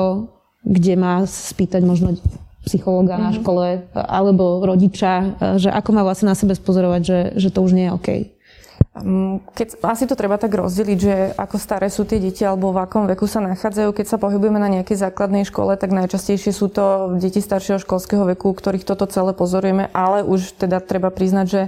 kde 0.67 0.93
má 0.99 1.23
spýtať 1.23 1.81
možno 1.87 2.19
psychologa 2.67 3.15
mm-hmm. 3.15 3.27
na 3.27 3.31
mhm. 3.31 3.37
škole 3.39 3.67
alebo 3.95 4.59
rodiča, 4.59 5.13
že 5.55 5.71
ako 5.71 5.89
má 5.95 6.01
vlastne 6.03 6.27
na 6.27 6.35
sebe 6.35 6.51
spozorovať, 6.51 7.01
že, 7.01 7.19
že 7.39 7.49
to 7.49 7.63
už 7.63 7.71
nie 7.71 7.87
je 7.87 7.95
OK. 7.95 8.09
Mm, 9.03 9.45
keď, 9.53 9.77
asi 9.85 10.09
to 10.09 10.17
treba 10.17 10.41
tak 10.41 10.53
rozdeliť, 10.53 10.97
že 10.97 11.15
ako 11.37 11.57
staré 11.61 11.87
sú 11.93 12.03
tie 12.03 12.17
deti 12.17 12.41
alebo 12.41 12.73
v 12.73 12.81
akom 12.81 13.05
veku 13.05 13.29
sa 13.29 13.43
nachádzajú. 13.43 13.93
Keď 13.93 14.05
sa 14.05 14.17
pohybujeme 14.17 14.57
na 14.57 14.69
nejakej 14.69 14.97
základnej 15.07 15.45
škole, 15.45 15.77
tak 15.77 15.93
najčastejšie 15.93 16.51
sú 16.53 16.69
to 16.69 17.17
deti 17.21 17.41
staršieho 17.41 17.81
školského 17.81 18.25
veku, 18.33 18.53
ktorých 18.53 18.85
toto 18.85 19.05
celé 19.09 19.33
pozorujeme, 19.37 19.89
ale 19.93 20.25
už 20.25 20.57
teda 20.57 20.81
treba 20.81 21.13
priznať, 21.13 21.45
že 21.45 21.61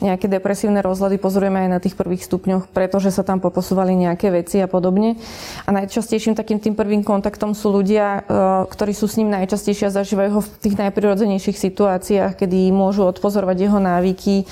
nejaké 0.00 0.26
depresívne 0.28 0.80
rozhľady 0.80 1.16
pozorujeme 1.20 1.64
aj 1.64 1.70
na 1.70 1.78
tých 1.80 1.94
prvých 1.96 2.24
stupňoch, 2.26 2.68
pretože 2.72 3.14
sa 3.14 3.22
tam 3.22 3.38
poposúvali 3.38 3.94
nejaké 3.94 4.32
veci 4.32 4.60
a 4.60 4.68
podobne. 4.68 5.16
A 5.64 5.70
najčastejším 5.72 6.36
takým 6.36 6.60
tým 6.60 6.74
prvým 6.74 7.00
kontaktom 7.06 7.52
sú 7.52 7.70
ľudia, 7.72 8.20
e, 8.20 8.32
ktorí 8.68 8.92
sú 8.92 9.06
s 9.06 9.16
ním 9.20 9.30
najčastejšie 9.32 9.88
a 9.88 9.96
zažívajú 9.96 10.30
ho 10.34 10.40
v 10.42 10.50
tých 10.60 10.76
najprirodzenejších 10.80 11.56
situáciách, 11.56 12.36
kedy 12.36 12.72
môžu 12.74 13.06
odpozorovať 13.06 13.56
jeho 13.68 13.78
návyky, 13.78 14.44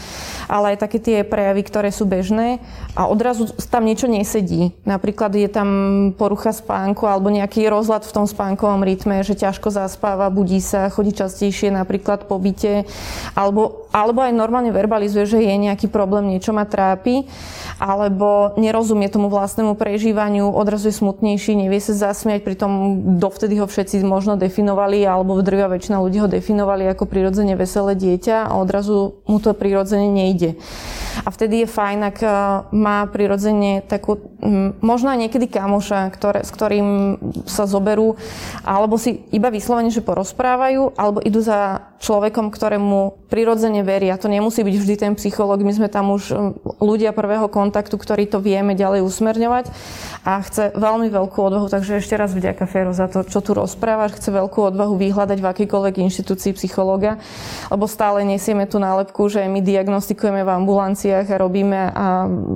ale 0.46 0.76
aj 0.76 0.86
také 0.88 0.98
tie 1.02 1.18
prejavy, 1.26 1.62
ktoré 1.66 1.90
sú 1.90 2.01
sú 2.02 2.10
bežné 2.10 2.58
a 2.98 3.06
odrazu 3.06 3.46
tam 3.70 3.86
niečo 3.86 4.10
nesedí. 4.10 4.74
Napríklad 4.82 5.38
je 5.38 5.46
tam 5.46 5.68
porucha 6.18 6.50
spánku 6.50 7.06
alebo 7.06 7.30
nejaký 7.30 7.70
rozlad 7.70 8.02
v 8.02 8.10
tom 8.10 8.26
spánkovom 8.26 8.82
rytme, 8.82 9.22
že 9.22 9.38
ťažko 9.38 9.70
zaspáva, 9.70 10.34
budí 10.34 10.58
sa, 10.58 10.90
chodí 10.90 11.14
častejšie 11.14 11.70
napríklad 11.70 12.26
po 12.26 12.42
byte 12.42 12.82
alebo, 13.38 13.86
alebo 13.94 14.26
aj 14.26 14.34
normálne 14.34 14.74
verbalizuje, 14.74 15.30
že 15.30 15.38
je 15.38 15.54
nejaký 15.54 15.86
problém, 15.86 16.34
niečo 16.34 16.50
ma 16.50 16.66
trápi 16.66 17.30
alebo 17.78 18.58
nerozumie 18.58 19.06
tomu 19.06 19.30
vlastnému 19.30 19.78
prežívaniu, 19.78 20.50
odrazu 20.50 20.90
je 20.90 20.98
smutnejší, 20.98 21.54
nevie 21.54 21.78
sa 21.78 22.10
zasmiať, 22.10 22.42
pritom 22.42 22.70
dovtedy 23.22 23.62
ho 23.62 23.70
všetci 23.70 24.02
možno 24.02 24.34
definovali 24.34 25.06
alebo 25.06 25.38
drvia 25.38 25.70
väčšina 25.70 26.02
ľudí 26.02 26.18
ho 26.18 26.26
definovali 26.26 26.90
ako 26.90 27.06
prirodzene 27.06 27.54
veselé 27.54 27.94
dieťa 27.94 28.50
a 28.50 28.58
odrazu 28.58 29.22
mu 29.30 29.38
to 29.38 29.54
prirodzene 29.54 30.10
nejde. 30.10 30.58
A 31.22 31.28
vtedy 31.30 31.62
je 31.62 31.68
fajn, 31.70 31.98
ak 32.02 32.18
e, 32.22 32.28
má 32.74 33.06
prirodzene 33.06 33.86
takú, 33.86 34.18
možno 34.82 35.14
aj 35.14 35.18
niekedy 35.26 35.46
kamoša, 35.46 36.10
ktoré, 36.18 36.42
s 36.42 36.50
ktorým 36.50 36.88
sa 37.46 37.70
zoberú, 37.70 38.18
alebo 38.66 38.98
si 38.98 39.22
iba 39.30 39.46
vyslovene, 39.46 39.94
že 39.94 40.02
porozprávajú, 40.02 40.98
alebo 40.98 41.22
idú 41.22 41.38
za 41.38 41.92
človekom, 42.02 42.50
ktorému 42.50 43.30
prirodzene 43.30 43.86
veria. 43.86 44.18
To 44.18 44.26
nemusí 44.26 44.66
byť 44.66 44.74
vždy 44.74 44.94
ten 44.98 45.12
psychológ. 45.14 45.62
My 45.62 45.70
sme 45.70 45.86
tam 45.86 46.10
už 46.10 46.34
ľudia 46.82 47.14
prvého 47.14 47.46
kontaktu, 47.46 47.94
ktorí 47.94 48.26
to 48.26 48.42
vieme 48.42 48.74
ďalej 48.74 49.06
usmerňovať 49.06 49.70
a 50.26 50.42
chce 50.42 50.74
veľmi 50.74 51.06
veľkú 51.14 51.38
odvahu. 51.38 51.70
Takže 51.70 52.02
ešte 52.02 52.18
raz 52.18 52.34
vďaka 52.34 52.66
Fero 52.66 52.90
za 52.90 53.06
to, 53.06 53.22
čo 53.22 53.38
tu 53.38 53.54
rozprávaš. 53.54 54.18
Chce 54.18 54.34
veľkú 54.34 54.74
odvahu 54.74 54.98
vyhľadať 54.98 55.38
v 55.38 55.46
akýkoľvek 55.46 56.02
inštitúcii 56.02 56.58
psychológa, 56.58 57.22
lebo 57.70 57.86
stále 57.86 58.26
nesieme 58.26 58.66
tú 58.66 58.82
nálepku, 58.82 59.30
že 59.30 59.46
my 59.46 59.62
diagnostikujeme 59.62 60.42
v 60.42 60.50
ambulancii 60.50 61.11
ambulanciách 61.12 61.28
a 61.28 61.40
robíme, 61.40 61.80
a 61.92 62.06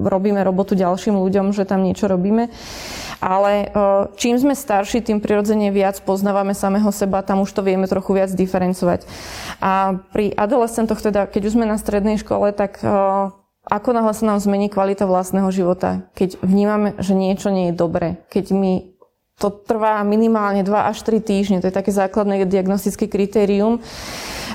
robíme 0.08 0.40
robotu 0.40 0.72
ďalším 0.74 1.20
ľuďom, 1.20 1.52
že 1.52 1.68
tam 1.68 1.84
niečo 1.84 2.08
robíme. 2.08 2.48
Ale 3.20 3.52
e, 3.52 3.66
čím 4.16 4.36
sme 4.36 4.52
starší, 4.56 5.00
tým 5.00 5.20
prirodzene 5.20 5.72
viac 5.72 6.00
poznávame 6.04 6.52
samého 6.52 6.88
seba, 6.92 7.24
tam 7.24 7.44
už 7.44 7.52
to 7.52 7.64
vieme 7.64 7.88
trochu 7.88 8.16
viac 8.16 8.30
diferencovať. 8.32 9.08
A 9.60 9.96
pri 10.12 10.32
adolescentoch, 10.36 11.00
teda 11.00 11.28
keď 11.28 11.42
už 11.48 11.54
sme 11.56 11.64
na 11.68 11.80
strednej 11.80 12.20
škole, 12.20 12.52
tak 12.52 12.80
e, 12.80 12.88
ako 13.66 13.88
náhle 13.92 14.12
sa 14.12 14.24
nám 14.28 14.38
zmení 14.40 14.68
kvalita 14.68 15.08
vlastného 15.08 15.48
života, 15.48 16.06
keď 16.12 16.38
vnímame, 16.44 16.94
že 17.00 17.16
niečo 17.16 17.48
nie 17.48 17.72
je 17.72 17.74
dobre, 17.74 18.20
keď 18.28 18.52
my 18.52 18.72
to 19.36 19.52
trvá 19.52 20.00
minimálne 20.00 20.64
2 20.64 20.72
až 20.72 21.04
3 21.04 21.20
týždne, 21.20 21.60
to 21.60 21.68
je 21.68 21.76
také 21.76 21.92
základné 21.92 22.48
diagnostické 22.48 23.04
kritérium, 23.04 23.84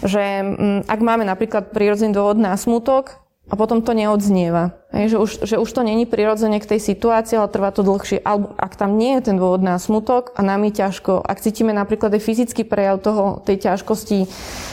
že 0.02 0.42
mm, 0.42 0.90
ak 0.90 1.00
máme 1.06 1.22
napríklad 1.22 1.70
prírodzený 1.70 2.18
dôvod 2.18 2.42
na 2.42 2.58
smutok, 2.58 3.21
a 3.50 3.58
potom 3.58 3.82
to 3.82 3.98
neodznieva. 3.98 4.78
Hej, 4.92 5.16
že, 5.16 5.18
už, 5.18 5.32
že 5.48 5.56
už 5.58 5.70
to 5.72 5.82
není 5.88 6.04
prirodzene 6.04 6.60
k 6.60 6.76
tej 6.76 6.80
situácii, 6.84 7.40
ale 7.40 7.48
trvá 7.50 7.72
to 7.72 7.82
dlhšie. 7.82 8.22
Alebo 8.22 8.54
ak 8.60 8.76
tam 8.76 9.00
nie 9.00 9.18
je 9.18 9.32
ten 9.32 9.36
dôvod 9.40 9.64
na 9.64 9.80
smutok 9.80 10.36
a 10.36 10.44
nám 10.44 10.68
je 10.68 10.84
ťažko, 10.84 11.24
ak 11.24 11.42
cítime 11.42 11.72
napríklad 11.72 12.12
aj 12.12 12.22
fyzický 12.22 12.68
prejav 12.68 13.00
toho, 13.00 13.40
tej 13.42 13.72
ťažkosti, 13.72 14.18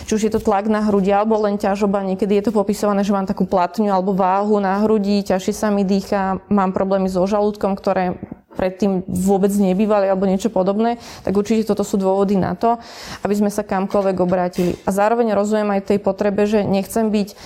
či 0.05 0.11
už 0.13 0.23
je 0.27 0.33
to 0.35 0.43
tlak 0.43 0.67
na 0.67 0.85
hrudi 0.85 1.15
alebo 1.15 1.39
len 1.39 1.57
ťažoba, 1.57 2.03
niekedy 2.03 2.39
je 2.39 2.51
to 2.51 2.53
popisované, 2.53 3.07
že 3.07 3.15
mám 3.15 3.31
takú 3.31 3.47
platňu 3.47 3.95
alebo 3.95 4.13
váhu 4.13 4.59
na 4.59 4.83
hrudi, 4.85 5.23
ťažšie 5.23 5.55
sa 5.55 5.71
mi 5.71 5.87
dýcha, 5.87 6.43
mám 6.51 6.75
problémy 6.75 7.07
so 7.07 7.23
žalúdkom, 7.25 7.79
ktoré 7.79 8.19
predtým 8.59 9.07
vôbec 9.07 9.55
nebývali 9.55 10.11
alebo 10.11 10.27
niečo 10.27 10.51
podobné, 10.51 10.99
tak 11.23 11.31
určite 11.31 11.63
toto 11.63 11.87
sú 11.87 11.95
dôvody 11.95 12.35
na 12.35 12.59
to, 12.59 12.75
aby 13.23 13.35
sme 13.39 13.55
sa 13.55 13.63
kamkoľvek 13.63 14.17
obrátili. 14.19 14.75
A 14.83 14.91
zároveň 14.91 15.31
rozumiem 15.31 15.79
aj 15.79 15.95
tej 15.95 15.99
potrebe, 16.03 16.43
že 16.43 16.67
nechcem 16.67 17.07
byť 17.07 17.39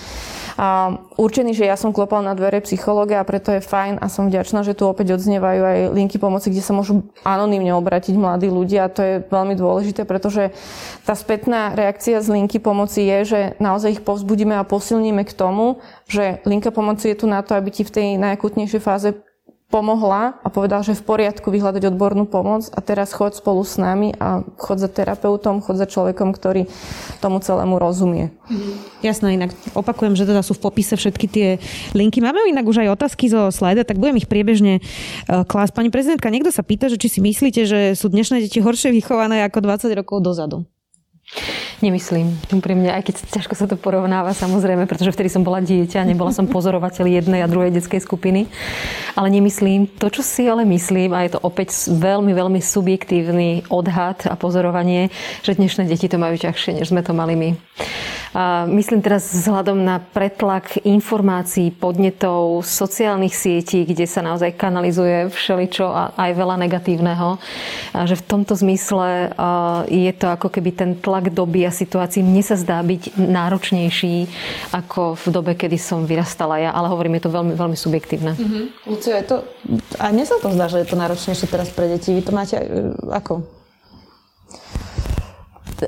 určený, 1.17 1.57
že 1.57 1.65
ja 1.65 1.73
som 1.73 1.95
klopal 1.95 2.21
na 2.21 2.37
dvere 2.37 2.61
psychológa 2.61 3.21
a 3.21 3.27
preto 3.27 3.49
je 3.53 3.61
fajn 3.61 3.97
a 3.97 4.05
som 4.09 4.29
vďačná, 4.29 4.61
že 4.61 4.77
tu 4.77 4.85
opäť 4.85 5.17
odznievajú 5.17 5.61
aj 5.61 5.79
linky 5.97 6.17
pomoci, 6.21 6.53
kde 6.53 6.61
sa 6.61 6.77
môžu 6.77 7.09
anonymne 7.25 7.73
obrátiť 7.73 8.13
mladí 8.13 8.49
ľudia 8.53 8.85
a 8.85 8.93
to 8.93 9.01
je 9.01 9.15
veľmi 9.25 9.57
dôležité, 9.57 10.05
pretože 10.05 10.53
tá 11.03 11.17
spätná 11.17 11.73
reakcia 11.73 12.21
z 12.21 12.37
linky 12.37 12.61
pomoci 12.61 13.01
je, 13.01 13.19
že 13.25 13.39
naozaj 13.57 13.99
ich 13.99 14.05
povzbudíme 14.05 14.53
a 14.57 14.67
posilníme 14.67 15.25
k 15.25 15.33
tomu, 15.33 15.81
že 16.05 16.41
linka 16.45 16.69
pomoci 16.69 17.13
je 17.13 17.17
tu 17.19 17.25
na 17.25 17.41
to, 17.41 17.57
aby 17.57 17.73
ti 17.73 17.81
v 17.81 17.93
tej 17.93 18.07
najakutnejšej 18.21 18.81
fáze 18.81 19.09
pomohla 19.73 20.37
a 20.45 20.47
povedal, 20.53 20.85
že 20.85 20.93
v 20.93 21.01
poriadku 21.01 21.49
vyhľadať 21.49 21.89
odbornú 21.89 22.29
pomoc 22.29 22.69
a 22.69 22.77
teraz 22.85 23.09
chod 23.09 23.33
spolu 23.33 23.65
s 23.65 23.81
nami 23.81 24.13
a 24.21 24.45
chod 24.61 24.77
za 24.77 24.85
terapeutom, 24.85 25.65
chod 25.65 25.81
za 25.81 25.89
človekom, 25.89 26.29
ktorý 26.29 26.69
tomu 27.17 27.41
celému 27.41 27.81
rozumie. 27.81 28.29
Jasné, 29.01 29.33
inak 29.33 29.57
opakujem, 29.73 30.13
že 30.13 30.29
teda 30.29 30.45
sú 30.45 30.53
v 30.53 30.69
popise 30.69 30.93
všetky 30.93 31.25
tie 31.25 31.47
linky. 31.97 32.21
Máme 32.21 32.45
inak 32.45 32.69
už 32.69 32.85
aj 32.85 32.93
otázky 32.93 33.33
zo 33.33 33.49
slajda, 33.49 33.81
tak 33.81 33.97
budem 33.97 34.21
ich 34.21 34.29
priebežne 34.29 34.77
e, 34.77 34.81
klásť. 35.25 35.73
Pani 35.73 35.89
prezidentka, 35.89 36.29
niekto 36.29 36.53
sa 36.53 36.61
pýta, 36.61 36.85
že 36.85 37.01
či 37.01 37.09
si 37.09 37.19
myslíte, 37.25 37.65
že 37.65 37.79
sú 37.97 38.13
dnešné 38.13 38.45
deti 38.45 38.61
horšie 38.61 38.93
vychované 38.93 39.41
ako 39.41 39.65
20 39.65 39.89
rokov 39.97 40.21
dozadu? 40.21 40.69
Nemyslím. 41.83 42.39
Úprimne, 42.47 42.95
aj 42.95 43.11
keď 43.11 43.15
ťažko 43.27 43.59
sa 43.59 43.67
to 43.67 43.75
porovnáva, 43.75 44.31
samozrejme, 44.31 44.87
pretože 44.87 45.11
vtedy 45.11 45.27
som 45.27 45.43
bola 45.43 45.59
dieťa, 45.59 46.07
nebola 46.07 46.31
som 46.31 46.47
pozorovateľ 46.47 47.11
jednej 47.11 47.43
a 47.43 47.51
druhej 47.51 47.75
detskej 47.75 47.99
skupiny. 47.99 48.47
Ale 49.19 49.27
nemyslím. 49.27 49.91
To, 49.99 50.07
čo 50.07 50.23
si 50.23 50.47
ale 50.47 50.63
myslím, 50.63 51.11
a 51.11 51.27
je 51.27 51.35
to 51.35 51.43
opäť 51.43 51.75
veľmi, 51.91 52.31
veľmi 52.31 52.63
subjektívny 52.63 53.67
odhad 53.67 54.23
a 54.31 54.39
pozorovanie, 54.39 55.11
že 55.43 55.59
dnešné 55.59 55.83
deti 55.83 56.07
to 56.07 56.15
majú 56.15 56.39
ťažšie, 56.39 56.79
než 56.79 56.87
sme 56.95 57.03
to 57.03 57.11
mali 57.11 57.35
my. 57.35 57.49
A 58.33 58.65
myslím 58.65 59.03
teraz 59.03 59.29
vzhľadom 59.29 59.77
na 59.77 60.01
pretlak 60.01 60.81
informácií, 60.81 61.69
podnetov, 61.69 62.65
sociálnych 62.65 63.35
sietí, 63.35 63.85
kde 63.85 64.09
sa 64.09 64.25
naozaj 64.25 64.57
kanalizuje 64.57 65.29
všeličo 65.29 65.85
a 65.85 66.17
aj 66.17 66.31
veľa 66.33 66.55
negatívneho. 66.65 67.37
A 67.93 68.09
že 68.09 68.17
v 68.17 68.25
tomto 68.25 68.57
zmysle 68.57 69.29
je 69.85 70.11
to 70.17 70.33
ako 70.33 70.49
keby 70.49 70.73
ten 70.73 70.97
tlak 70.97 71.29
doby 71.29 71.61
a 71.69 71.71
situácií 71.73 72.21
mne 72.21 72.45
sa 72.45 72.53
zdá 72.53 72.79
byť 72.85 73.17
náročnejší 73.17 74.29
ako 74.71 75.17
v 75.17 75.25
dobe, 75.33 75.51
kedy 75.57 75.81
som 75.81 76.05
vyrastala 76.05 76.61
ja, 76.61 76.69
ale 76.69 76.87
hovorím, 76.93 77.17
je 77.17 77.25
to 77.25 77.31
veľmi, 77.33 77.53
veľmi 77.57 77.77
subjektívne. 77.77 78.37
Mm-hmm. 78.37 78.63
Lucio, 78.85 79.11
je 79.17 79.25
to, 79.25 79.37
a 79.97 80.13
mne 80.13 80.25
sa 80.29 80.37
to 80.37 80.53
zdá, 80.53 80.69
že 80.69 80.85
je 80.85 80.87
to 80.87 80.95
náročnejšie 80.95 81.47
teraz 81.49 81.73
pre 81.73 81.89
deti. 81.89 82.13
Vy 82.13 82.21
to 82.21 82.31
máte 82.31 82.61
uh, 82.61 82.93
ako? 83.09 83.63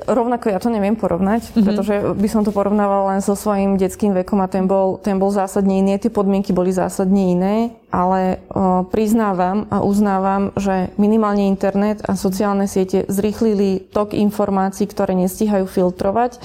rovnako 0.04 0.52
ja 0.52 0.60
to 0.60 0.68
neviem 0.68 0.98
porovnať, 0.98 1.48
mm-hmm. 1.48 1.64
pretože 1.64 1.94
by 2.12 2.28
som 2.28 2.44
to 2.44 2.52
porovnávala 2.52 3.16
len 3.16 3.20
so 3.24 3.32
svojím 3.32 3.80
detským 3.80 4.12
vekom 4.12 4.44
a 4.44 4.50
ten 4.50 4.68
bol, 4.68 5.00
ten 5.00 5.16
bol 5.16 5.32
zásadne 5.32 5.80
iný, 5.80 5.96
tie 5.96 6.12
podmienky 6.12 6.52
boli 6.52 6.68
zásadne 6.74 7.32
iné, 7.32 7.54
ale 7.90 8.42
o, 8.50 8.84
priznávam 8.90 9.64
a 9.70 9.80
uznávam, 9.82 10.50
že 10.58 10.90
minimálne 10.98 11.46
internet 11.46 12.02
a 12.04 12.18
sociálne 12.18 12.66
siete 12.66 13.06
zrýchlili 13.06 13.88
tok 13.94 14.12
informácií, 14.12 14.90
ktoré 14.90 15.14
nestíhajú 15.14 15.64
filtrovať 15.70 16.42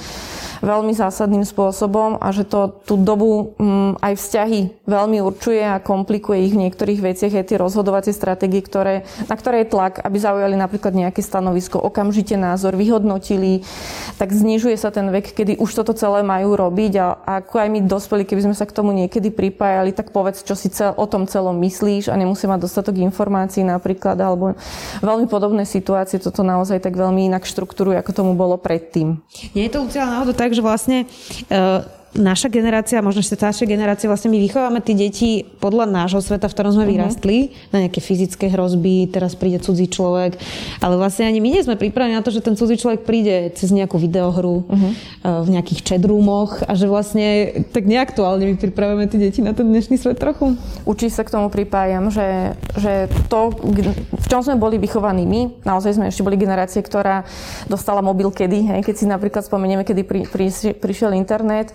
veľmi 0.62 0.94
zásadným 0.94 1.42
spôsobom 1.42 2.22
a 2.22 2.30
že 2.30 2.46
to 2.46 2.70
tú 2.86 2.96
dobu 2.96 3.58
m, 3.58 3.98
mm, 3.98 4.06
aj 4.06 4.14
vzťahy 4.14 4.60
veľmi 4.86 5.18
určuje 5.26 5.62
a 5.66 5.82
komplikuje 5.82 6.46
ich 6.46 6.54
v 6.54 6.70
niektorých 6.70 7.02
veciach 7.02 7.34
aj 7.34 7.46
tie 7.50 7.58
rozhodovacie 7.58 8.14
stratégie, 8.14 8.62
ktoré, 8.62 9.04
na 9.26 9.36
ktoré 9.36 9.66
je 9.66 9.74
tlak, 9.74 10.00
aby 10.06 10.18
zaujali 10.22 10.54
napríklad 10.56 10.94
nejaké 10.94 11.26
stanovisko, 11.26 11.82
okamžite 11.82 12.38
názor, 12.38 12.78
vyhodnotili, 12.78 13.66
tak 14.22 14.30
znižuje 14.30 14.78
sa 14.78 14.94
ten 14.94 15.10
vek, 15.10 15.34
kedy 15.34 15.58
už 15.58 15.82
toto 15.82 15.98
celé 15.98 16.22
majú 16.22 16.54
robiť 16.54 16.94
a, 17.02 17.08
a 17.26 17.32
ako 17.42 17.56
aj 17.58 17.70
my 17.74 17.80
dospeli, 17.90 18.24
keby 18.30 18.42
sme 18.46 18.56
sa 18.56 18.70
k 18.70 18.76
tomu 18.78 18.94
niekedy 18.94 19.34
pripájali, 19.34 19.98
tak 19.98 20.14
povedz, 20.14 20.46
čo 20.46 20.54
si 20.54 20.70
cel, 20.70 20.94
o 20.94 21.10
tom 21.10 21.26
celom 21.32 21.56
myslíš 21.56 22.12
a 22.12 22.20
nemusí 22.20 22.44
mať 22.44 22.68
dostatok 22.68 23.00
informácií 23.00 23.64
napríklad, 23.64 24.20
alebo 24.20 24.60
veľmi 25.00 25.32
podobné 25.32 25.64
situácie 25.64 26.20
toto 26.20 26.44
naozaj 26.44 26.84
tak 26.84 27.00
veľmi 27.00 27.32
inak 27.32 27.48
štruktúruje, 27.48 27.96
ako 27.96 28.12
tomu 28.12 28.32
bolo 28.36 28.60
predtým. 28.60 29.24
Nie 29.56 29.72
je 29.72 29.80
to 29.80 29.88
Lucia 29.88 30.04
náhodou 30.04 30.36
tak, 30.36 30.52
že 30.52 30.60
vlastne 30.60 31.08
uh 31.48 32.01
naša 32.12 32.52
generácia, 32.52 33.00
možno 33.00 33.24
ešte 33.24 33.40
staršia 33.40 33.64
generácia, 33.64 34.12
vlastne 34.12 34.28
my 34.28 34.40
vychovávame 34.44 34.84
tie 34.84 34.96
deti 34.96 35.48
podľa 35.64 35.88
nášho 35.88 36.20
sveta, 36.20 36.52
v 36.52 36.56
ktorom 36.56 36.72
sme 36.76 36.84
uh-huh. 36.84 36.96
vyrastli, 37.00 37.38
na 37.72 37.88
nejaké 37.88 38.04
fyzické 38.04 38.52
hrozby, 38.52 39.08
teraz 39.08 39.40
príde 39.40 39.64
cudzí 39.64 39.88
človek, 39.88 40.36
ale 40.84 41.00
vlastne 41.00 41.32
ani 41.32 41.40
my 41.40 41.50
nie 41.56 41.64
sme 41.64 41.80
pripravení 41.80 42.20
na 42.20 42.24
to, 42.24 42.36
že 42.36 42.44
ten 42.44 42.60
cudzí 42.60 42.76
človek 42.76 43.08
príde 43.08 43.56
cez 43.56 43.72
nejakú 43.72 43.96
videohru 43.96 44.68
uh-huh. 44.68 44.92
v 45.48 45.50
nejakých 45.56 45.88
chatroomoch 45.88 46.68
a 46.68 46.76
že 46.76 46.92
vlastne 46.92 47.28
tak 47.72 47.88
neaktuálne 47.88 48.44
my 48.44 48.56
pripravujeme 48.60 49.08
tie 49.08 49.20
deti 49.32 49.40
na 49.40 49.56
ten 49.56 49.72
dnešný 49.72 49.96
svet 49.96 50.20
trochu. 50.20 50.60
Určite 50.84 51.16
sa 51.16 51.24
k 51.24 51.32
tomu 51.32 51.48
pripájam, 51.48 52.12
že, 52.12 52.60
že 52.76 53.08
to, 53.32 53.56
v 54.12 54.26
čom 54.28 54.44
sme 54.44 54.60
boli 54.60 54.76
vychovaní 54.76 55.24
my, 55.24 55.64
naozaj 55.64 55.96
sme 55.96 56.12
ešte 56.12 56.28
boli 56.28 56.36
generácie, 56.36 56.84
ktorá 56.84 57.24
dostala 57.72 58.04
mobil 58.04 58.28
kedy, 58.28 58.68
hej, 58.68 58.82
keď 58.84 58.96
si 59.00 59.06
napríklad 59.08 59.48
spomenieme, 59.48 59.88
kedy 59.88 60.04
pri, 60.04 60.28
pri, 60.28 60.52
prišiel 60.76 61.16
internet, 61.16 61.72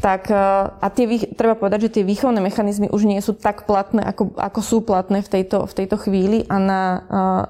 tak 0.00 0.30
e, 0.30 0.36
a 0.70 0.86
tie, 0.92 1.28
treba 1.34 1.58
povedať, 1.58 1.88
že 1.88 2.00
tie 2.00 2.04
výchovné 2.06 2.38
mechanizmy 2.38 2.88
už 2.92 3.02
nie 3.04 3.18
sú 3.18 3.34
tak 3.34 3.64
platné, 3.66 4.04
ako, 4.04 4.36
ako 4.38 4.60
sú 4.62 4.76
platné 4.84 5.20
v 5.20 5.28
tejto, 5.28 5.66
v 5.66 5.72
tejto 5.72 5.96
chvíli 5.98 6.46
a 6.46 6.56
na 6.56 6.80
uh, 6.80 7.00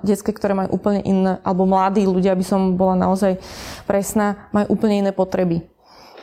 detské, 0.07 0.33
ktoré 0.33 0.57
majú 0.57 0.79
úplne 0.81 1.03
iné, 1.05 1.39
alebo 1.45 1.69
mladí 1.69 2.07
ľudia, 2.07 2.33
aby 2.33 2.47
som 2.47 2.75
bola 2.75 2.97
naozaj 2.97 3.39
presná, 3.85 4.49
majú 4.51 4.79
úplne 4.79 5.05
iné 5.05 5.13
potreby 5.13 5.67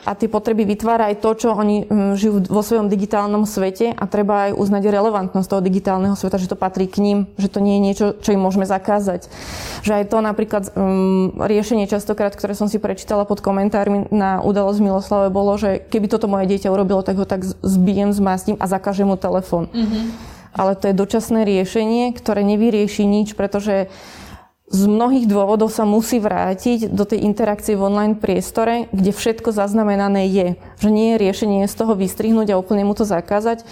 a 0.04 0.12
tie 0.12 0.28
potreby 0.28 0.68
vytvára 0.68 1.08
aj 1.08 1.24
to, 1.24 1.30
čo 1.32 1.48
oni 1.56 1.88
mm, 1.88 2.12
žijú 2.20 2.44
vo 2.52 2.60
svojom 2.60 2.92
digitálnom 2.92 3.48
svete 3.48 3.96
a 3.96 4.04
treba 4.04 4.48
aj 4.48 4.60
uznať 4.60 4.82
relevantnosť 4.92 5.48
toho 5.48 5.64
digitálneho 5.64 6.12
sveta, 6.12 6.36
že 6.36 6.52
to 6.52 6.60
patrí 6.60 6.84
k 6.84 7.00
ním, 7.00 7.18
že 7.40 7.48
to 7.48 7.64
nie 7.64 7.80
je 7.80 7.84
niečo, 7.84 8.06
čo 8.20 8.36
im 8.36 8.44
môžeme 8.44 8.68
zakázať. 8.68 9.32
Že 9.80 9.92
aj 10.00 10.04
to 10.12 10.18
napríklad 10.20 10.64
um, 10.76 11.32
riešenie 11.40 11.88
častokrát, 11.88 12.36
ktoré 12.36 12.52
som 12.52 12.68
si 12.68 12.76
prečítala 12.76 13.24
pod 13.24 13.40
komentármi 13.40 14.12
na 14.12 14.44
udalosť 14.44 14.80
Miloslave, 14.84 15.32
bolo, 15.32 15.56
že 15.56 15.80
keby 15.88 16.12
toto 16.12 16.28
moje 16.28 16.52
dieťa 16.52 16.68
urobilo, 16.68 17.00
tak 17.00 17.16
ho 17.16 17.24
tak 17.24 17.40
zbijem, 17.64 18.12
zmastím 18.12 18.60
a 18.60 18.68
zakážem 18.68 19.08
mu 19.08 19.16
telefón. 19.16 19.72
Mm-hmm. 19.72 20.04
Ale 20.54 20.78
to 20.78 20.86
je 20.86 20.94
dočasné 20.94 21.42
riešenie, 21.42 22.14
ktoré 22.14 22.46
nevyrieši 22.46 23.02
nič, 23.02 23.34
pretože 23.34 23.90
z 24.74 24.90
mnohých 24.90 25.30
dôvodov 25.30 25.70
sa 25.70 25.86
musí 25.86 26.18
vrátiť 26.18 26.90
do 26.90 27.06
tej 27.06 27.22
interakcie 27.22 27.78
v 27.78 27.86
online 27.86 28.18
priestore, 28.18 28.90
kde 28.90 29.14
všetko 29.14 29.54
zaznamenané 29.54 30.26
je. 30.26 30.48
Že 30.82 30.90
nie 30.90 31.06
je 31.14 31.20
riešenie 31.22 31.62
z 31.70 31.74
toho 31.78 31.94
vystrihnúť 31.94 32.50
a 32.50 32.58
úplne 32.58 32.82
mu 32.82 32.98
to 32.98 33.06
zakázať 33.06 33.62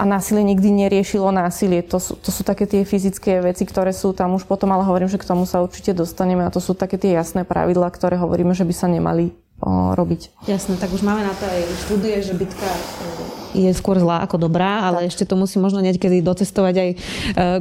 a 0.00 0.08
násilie 0.08 0.40
nikdy 0.40 0.72
neriešilo 0.72 1.28
násilie. 1.28 1.84
To 1.92 2.00
sú, 2.00 2.16
to 2.16 2.32
sú 2.32 2.40
také 2.40 2.64
tie 2.64 2.88
fyzické 2.88 3.44
veci, 3.44 3.68
ktoré 3.68 3.92
sú 3.92 4.16
tam 4.16 4.32
už 4.32 4.48
potom, 4.48 4.72
ale 4.72 4.88
hovorím, 4.88 5.12
že 5.12 5.20
k 5.20 5.28
tomu 5.28 5.44
sa 5.44 5.60
určite 5.60 5.92
dostaneme 5.92 6.48
a 6.48 6.54
to 6.54 6.64
sú 6.64 6.72
také 6.72 6.96
tie 6.96 7.12
jasné 7.12 7.44
pravidlá, 7.44 7.92
ktoré 7.92 8.16
hovoríme, 8.16 8.56
že 8.56 8.64
by 8.64 8.72
sa 8.72 8.88
nemali 8.88 9.36
o, 9.60 9.92
robiť. 9.92 10.48
Jasné, 10.48 10.80
tak 10.80 10.88
už 10.88 11.04
máme 11.04 11.20
na 11.20 11.36
to 11.36 11.44
aj 11.44 11.60
štúdie, 11.84 12.16
že 12.24 12.32
bitka 12.32 12.64
je 13.56 13.72
skôr 13.72 13.96
zlá 13.96 14.20
ako 14.28 14.36
dobrá, 14.36 14.84
ale 14.84 15.08
tak. 15.08 15.16
ešte 15.16 15.24
to 15.24 15.34
musí 15.40 15.56
možno 15.56 15.80
niekedy 15.80 16.20
docestovať 16.20 16.74
aj 16.76 16.90
uh, 16.92 16.98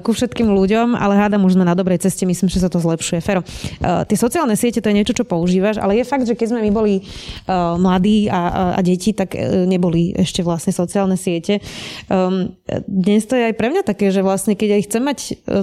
ku 0.03 0.11
všetkým 0.11 0.51
ľuďom, 0.51 0.99
ale 0.99 1.15
hádam 1.15 1.47
už 1.47 1.55
sme 1.55 1.63
na 1.63 1.71
dobrej 1.71 2.03
ceste, 2.03 2.27
myslím, 2.27 2.51
že 2.51 2.59
sa 2.59 2.67
to 2.67 2.83
zlepšuje. 2.83 3.23
Fero, 3.23 3.41
uh, 3.41 4.03
tie 4.03 4.17
sociálne 4.19 4.59
siete 4.59 4.83
to 4.83 4.91
je 4.91 4.97
niečo, 4.99 5.15
čo 5.15 5.23
používaš, 5.23 5.79
ale 5.79 5.95
je 5.95 6.03
fakt, 6.03 6.27
že 6.27 6.35
keď 6.35 6.51
sme 6.51 6.59
my 6.67 6.71
boli 6.75 6.93
uh, 6.99 7.79
mladí 7.79 8.27
a, 8.27 8.35
a, 8.35 8.63
a 8.75 8.79
deti, 8.83 9.15
tak 9.15 9.37
neboli 9.65 10.11
ešte 10.11 10.43
vlastne 10.43 10.75
sociálne 10.75 11.15
siete. 11.15 11.63
Um, 12.11 12.51
dnes 12.85 13.23
to 13.23 13.39
je 13.39 13.49
aj 13.49 13.55
pre 13.55 13.71
mňa 13.71 13.87
také, 13.87 14.11
že 14.11 14.19
vlastne 14.25 14.57
keď 14.57 14.69
aj 14.75 14.81
chcem 14.89 15.03
mať 15.03 15.19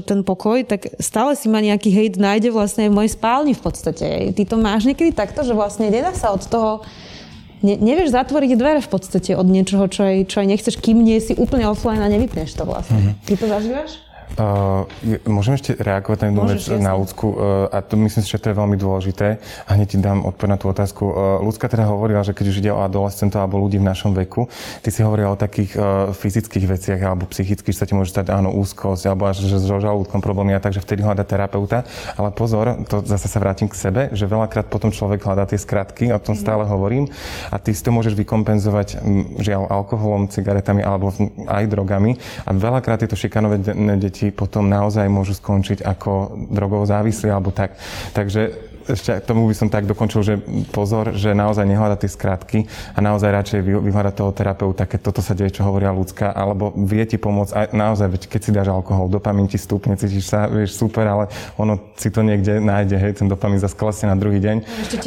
ten 0.06 0.20
pokoj, 0.22 0.62
tak 0.64 0.88
stále 1.02 1.34
si 1.36 1.50
ma 1.50 1.58
nejaký 1.58 1.90
hejt 1.90 2.14
nájde 2.16 2.54
vlastne 2.54 2.88
v 2.88 2.96
mojej 2.96 3.12
spálni 3.12 3.52
v 3.52 3.62
podstate. 3.62 4.06
Ty 4.32 4.42
to 4.46 4.56
máš 4.56 4.86
niekedy 4.86 5.10
takto, 5.10 5.42
že 5.42 5.52
vlastne 5.52 5.90
nedá 5.90 6.14
sa 6.14 6.30
od 6.32 6.42
toho 6.46 6.86
ne, 7.62 7.74
nevieš 7.78 8.12
zatvoriť 8.12 8.50
dvere 8.58 8.80
v 8.84 8.90
podstate 8.90 9.34
od 9.38 9.46
niečoho, 9.46 9.88
čo 9.88 10.04
aj, 10.04 10.16
čo 10.28 10.36
aj 10.42 10.46
nechceš, 10.50 10.74
kým 10.78 11.00
nie 11.00 11.18
si 11.22 11.32
úplne 11.34 11.66
offline 11.70 12.02
a 12.02 12.08
nevypneš 12.10 12.54
to 12.58 12.68
vlastne. 12.68 12.98
Mm-hmm. 12.98 13.24
Ty 13.26 13.32
to 13.38 13.46
zažívaš? 13.48 13.92
Uh, 14.32 14.88
môžem 15.28 15.60
ešte 15.60 15.76
reagovať 15.76 16.18
na 16.24 16.26
jednu 16.32 16.42
vec 16.48 16.62
na 16.80 16.92
ľudskú 16.96 17.26
uh, 17.36 17.36
a 17.68 17.84
to 17.84 18.00
myslím 18.00 18.24
si, 18.24 18.32
že 18.32 18.40
to 18.40 18.48
je 18.48 18.56
veľmi 18.56 18.80
dôležité. 18.80 19.36
A 19.68 19.70
hneď 19.76 19.92
ti 19.92 19.98
dám 20.00 20.24
odpoveď 20.24 20.56
na 20.56 20.58
tú 20.58 20.72
otázku. 20.72 21.04
Uh, 21.04 21.12
ľudská 21.44 21.68
teda 21.68 21.84
hovorila, 21.84 22.24
že 22.24 22.32
keď 22.32 22.46
už 22.48 22.56
ide 22.64 22.72
o 22.72 22.80
adolescentov 22.80 23.44
alebo 23.44 23.60
ľudí 23.60 23.76
v 23.76 23.84
našom 23.84 24.16
veku, 24.16 24.48
ty 24.80 24.88
si 24.88 25.04
hovorila 25.04 25.36
o 25.36 25.38
takých 25.38 25.76
uh, 25.76 26.16
fyzických 26.16 26.64
veciach 26.64 27.00
alebo 27.04 27.28
psychických, 27.28 27.76
sa 27.76 27.84
ti 27.84 27.92
môže 27.92 28.08
stať 28.08 28.32
áno, 28.32 28.56
úzkosť 28.56 29.04
alebo 29.04 29.28
až 29.28 29.44
že 29.44 29.60
so 29.60 29.76
žalúdkom 29.76 30.24
problémy 30.24 30.56
a 30.56 30.64
takže 30.64 30.80
vtedy 30.80 31.04
hľada 31.04 31.28
terapeuta. 31.28 31.84
Ale 32.16 32.32
pozor, 32.32 32.88
to 32.88 33.04
zase 33.04 33.28
sa 33.28 33.36
vrátim 33.36 33.68
k 33.68 33.76
sebe, 33.76 34.02
že 34.16 34.24
veľakrát 34.24 34.72
potom 34.72 34.88
človek 34.88 35.28
hľadá 35.28 35.44
tie 35.44 35.60
skratky, 35.60 36.08
o 36.08 36.16
tom 36.16 36.40
stále 36.40 36.64
hovorím. 36.64 37.12
A 37.52 37.60
ty 37.60 37.76
si 37.76 37.84
to 37.84 37.92
môžeš 37.92 38.16
vykompenzovať 38.16 39.04
žiaľ 39.44 39.68
alkoholom, 39.68 40.32
cigaretami 40.32 40.80
alebo 40.80 41.12
aj 41.50 41.64
drogami. 41.68 42.16
A 42.48 42.56
veľakrát 42.56 43.04
tieto 43.04 43.18
šikanové 43.18 43.60
deti 44.00 44.21
deti 44.22 44.30
potom 44.30 44.70
naozaj 44.70 45.10
môžu 45.10 45.34
skončiť 45.34 45.82
ako 45.82 46.38
drogovo 46.54 46.86
závislí 46.86 47.26
alebo 47.26 47.50
tak. 47.50 47.74
Takže 48.14 48.71
ešte 48.86 49.18
tomu 49.22 49.46
by 49.46 49.54
som 49.54 49.68
tak 49.70 49.86
dokončil, 49.86 50.20
že 50.22 50.34
pozor, 50.70 51.14
že 51.14 51.34
naozaj 51.36 51.64
nehľada 51.66 51.96
tie 51.98 52.10
skratky 52.10 52.66
a 52.94 52.98
naozaj 52.98 53.30
radšej 53.30 53.60
vyhľada 53.62 54.12
toho 54.14 54.34
terapeuta, 54.34 54.88
keď 54.88 55.00
toto 55.12 55.20
sa 55.22 55.34
deje, 55.36 55.60
čo 55.60 55.66
hovoria 55.66 55.94
ľudská, 55.94 56.32
alebo 56.32 56.72
vie 56.74 57.04
ti 57.06 57.16
pomôcť 57.20 57.52
aj 57.52 57.66
naozaj, 57.74 58.08
veď 58.08 58.22
keď 58.28 58.40
si 58.42 58.50
dáš 58.50 58.68
alkohol, 58.72 59.06
dopamín 59.12 59.46
ti 59.46 59.58
stúpne, 59.60 59.94
cítiš 59.94 60.30
sa, 60.30 60.48
vieš, 60.48 60.74
super, 60.78 61.06
ale 61.06 61.30
ono 61.60 61.78
si 61.98 62.08
to 62.08 62.24
niekde 62.24 62.58
nájde, 62.58 62.96
hej, 62.98 63.12
ten 63.22 63.28
dopamín 63.28 63.58
zase 63.58 63.74
na 64.06 64.16
druhý 64.16 64.38
deň 64.38 64.56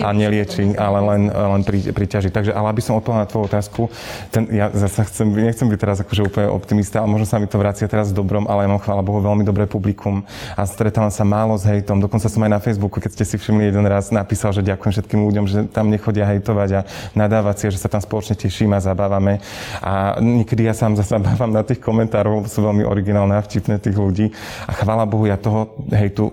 a 0.03 0.09
nelieči, 0.11 0.75
ale 0.75 0.99
len, 1.01 1.21
len 1.31 1.61
pri, 1.63 1.91
priťaží. 1.91 2.29
Takže, 2.29 2.51
ale 2.51 2.71
aby 2.71 2.81
som 2.83 2.99
odpovedal 2.99 3.25
na 3.25 3.29
tvoju 3.29 3.45
otázku, 3.47 3.81
ten, 4.29 4.47
ja 4.51 4.69
zase 4.71 5.07
chcem, 5.07 5.27
nechcem 5.31 5.67
byť 5.67 5.79
teraz 5.79 5.97
akože 6.03 6.21
úplne 6.27 6.47
optimista, 6.51 7.01
ale 7.01 7.09
možno 7.11 7.27
sa 7.27 7.39
mi 7.39 7.47
to 7.47 7.57
vracia 7.57 7.87
teraz 7.87 8.11
s 8.11 8.13
dobrom, 8.15 8.45
ale 8.45 8.67
ja 8.67 8.69
mám 8.69 8.83
chvála 8.83 9.05
Bohu 9.05 9.23
veľmi 9.23 9.43
dobré 9.47 9.65
publikum 9.65 10.27
a 10.53 10.61
stretávam 10.67 11.09
sa 11.09 11.23
málo 11.23 11.55
s 11.55 11.63
hejtom, 11.65 12.03
dokonca 12.03 12.27
som 12.27 12.41
aj 12.43 12.51
na 12.51 12.61
Facebooku, 12.61 12.99
keď 12.99 13.11
ste 13.15 13.25
si 13.25 13.35
všimli 13.39 13.64
jeden 13.69 13.85
raz 13.89 14.13
napísal, 14.13 14.53
že 14.53 14.65
ďakujem 14.65 14.91
všetkým 14.95 15.21
ľuďom, 15.25 15.45
že 15.49 15.57
tam 15.69 15.89
nechodia 15.89 16.29
hejtovať 16.29 16.69
a 16.77 16.81
nadávať 17.17 17.55
si, 17.57 17.63
že 17.73 17.81
sa 17.81 17.89
tam 17.89 18.01
spoločne 18.01 18.37
tešíme 18.37 18.77
a 18.77 18.81
zabávame. 18.81 19.41
A 19.81 20.21
niekedy 20.21 20.65
ja 20.65 20.73
sám 20.73 20.97
zabávam 21.01 21.51
na 21.51 21.65
tých 21.65 21.81
komentároch, 21.81 22.47
sú 22.47 22.63
veľmi 22.65 22.85
originálne 22.85 23.35
a 23.37 23.45
vtipné 23.45 23.81
tých 23.81 23.97
ľudí. 23.97 24.31
A 24.69 24.71
chvála 24.73 25.09
Bohu, 25.09 25.25
ja 25.25 25.35
toho 25.35 25.73
hejtu 25.91 26.31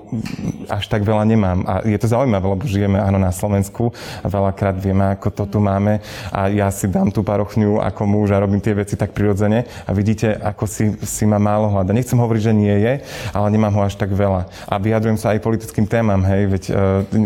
až 0.68 0.86
tak 0.88 1.02
veľa 1.02 1.24
nemám. 1.26 1.58
A 1.64 1.74
je 1.84 1.98
to 1.98 2.10
zaujímavé, 2.10 2.46
lebo 2.46 2.64
žijeme 2.68 2.98
áno 3.00 3.16
na 3.16 3.32
Slovensku 3.32 3.90
a 4.22 4.26
veľakrát 4.28 4.76
vieme, 4.78 5.08
ako 5.12 5.28
to 5.32 5.44
tu 5.48 5.58
máme. 5.58 6.00
A 6.30 6.48
ja 6.52 6.68
si 6.68 6.88
dám 6.88 7.10
tú 7.10 7.24
parochňu 7.24 7.80
ako 7.80 8.02
muž 8.04 8.34
a 8.34 8.42
robím 8.42 8.60
tie 8.60 8.76
veci 8.76 8.94
tak 8.94 9.16
prirodzene. 9.16 9.64
A 9.86 9.90
vidíte, 9.92 10.36
ako 10.36 10.64
si, 10.68 10.94
si 11.02 11.24
ma 11.24 11.40
málo 11.40 11.70
hľada. 11.72 11.94
Nechcem 11.96 12.18
hovoriť, 12.18 12.42
že 12.42 12.52
nie 12.52 12.76
je, 12.82 12.92
ale 13.32 13.46
nemám 13.52 13.74
ho 13.76 13.82
až 13.84 13.96
tak 13.96 14.12
veľa. 14.12 14.48
A 14.68 14.74
vyjadrujem 14.76 15.18
sa 15.18 15.32
aj 15.32 15.44
politickým 15.44 15.86
témam, 15.86 16.20
hej, 16.24 16.42
veď 16.48 16.64
uh, 16.70 16.76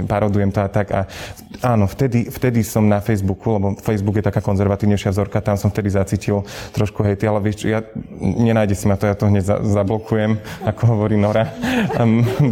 parodujem 0.05 0.53
to 0.53 0.61
a 0.61 0.69
tak. 0.69 0.93
A 0.93 1.09
áno, 1.65 1.89
vtedy, 1.89 2.29
vtedy 2.29 2.61
som 2.61 2.85
na 2.85 3.01
Facebooku, 3.01 3.57
lebo 3.57 3.67
Facebook 3.81 4.21
je 4.21 4.29
taká 4.29 4.45
konzervatívnejšia 4.45 5.15
vzorka, 5.15 5.41
tam 5.41 5.57
som 5.57 5.73
vtedy 5.73 5.89
zacítil 5.89 6.45
trošku 6.77 7.01
hejty, 7.01 7.25
ale 7.25 7.41
vieš, 7.41 7.65
ja 7.65 7.81
nenájde 8.21 8.75
si 8.77 8.85
ma 8.91 8.99
to, 8.99 9.07
ja 9.09 9.17
to 9.17 9.31
hneď 9.31 9.45
za, 9.47 9.57
zablokujem, 9.63 10.37
ako 10.67 10.83
hovorí 10.85 11.17
Nora. 11.17 11.49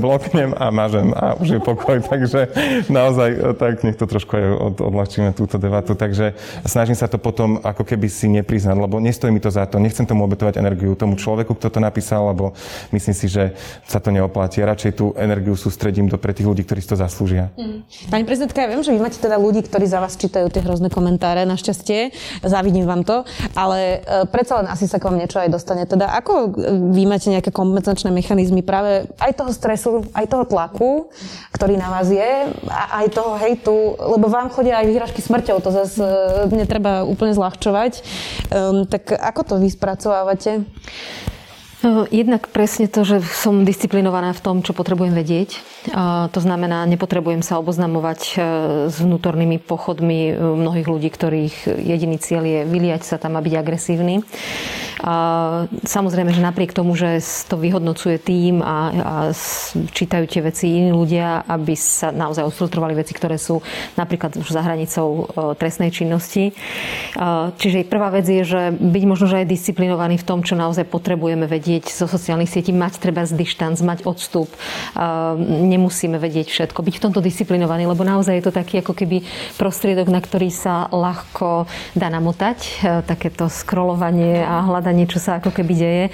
Bloknem 0.04 0.54
a 0.56 0.70
mažem 0.70 1.10
a 1.12 1.34
už 1.36 1.58
je 1.58 1.60
pokoj. 1.60 1.98
Takže 2.12 2.54
naozaj 2.86 3.58
tak 3.58 3.82
nech 3.82 3.98
to 3.98 4.06
trošku 4.06 4.38
aj 4.38 4.44
od, 4.54 4.74
odľahčíme 4.78 5.34
túto 5.34 5.58
debatu. 5.58 5.98
Takže 5.98 6.38
snažím 6.62 6.94
sa 6.94 7.10
to 7.10 7.18
potom 7.18 7.58
ako 7.58 7.82
keby 7.82 8.06
si 8.06 8.30
nepriznať, 8.30 8.78
lebo 8.78 9.02
nestojí 9.02 9.34
mi 9.34 9.42
to 9.42 9.50
za 9.50 9.66
to. 9.66 9.82
Nechcem 9.82 10.06
tomu 10.06 10.22
obetovať 10.24 10.62
energiu 10.62 10.94
tomu 10.94 11.18
človeku, 11.18 11.58
kto 11.58 11.68
to 11.74 11.80
napísal, 11.82 12.30
lebo 12.30 12.54
myslím 12.94 13.14
si, 13.16 13.26
že 13.26 13.56
sa 13.82 13.98
to 13.98 14.14
neoplatí. 14.14 14.62
Radšej 14.62 14.92
tú 14.94 15.10
energiu 15.18 15.58
sústredím 15.58 16.06
do 16.06 16.14
pre 16.20 16.30
tých 16.30 16.46
ľudí, 16.46 16.62
ktorí 16.62 16.78
si 16.78 16.94
to 16.94 16.98
zaslúžia. 17.00 17.33
Mm. 17.34 17.82
Pani 18.10 18.24
prezidentka, 18.24 18.62
ja 18.62 18.70
viem, 18.70 18.82
že 18.86 18.94
vy 18.94 19.00
máte 19.02 19.18
teda 19.18 19.36
ľudí, 19.36 19.66
ktorí 19.66 19.84
za 19.90 19.98
vás 19.98 20.14
čítajú 20.14 20.46
tie 20.50 20.62
hrozné 20.62 20.88
komentáre, 20.88 21.42
našťastie. 21.44 22.14
Závidím 22.46 22.86
vám 22.86 23.02
to, 23.02 23.26
ale 23.58 24.00
e, 24.02 24.28
predsa 24.30 24.62
len 24.62 24.70
asi 24.70 24.86
sa 24.86 25.02
k 25.02 25.10
vám 25.10 25.18
niečo 25.18 25.42
aj 25.42 25.50
dostane. 25.50 25.84
Teda 25.84 26.14
ako 26.14 26.54
vy 26.94 27.02
máte 27.04 27.28
nejaké 27.28 27.50
kompenzačné 27.50 28.14
mechanizmy 28.14 28.62
práve 28.62 29.10
aj 29.18 29.32
toho 29.34 29.50
stresu, 29.50 29.90
aj 30.14 30.26
toho 30.30 30.44
tlaku, 30.46 31.10
ktorý 31.52 31.74
na 31.74 31.90
vás 31.90 32.08
je, 32.08 32.32
a 32.70 33.04
aj 33.04 33.06
toho 33.14 33.32
hejtu, 33.38 33.76
lebo 33.98 34.30
vám 34.30 34.52
chodia 34.54 34.80
aj 34.80 34.86
vyhražky 34.86 35.20
smrťou, 35.20 35.58
to 35.60 35.70
zase 35.72 36.06
netreba 36.54 37.02
úplne 37.02 37.34
zľahčovať. 37.34 37.92
Um, 38.50 38.84
tak 38.86 39.10
ako 39.10 39.40
to 39.42 39.54
vy 39.58 39.68
spracovávate? 39.72 40.62
No, 41.84 42.08
jednak 42.08 42.48
presne 42.48 42.88
to, 42.88 43.04
že 43.04 43.20
som 43.20 43.68
disciplinovaná 43.68 44.32
v 44.32 44.40
tom, 44.40 44.56
čo 44.64 44.72
potrebujem 44.72 45.12
vedieť. 45.12 45.60
To 46.32 46.40
znamená, 46.40 46.88
nepotrebujem 46.88 47.44
sa 47.44 47.60
oboznamovať 47.60 48.20
e, 48.24 48.34
s 48.88 48.96
vnútornými 49.04 49.60
pochodmi 49.60 50.20
e, 50.24 50.34
mnohých 50.34 50.88
ľudí, 50.88 51.12
ktorých 51.12 51.68
jediný 51.76 52.16
cieľ 52.16 52.48
je 52.48 52.60
vyliať 52.64 53.04
sa 53.04 53.20
tam 53.20 53.36
a 53.36 53.44
byť 53.44 53.54
agresívny. 53.60 54.24
Samozrejme, 55.84 56.32
že 56.32 56.40
napriek 56.40 56.72
tomu, 56.72 56.96
že 56.96 57.20
to 57.44 57.60
vyhodnocuje 57.60 58.16
tým 58.16 58.64
a, 58.64 58.76
a 58.88 59.14
čítajú 59.92 60.24
tie 60.24 60.40
veci 60.40 60.72
iní 60.72 60.96
ľudia, 60.96 61.44
aby 61.44 61.76
sa 61.76 62.08
naozaj 62.08 62.48
odfiltrovali 62.48 62.96
veci, 62.96 63.12
ktoré 63.12 63.36
sú 63.36 63.60
napríklad 64.00 64.40
už 64.40 64.48
za 64.48 64.64
hranicou 64.64 65.08
e, 65.12 65.22
trestnej 65.60 65.92
činnosti. 65.92 66.56
Čiže 67.60 67.84
prvá 67.86 68.08
vec 68.08 68.24
je, 68.24 68.42
že 68.42 68.62
byť 68.72 69.04
možno 69.04 69.26
že 69.28 69.44
aj 69.44 69.52
disciplinovaný 69.52 70.16
v 70.16 70.26
tom, 70.26 70.40
čo 70.40 70.56
naozaj 70.56 70.88
potrebujeme 70.88 71.44
vedieť 71.44 71.73
zo 71.82 72.06
sociálnych 72.06 72.50
sietí, 72.50 72.70
mať 72.70 73.02
treba 73.02 73.26
z 73.26 73.34
dištanc, 73.34 73.80
mať 73.82 74.06
odstup, 74.06 74.52
nemusíme 75.40 76.20
vedieť 76.20 76.52
všetko, 76.52 76.84
byť 76.84 76.94
v 77.00 77.04
tomto 77.08 77.20
disciplinovaný, 77.24 77.88
lebo 77.88 78.06
naozaj 78.06 78.38
je 78.38 78.44
to 78.44 78.52
taký 78.54 78.84
ako 78.84 78.94
keby 78.94 79.24
prostriedok, 79.58 80.06
na 80.12 80.20
ktorý 80.20 80.52
sa 80.52 80.86
ľahko 80.92 81.66
dá 81.96 82.12
namotať, 82.12 82.58
e, 82.60 82.70
takéto 83.02 83.48
scrollovanie 83.48 84.44
a 84.44 84.62
hľadanie, 84.62 85.08
čo 85.08 85.18
sa 85.18 85.40
ako 85.40 85.50
keby 85.50 85.72
deje. 85.74 86.04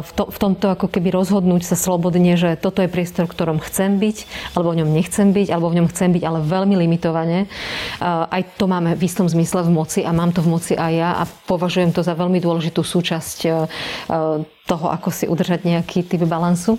V, 0.00 0.10
to, 0.16 0.30
v 0.30 0.38
tomto 0.38 0.72
ako 0.72 0.88
keby 0.88 1.12
rozhodnúť 1.12 1.66
sa 1.66 1.76
slobodne, 1.76 2.38
že 2.38 2.56
toto 2.56 2.80
je 2.80 2.88
priestor, 2.88 3.26
v 3.26 3.34
ktorom 3.34 3.58
chcem 3.60 3.98
byť, 3.98 4.16
alebo 4.54 4.72
v 4.72 4.78
ňom 4.84 4.90
nechcem 4.94 5.28
byť, 5.34 5.48
alebo 5.52 5.68
v 5.72 5.76
ňom 5.82 5.88
chcem 5.90 6.10
byť, 6.14 6.22
ale 6.24 6.38
veľmi 6.44 6.74
limitovane. 6.78 7.50
Aj 8.00 8.42
to 8.56 8.64
máme 8.70 8.94
v 8.96 9.02
istom 9.04 9.26
zmysle 9.28 9.66
v 9.66 9.70
moci 9.72 10.00
a 10.04 10.10
mám 10.14 10.32
to 10.32 10.40
v 10.44 10.50
moci 10.52 10.72
aj 10.76 10.92
ja 10.92 11.10
a 11.20 11.24
považujem 11.26 11.92
to 11.92 12.04
za 12.04 12.14
veľmi 12.14 12.38
dôležitú 12.40 12.80
súčasť 12.80 13.38
toho, 14.70 14.86
ako 14.94 15.10
si 15.10 15.26
udržať 15.26 15.66
nejaký 15.66 16.06
typ 16.06 16.22
balansu. 16.30 16.78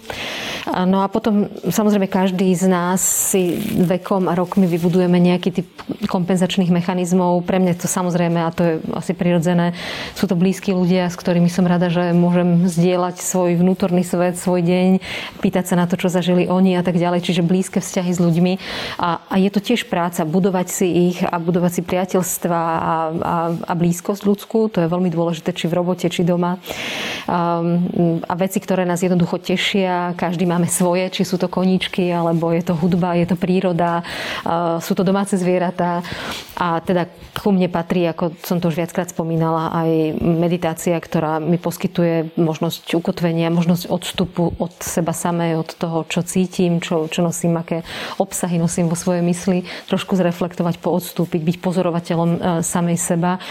No 0.63 1.03
a 1.03 1.11
potom 1.11 1.51
samozrejme 1.67 2.07
každý 2.07 2.47
z 2.55 2.71
nás 2.71 3.03
si 3.03 3.59
vekom 3.83 4.31
a 4.31 4.37
rokmi 4.37 4.63
vybudujeme 4.71 5.19
nejaký 5.19 5.49
typ 5.51 5.67
kompenzačných 6.07 6.71
mechanizmov. 6.71 7.43
Pre 7.43 7.59
mňa 7.59 7.75
to 7.75 7.91
samozrejme, 7.91 8.39
a 8.39 8.53
to 8.55 8.61
je 8.63 8.73
asi 8.95 9.11
prirodzené, 9.11 9.75
sú 10.15 10.29
to 10.29 10.39
blízki 10.39 10.71
ľudia, 10.71 11.11
s 11.11 11.19
ktorými 11.19 11.51
som 11.51 11.67
rada, 11.67 11.91
že 11.91 12.15
môžem 12.15 12.63
zdieľať 12.69 13.19
svoj 13.19 13.59
vnútorný 13.59 14.07
svet, 14.07 14.39
svoj 14.39 14.63
deň, 14.63 14.89
pýtať 15.43 15.73
sa 15.73 15.75
na 15.75 15.89
to, 15.89 15.99
čo 15.99 16.07
zažili 16.07 16.47
oni 16.47 16.79
a 16.79 16.85
tak 16.85 16.95
ďalej. 16.95 17.25
Čiže 17.27 17.43
blízke 17.43 17.83
vzťahy 17.83 18.11
s 18.13 18.19
ľuďmi. 18.21 18.53
A, 19.01 19.19
a 19.27 19.35
je 19.41 19.49
to 19.51 19.59
tiež 19.59 19.89
práca, 19.91 20.23
budovať 20.23 20.67
si 20.69 20.87
ich 21.11 21.19
a 21.25 21.35
budovať 21.41 21.71
si 21.75 21.81
priateľstva 21.83 22.59
a, 22.61 22.77
a, 22.79 23.35
a 23.67 23.73
blízkosť 23.73 24.21
ľudskú. 24.23 24.69
To 24.71 24.85
je 24.85 24.87
veľmi 24.87 25.09
dôležité, 25.09 25.51
či 25.51 25.65
v 25.65 25.81
robote, 25.81 26.05
či 26.07 26.21
doma. 26.21 26.61
Um, 27.25 27.80
a 28.27 28.33
veci, 28.35 28.59
ktoré 28.61 28.87
nás 28.87 29.01
jednoducho 29.01 29.37
tešia. 29.41 30.13
Každý 30.15 30.47
máme 30.47 30.67
svoje, 30.67 31.09
či 31.11 31.23
sú 31.27 31.37
to 31.37 31.51
koníčky, 31.51 32.09
alebo 32.11 32.53
je 32.53 32.63
to 32.65 32.73
hudba, 32.77 33.17
je 33.17 33.27
to 33.29 33.37
príroda, 33.37 34.03
sú 34.79 34.93
to 34.95 35.03
domáce 35.05 35.35
zvieratá. 35.37 36.05
A 36.57 36.79
teda 36.81 37.09
ku 37.31 37.49
mne 37.49 37.71
patrí, 37.71 38.05
ako 38.05 38.37
som 38.43 38.59
to 38.59 38.69
už 38.69 38.83
viackrát 38.83 39.09
spomínala, 39.09 39.71
aj 39.71 40.19
meditácia, 40.19 40.93
ktorá 40.99 41.39
mi 41.39 41.57
poskytuje 41.57 42.35
možnosť 42.37 42.93
ukotvenia, 42.93 43.53
možnosť 43.53 43.87
odstupu 43.87 44.53
od 44.59 44.73
seba 44.83 45.15
samej, 45.15 45.63
od 45.63 45.69
toho, 45.79 46.03
čo 46.05 46.21
cítim, 46.21 46.83
čo, 46.83 47.07
čo 47.07 47.23
nosím, 47.23 47.57
aké 47.57 47.81
obsahy 48.19 48.59
nosím 48.59 48.91
vo 48.91 48.99
svojej 48.99 49.23
mysli, 49.25 49.63
trošku 49.87 50.13
zreflektovať, 50.19 50.77
poodstúpiť, 50.83 51.41
byť 51.41 51.57
pozorovateľom 51.63 52.29
e, 52.29 52.37
samej 52.61 52.97
seba 52.99 53.41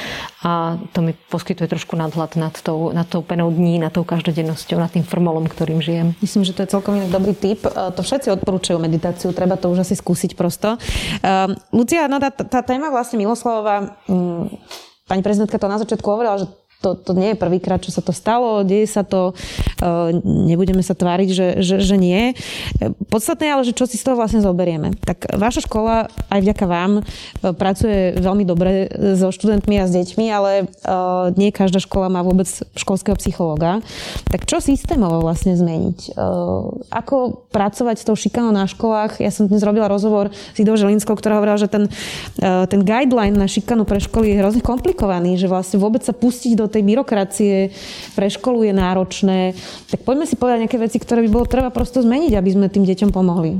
a 0.40 0.76
to 0.92 1.00
mi 1.04 1.12
poskytuje 1.12 1.68
trošku 1.68 1.96
nadhľad 1.96 2.36
nad 2.36 2.54
tou, 2.60 2.92
nad 2.92 3.04
tou 3.04 3.20
penou 3.20 3.52
dní, 3.52 3.80
nad 3.80 3.92
tou 3.92 4.04
každodennosťou, 4.10 4.82
nad 4.82 4.90
tým 4.90 5.06
formolom, 5.06 5.46
ktorým 5.46 5.78
žijem. 5.78 6.18
Myslím, 6.18 6.42
že 6.42 6.50
to 6.50 6.66
je 6.66 6.72
celkom 6.74 6.98
dobrý 7.06 7.38
tip. 7.38 7.62
E, 7.62 7.70
to 7.94 8.02
všetci 8.02 8.34
odporúčajú 8.34 8.82
meditáciu, 8.82 9.30
treba 9.30 9.54
to 9.54 9.70
už 9.70 9.86
asi 9.86 9.94
skúsiť 9.94 10.34
prosto. 10.34 10.74
Uh, 11.22 11.54
Lucia, 11.70 12.10
no 12.10 12.18
tá, 12.18 12.34
tá 12.34 12.60
téma 12.66 12.90
vlastne 12.90 13.22
Miloslavová, 13.22 13.94
um, 14.10 14.50
pani 15.06 15.22
prezidentka 15.22 15.58
to 15.58 15.70
na 15.70 15.78
začiatku 15.78 16.06
hovorila, 16.06 16.42
že 16.42 16.46
to, 16.80 16.96
to 16.96 17.12
nie 17.12 17.36
je 17.36 17.36
prvýkrát, 17.36 17.84
čo 17.84 17.92
sa 17.92 18.00
to 18.00 18.10
stalo, 18.10 18.64
deje 18.64 18.88
sa 18.88 19.04
to, 19.04 19.36
e, 19.84 20.16
nebudeme 20.24 20.80
sa 20.80 20.96
tváriť, 20.96 21.28
že, 21.28 21.48
že, 21.60 21.76
že 21.84 21.96
nie. 22.00 22.32
Podstatné 23.12 23.52
ale, 23.52 23.68
že 23.68 23.76
čo 23.76 23.84
si 23.84 24.00
z 24.00 24.08
toho 24.08 24.16
vlastne 24.16 24.40
zoberieme. 24.40 24.96
Tak 25.04 25.36
vaša 25.36 25.68
škola, 25.68 26.08
aj 26.32 26.40
vďaka 26.40 26.64
vám, 26.64 26.92
e, 26.98 27.52
pracuje 27.52 28.16
veľmi 28.16 28.48
dobre 28.48 28.88
so 29.20 29.28
študentmi 29.28 29.76
a 29.76 29.84
s 29.84 29.92
deťmi, 29.92 30.26
ale 30.32 30.64
e, 30.64 30.88
nie 31.36 31.52
každá 31.52 31.84
škola 31.84 32.08
má 32.08 32.24
vôbec 32.24 32.48
školského 32.80 33.14
psychológa. 33.20 33.84
Tak 34.32 34.48
čo 34.48 34.64
systémovo 34.64 35.20
vlastne 35.20 35.52
zmeniť? 35.52 36.16
Ako 36.88 37.44
pracovať 37.52 37.96
s 38.00 38.06
tou 38.08 38.16
šikanou 38.16 38.56
na 38.56 38.64
školách? 38.64 39.20
Ja 39.20 39.28
som 39.28 39.50
dnes 39.50 39.60
robila 39.60 39.90
rozhovor 39.90 40.32
s 40.32 40.56
Idou 40.56 40.80
Želinskou, 40.80 41.12
ktorá 41.12 41.42
hovorila, 41.42 41.60
že 41.60 41.68
ten, 41.68 41.90
ten 42.40 42.80
guideline 42.86 43.36
na 43.36 43.50
šikanu 43.50 43.84
pre 43.84 43.98
školy 44.00 44.32
je 44.32 44.40
hrozne 44.40 44.62
komplikovaný, 44.62 45.36
že 45.36 45.50
vlastne 45.50 45.82
vôbec 45.82 46.06
sa 46.06 46.14
pustiť 46.14 46.54
do 46.54 46.69
tej 46.70 46.86
byrokracie 46.86 47.74
pre 48.14 48.30
školu 48.30 48.70
je 48.70 48.72
náročné. 48.72 49.58
Tak 49.90 50.06
poďme 50.06 50.24
si 50.24 50.38
povedať 50.38 50.64
nejaké 50.66 50.78
veci, 50.78 51.02
ktoré 51.02 51.26
by 51.26 51.30
bolo 51.30 51.50
treba 51.50 51.74
prosto 51.74 51.98
zmeniť, 52.00 52.32
aby 52.38 52.50
sme 52.54 52.72
tým 52.72 52.86
deťom 52.86 53.10
pomohli. 53.10 53.58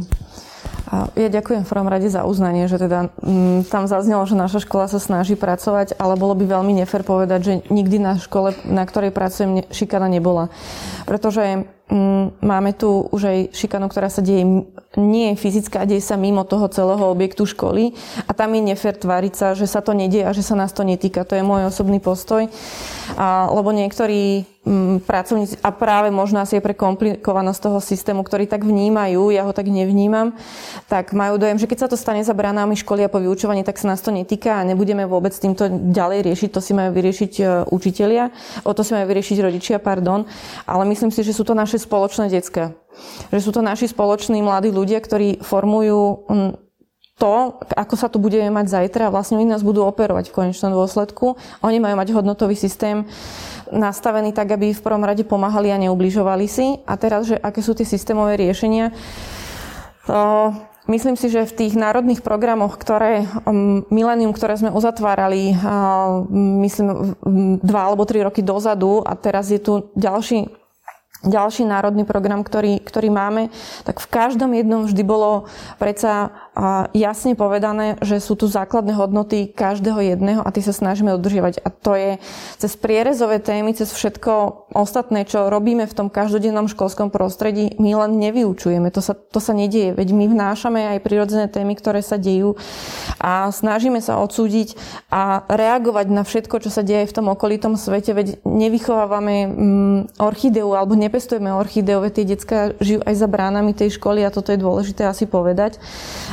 Ja 0.91 1.31
ďakujem 1.31 1.63
v 1.63 1.71
prvom 1.71 1.87
rade 1.87 2.11
za 2.11 2.27
uznanie, 2.27 2.67
že 2.67 2.83
teda 2.83 3.15
m, 3.23 3.63
mm, 3.63 3.71
tam 3.71 3.87
zaznelo, 3.87 4.27
že 4.27 4.35
naša 4.35 4.67
škola 4.67 4.91
sa 4.91 4.99
snaží 4.99 5.39
pracovať, 5.39 5.95
ale 5.95 6.19
bolo 6.19 6.35
by 6.35 6.51
veľmi 6.51 6.83
nefér 6.83 7.07
povedať, 7.07 7.41
že 7.47 7.55
nikdy 7.71 8.03
na 8.03 8.19
škole, 8.19 8.59
na 8.67 8.83
ktorej 8.83 9.15
pracujem, 9.15 9.63
šikana 9.71 10.11
nebola. 10.11 10.51
Pretože 11.07 11.71
máme 12.41 12.71
tu 12.79 13.11
už 13.11 13.23
aj 13.27 13.39
šikanu, 13.51 13.91
ktorá 13.91 14.07
sa 14.07 14.23
deje, 14.23 14.47
nie 14.95 15.35
je 15.35 15.41
fyzická, 15.43 15.87
deje 15.87 16.03
sa 16.03 16.15
mimo 16.15 16.47
toho 16.47 16.71
celého 16.71 17.03
objektu 17.11 17.47
školy 17.47 17.95
a 18.27 18.31
tam 18.31 18.55
je 18.55 18.63
nefér 18.63 18.95
tváriť 18.95 19.35
sa, 19.35 19.47
že 19.59 19.67
sa 19.67 19.83
to 19.83 19.91
nedieje 19.91 20.27
a 20.27 20.37
že 20.37 20.47
sa 20.47 20.55
nás 20.55 20.71
to 20.71 20.87
netýka. 20.87 21.27
To 21.27 21.35
je 21.35 21.43
môj 21.43 21.67
osobný 21.67 21.99
postoj. 21.99 22.47
A, 23.19 23.51
lebo 23.51 23.75
niektorí 23.75 24.47
pracovníci, 25.09 25.65
a 25.65 25.73
práve 25.73 26.13
možno 26.13 26.37
asi 26.37 26.61
je 26.61 26.65
pre 26.65 26.77
komplikovanosť 26.77 27.61
toho 27.65 27.79
systému, 27.81 28.21
ktorý 28.21 28.45
tak 28.45 28.61
vnímajú, 28.61 29.33
ja 29.33 29.49
ho 29.49 29.57
tak 29.57 29.73
nevnímam, 29.73 30.37
tak 30.85 31.17
majú 31.17 31.41
dojem, 31.41 31.57
že 31.57 31.65
keď 31.65 31.79
sa 31.81 31.89
to 31.89 31.97
stane 31.97 32.21
za 32.21 32.37
branami 32.37 32.77
školy 32.77 33.09
a 33.09 33.13
po 33.13 33.25
vyučovaní, 33.25 33.65
tak 33.65 33.81
sa 33.81 33.89
nás 33.89 34.05
to 34.05 34.13
netýka 34.13 34.61
a 34.61 34.67
nebudeme 34.69 35.09
vôbec 35.09 35.33
týmto 35.33 35.65
ďalej 35.71 36.29
riešiť. 36.29 36.49
To 36.53 36.61
si 36.61 36.77
majú 36.77 36.93
vyriešiť 36.93 37.33
e, 37.41 37.45
učitelia, 37.73 38.29
o 38.69 38.77
to 38.77 38.85
si 38.85 38.93
majú 38.93 39.09
vyriešiť 39.09 39.39
rodičia, 39.41 39.77
pardon. 39.81 40.29
Ale 40.69 40.85
myslím 40.93 41.09
si, 41.09 41.25
že 41.25 41.33
sú 41.33 41.41
to 41.49 41.57
naše 41.57 41.81
spoločné 41.81 42.29
detská. 42.29 42.77
Že 43.33 43.41
sú 43.41 43.51
to 43.57 43.65
naši 43.65 43.89
spoloční 43.89 44.45
mladí 44.45 44.69
ľudia, 44.69 45.01
ktorí 45.01 45.41
formujú 45.41 46.29
mm, 46.29 46.53
to, 47.21 47.61
ako 47.77 47.95
sa 48.01 48.09
tu 48.09 48.17
budeme 48.17 48.49
mať 48.49 48.81
zajtra 48.81 49.09
a 49.09 49.13
vlastne 49.13 49.37
oni 49.37 49.53
nás 49.53 49.61
budú 49.61 49.85
operovať 49.85 50.33
v 50.33 50.37
konečnom 50.41 50.73
dôsledku. 50.73 51.37
Oni 51.61 51.77
majú 51.77 52.01
mať 52.01 52.17
hodnotový 52.17 52.57
systém 52.57 53.05
nastavený 53.73 54.35
tak, 54.35 54.55
aby 54.55 54.75
v 54.75 54.85
prvom 54.85 55.03
rade 55.03 55.23
pomáhali 55.25 55.71
a 55.71 55.81
neubližovali 55.81 56.47
si. 56.47 56.79
A 56.85 56.95
teraz, 56.99 57.31
že 57.31 57.37
aké 57.39 57.63
sú 57.63 57.75
tie 57.75 57.87
systémové 57.87 58.37
riešenia, 58.39 58.93
to, 60.07 60.53
Myslím 60.91 61.15
si, 61.15 61.31
že 61.31 61.47
v 61.47 61.55
tých 61.55 61.79
národných 61.79 62.19
programoch, 62.19 62.75
ktoré 62.75 63.23
um, 63.47 63.87
Millennium, 63.95 64.35
ktoré 64.35 64.59
sme 64.59 64.75
uzatvárali, 64.75 65.55
myslím, 66.67 67.15
dva 67.63 67.87
alebo 67.87 68.03
tri 68.03 68.19
roky 68.27 68.43
dozadu 68.43 68.99
a 69.07 69.15
teraz 69.15 69.55
je 69.55 69.63
tu 69.63 69.95
ďalší 69.95 70.51
ďalší 71.21 71.69
národný 71.69 72.09
program, 72.09 72.41
ktorý, 72.41 72.81
ktorý 72.81 73.13
máme, 73.13 73.53
tak 73.85 74.01
v 74.01 74.09
každom 74.09 74.57
jednom 74.57 74.89
vždy 74.89 75.05
bolo 75.05 75.45
predsa 75.77 76.33
jasne 76.93 77.39
povedané, 77.39 77.95
že 78.03 78.19
sú 78.19 78.35
tu 78.35 78.51
základné 78.51 78.99
hodnoty 78.99 79.47
každého 79.47 80.03
jedného 80.03 80.43
a 80.43 80.51
ty 80.51 80.61
sa 80.61 80.75
snažíme 80.75 81.15
udržiavať. 81.15 81.63
A 81.63 81.69
to 81.71 81.95
je 81.95 82.11
cez 82.59 82.73
prierezové 82.75 83.39
témy, 83.39 83.71
cez 83.73 83.95
všetko 83.95 84.67
ostatné, 84.75 85.23
čo 85.25 85.47
robíme 85.47 85.87
v 85.87 85.97
tom 85.97 86.09
každodennom 86.11 86.67
školskom 86.67 87.15
prostredí, 87.15 87.79
my 87.79 87.95
len 87.95 88.19
nevyučujeme. 88.19 88.91
To 88.91 89.01
sa, 89.01 89.15
to 89.15 89.39
sa 89.39 89.55
nedieje. 89.55 89.95
Veď 89.95 90.11
my 90.11 90.27
vnášame 90.27 90.81
aj 90.97 91.05
prirodzené 91.07 91.47
témy, 91.47 91.79
ktoré 91.79 92.03
sa 92.03 92.19
dejú 92.19 92.59
a 93.23 93.55
snažíme 93.55 94.03
sa 94.03 94.19
odsúdiť 94.19 94.75
a 95.09 95.47
reagovať 95.47 96.07
na 96.11 96.27
všetko, 96.27 96.67
čo 96.67 96.71
sa 96.75 96.83
deje 96.83 97.07
v 97.07 97.15
tom 97.15 97.31
okolitom 97.31 97.79
svete. 97.79 98.11
Veď 98.11 98.43
nevychovávame 98.43 99.37
mm, 99.47 100.01
orchideu 100.19 100.75
alebo 100.75 100.99
nepestujeme 100.99 101.55
orchideu, 101.55 102.03
veď 102.03 102.13
tie 102.13 102.27
detská 102.27 102.59
žijú 102.83 103.07
aj 103.07 103.15
za 103.15 103.29
bránami 103.31 103.71
tej 103.71 103.95
školy 103.95 104.27
a 104.27 104.35
toto 104.35 104.51
je 104.51 104.59
dôležité 104.59 105.07
asi 105.07 105.31
povedať. 105.31 105.79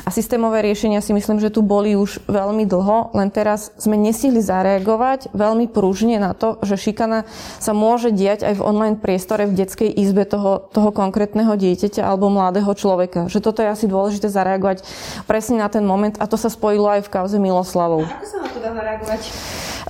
A 0.08 0.10
systémové 0.10 0.64
riešenia 0.64 1.04
si 1.04 1.12
myslím, 1.12 1.44
že 1.44 1.52
tu 1.52 1.60
boli 1.60 2.00
už 2.00 2.24
veľmi 2.32 2.64
dlho, 2.64 3.12
len 3.12 3.28
teraz 3.28 3.76
sme 3.76 4.00
nestihli 4.00 4.40
zareagovať 4.40 5.36
veľmi 5.36 5.68
pružne 5.68 6.16
na 6.16 6.32
to, 6.32 6.56
že 6.64 6.80
šikana 6.80 7.28
sa 7.60 7.76
môže 7.76 8.16
diať 8.16 8.48
aj 8.48 8.56
v 8.56 8.64
online 8.64 8.96
priestore 8.96 9.44
v 9.44 9.60
detskej 9.60 9.92
izbe 9.92 10.24
toho, 10.24 10.72
toho 10.72 10.96
konkrétneho 10.96 11.60
dieťaťa 11.60 12.08
alebo 12.08 12.32
mladého 12.32 12.72
človeka. 12.72 13.28
Že 13.28 13.52
toto 13.52 13.60
je 13.60 13.68
asi 13.68 13.92
dôležité 13.92 14.32
zareagovať 14.32 14.88
presne 15.28 15.60
na 15.60 15.68
ten 15.68 15.84
moment 15.84 16.16
a 16.16 16.24
to 16.24 16.40
sa 16.40 16.48
spojilo 16.48 16.88
aj 16.88 17.04
v 17.04 17.12
kauze 17.12 17.36
Miloslavov. 17.36 18.08
Ako 18.08 18.24
sa 18.24 18.38
na 18.40 18.48
to 18.48 18.60
dá 18.64 18.72
zareagovať? 18.72 19.22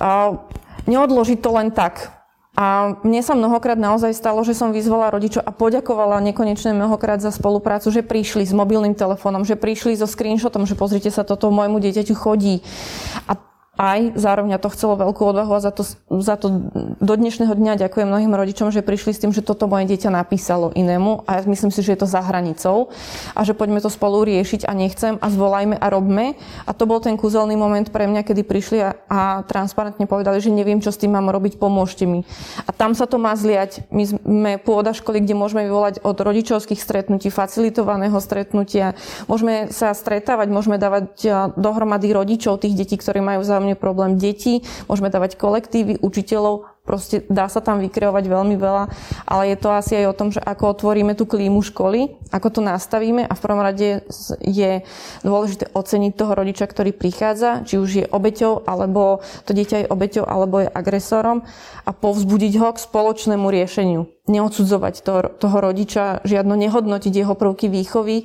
Uh, 0.02 0.30
neodložiť 0.90 1.38
to 1.38 1.50
len 1.54 1.70
tak. 1.70 2.17
A 2.58 2.98
mne 3.06 3.22
sa 3.22 3.38
mnohokrát 3.38 3.78
naozaj 3.78 4.18
stalo, 4.18 4.42
že 4.42 4.50
som 4.50 4.74
vyzvala 4.74 5.14
rodičov 5.14 5.46
a 5.46 5.54
poďakovala 5.54 6.18
nekonečne 6.26 6.74
mnohokrát 6.74 7.22
za 7.22 7.30
spoluprácu, 7.30 7.94
že 7.94 8.02
prišli 8.02 8.42
s 8.42 8.50
mobilným 8.50 8.98
telefónom, 8.98 9.46
že 9.46 9.54
prišli 9.54 9.94
so 9.94 10.10
screenshotom, 10.10 10.66
že 10.66 10.74
pozrite 10.74 11.06
sa, 11.14 11.22
toto 11.22 11.54
môjmu 11.54 11.78
dieťaťu 11.78 12.18
chodí. 12.18 12.58
A 13.30 13.38
aj 13.78 14.18
zároveň 14.18 14.58
to 14.58 14.74
chcelo 14.74 14.98
veľkú 14.98 15.22
odvahu 15.22 15.54
a 15.54 15.62
za 15.62 15.70
to, 15.70 15.86
za 16.18 16.34
to 16.34 16.66
do 16.98 17.14
dnešného 17.14 17.54
dňa 17.54 17.78
ďakujem 17.78 18.10
mnohým 18.10 18.34
rodičom, 18.34 18.74
že 18.74 18.82
prišli 18.82 19.14
s 19.14 19.22
tým, 19.22 19.30
že 19.30 19.46
toto 19.46 19.70
moje 19.70 19.86
dieťa 19.86 20.10
napísalo 20.10 20.74
inému 20.74 21.22
a 21.30 21.38
ja 21.38 21.46
myslím 21.46 21.70
si, 21.70 21.86
že 21.86 21.94
je 21.94 22.02
to 22.02 22.10
za 22.10 22.18
hranicou 22.18 22.90
a 23.38 23.40
že 23.46 23.54
poďme 23.54 23.78
to 23.78 23.86
spolu 23.86 24.26
riešiť 24.26 24.66
a 24.66 24.74
nechcem 24.74 25.14
a 25.22 25.26
zvolajme 25.30 25.78
a 25.78 25.86
robme. 25.94 26.34
A 26.66 26.74
to 26.74 26.90
bol 26.90 26.98
ten 26.98 27.14
kúzelný 27.14 27.54
moment 27.54 27.86
pre 27.86 28.10
mňa, 28.10 28.26
kedy 28.26 28.42
prišli 28.42 28.78
a, 28.82 28.90
a 29.06 29.20
transparentne 29.46 30.10
povedali, 30.10 30.42
že 30.42 30.50
neviem, 30.50 30.82
čo 30.82 30.90
s 30.90 30.98
tým 30.98 31.14
mám 31.14 31.30
robiť, 31.30 31.62
pomôžte 31.62 32.02
mi. 32.02 32.26
A 32.66 32.74
tam 32.74 32.98
sa 32.98 33.06
to 33.06 33.22
má 33.22 33.30
zliať. 33.38 33.86
My 33.94 34.10
sme 34.10 34.52
pôda 34.58 34.90
školy, 34.90 35.22
kde 35.22 35.38
môžeme 35.38 35.70
vyvolať 35.70 36.02
od 36.02 36.18
rodičovských 36.18 36.82
stretnutí, 36.82 37.30
facilitovaného 37.30 38.18
stretnutia, 38.18 38.98
môžeme 39.30 39.70
sa 39.70 39.94
stretávať, 39.94 40.50
môžeme 40.50 40.82
dávať 40.82 41.30
dohromady 41.54 42.10
rodičov 42.10 42.58
tých 42.58 42.74
detí, 42.74 42.98
ktorí 42.98 43.22
majú 43.22 43.46
záujem 43.46 43.67
hlavne 43.68 43.76
problém 43.76 44.16
detí, 44.16 44.64
môžeme 44.88 45.12
dávať 45.12 45.36
kolektívy 45.36 46.00
učiteľov, 46.00 46.64
proste 46.88 47.20
dá 47.28 47.52
sa 47.52 47.60
tam 47.60 47.84
vykreovať 47.84 48.24
veľmi 48.24 48.56
veľa, 48.56 48.88
ale 49.28 49.52
je 49.52 49.56
to 49.60 49.68
asi 49.68 49.92
aj 50.00 50.06
o 50.08 50.16
tom, 50.16 50.32
že 50.32 50.40
ako 50.40 50.72
otvoríme 50.72 51.12
tú 51.12 51.28
klímu 51.28 51.60
školy, 51.60 52.16
ako 52.32 52.48
to 52.48 52.60
nastavíme 52.64 53.28
a 53.28 53.32
v 53.36 53.42
prvom 53.44 53.60
rade 53.60 54.08
je 54.40 54.72
dôležité 55.20 55.68
oceniť 55.76 56.12
toho 56.16 56.32
rodiča, 56.32 56.64
ktorý 56.64 56.96
prichádza, 56.96 57.68
či 57.68 57.76
už 57.76 57.90
je 57.92 58.06
obeťou, 58.08 58.64
alebo 58.64 59.20
to 59.44 59.52
dieťa 59.52 59.84
je 59.84 59.90
obeťou, 59.92 60.24
alebo 60.24 60.64
je 60.64 60.72
agresorom 60.72 61.44
a 61.84 61.90
povzbudiť 61.92 62.56
ho 62.56 62.72
k 62.72 62.80
spoločnému 62.80 63.52
riešeniu. 63.52 64.08
Neodsudzovať 64.28 64.94
toho, 65.04 65.20
toho 65.36 65.58
rodiča, 65.60 66.24
žiadno 66.24 66.56
nehodnotiť 66.56 67.12
jeho 67.12 67.36
prvky 67.36 67.68
výchovy. 67.68 68.24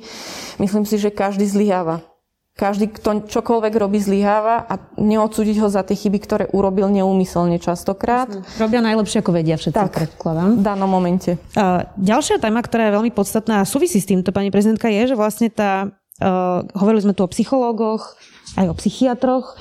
Myslím 0.56 0.84
si, 0.88 0.96
že 0.96 1.12
každý 1.12 1.44
zlyháva 1.44 2.13
každý, 2.54 2.86
kto 2.86 3.26
čokoľvek 3.26 3.74
robí, 3.74 3.98
zlyháva 3.98 4.62
a 4.62 4.78
neodsúdiť 4.94 5.58
ho 5.58 5.66
za 5.66 5.82
tie 5.82 5.98
chyby, 5.98 6.18
ktoré 6.22 6.44
urobil 6.54 6.86
neúmyselne 6.86 7.58
častokrát. 7.58 8.30
Robia 8.62 8.78
najlepšie, 8.78 9.26
ako 9.26 9.34
vedia 9.34 9.58
všetci, 9.58 9.74
tak, 9.74 9.90
predkladám. 9.90 10.58
v 10.58 10.62
danom 10.62 10.86
momente. 10.86 11.34
Uh, 11.58 11.82
ďalšia 11.98 12.38
téma, 12.38 12.62
ktorá 12.62 12.86
je 12.88 12.94
veľmi 12.94 13.10
podstatná 13.10 13.66
a 13.66 13.68
súvisí 13.68 13.98
s 13.98 14.06
týmto, 14.06 14.30
pani 14.30 14.54
prezidentka, 14.54 14.86
je, 14.86 15.14
že 15.14 15.18
vlastne 15.18 15.50
tá, 15.50 15.90
uh, 16.22 16.62
hovorili 16.78 17.02
sme 17.02 17.14
tu 17.18 17.26
o 17.26 17.32
psychológoch, 17.34 18.14
aj 18.54 18.70
o 18.70 18.74
psychiatroch, 18.78 19.58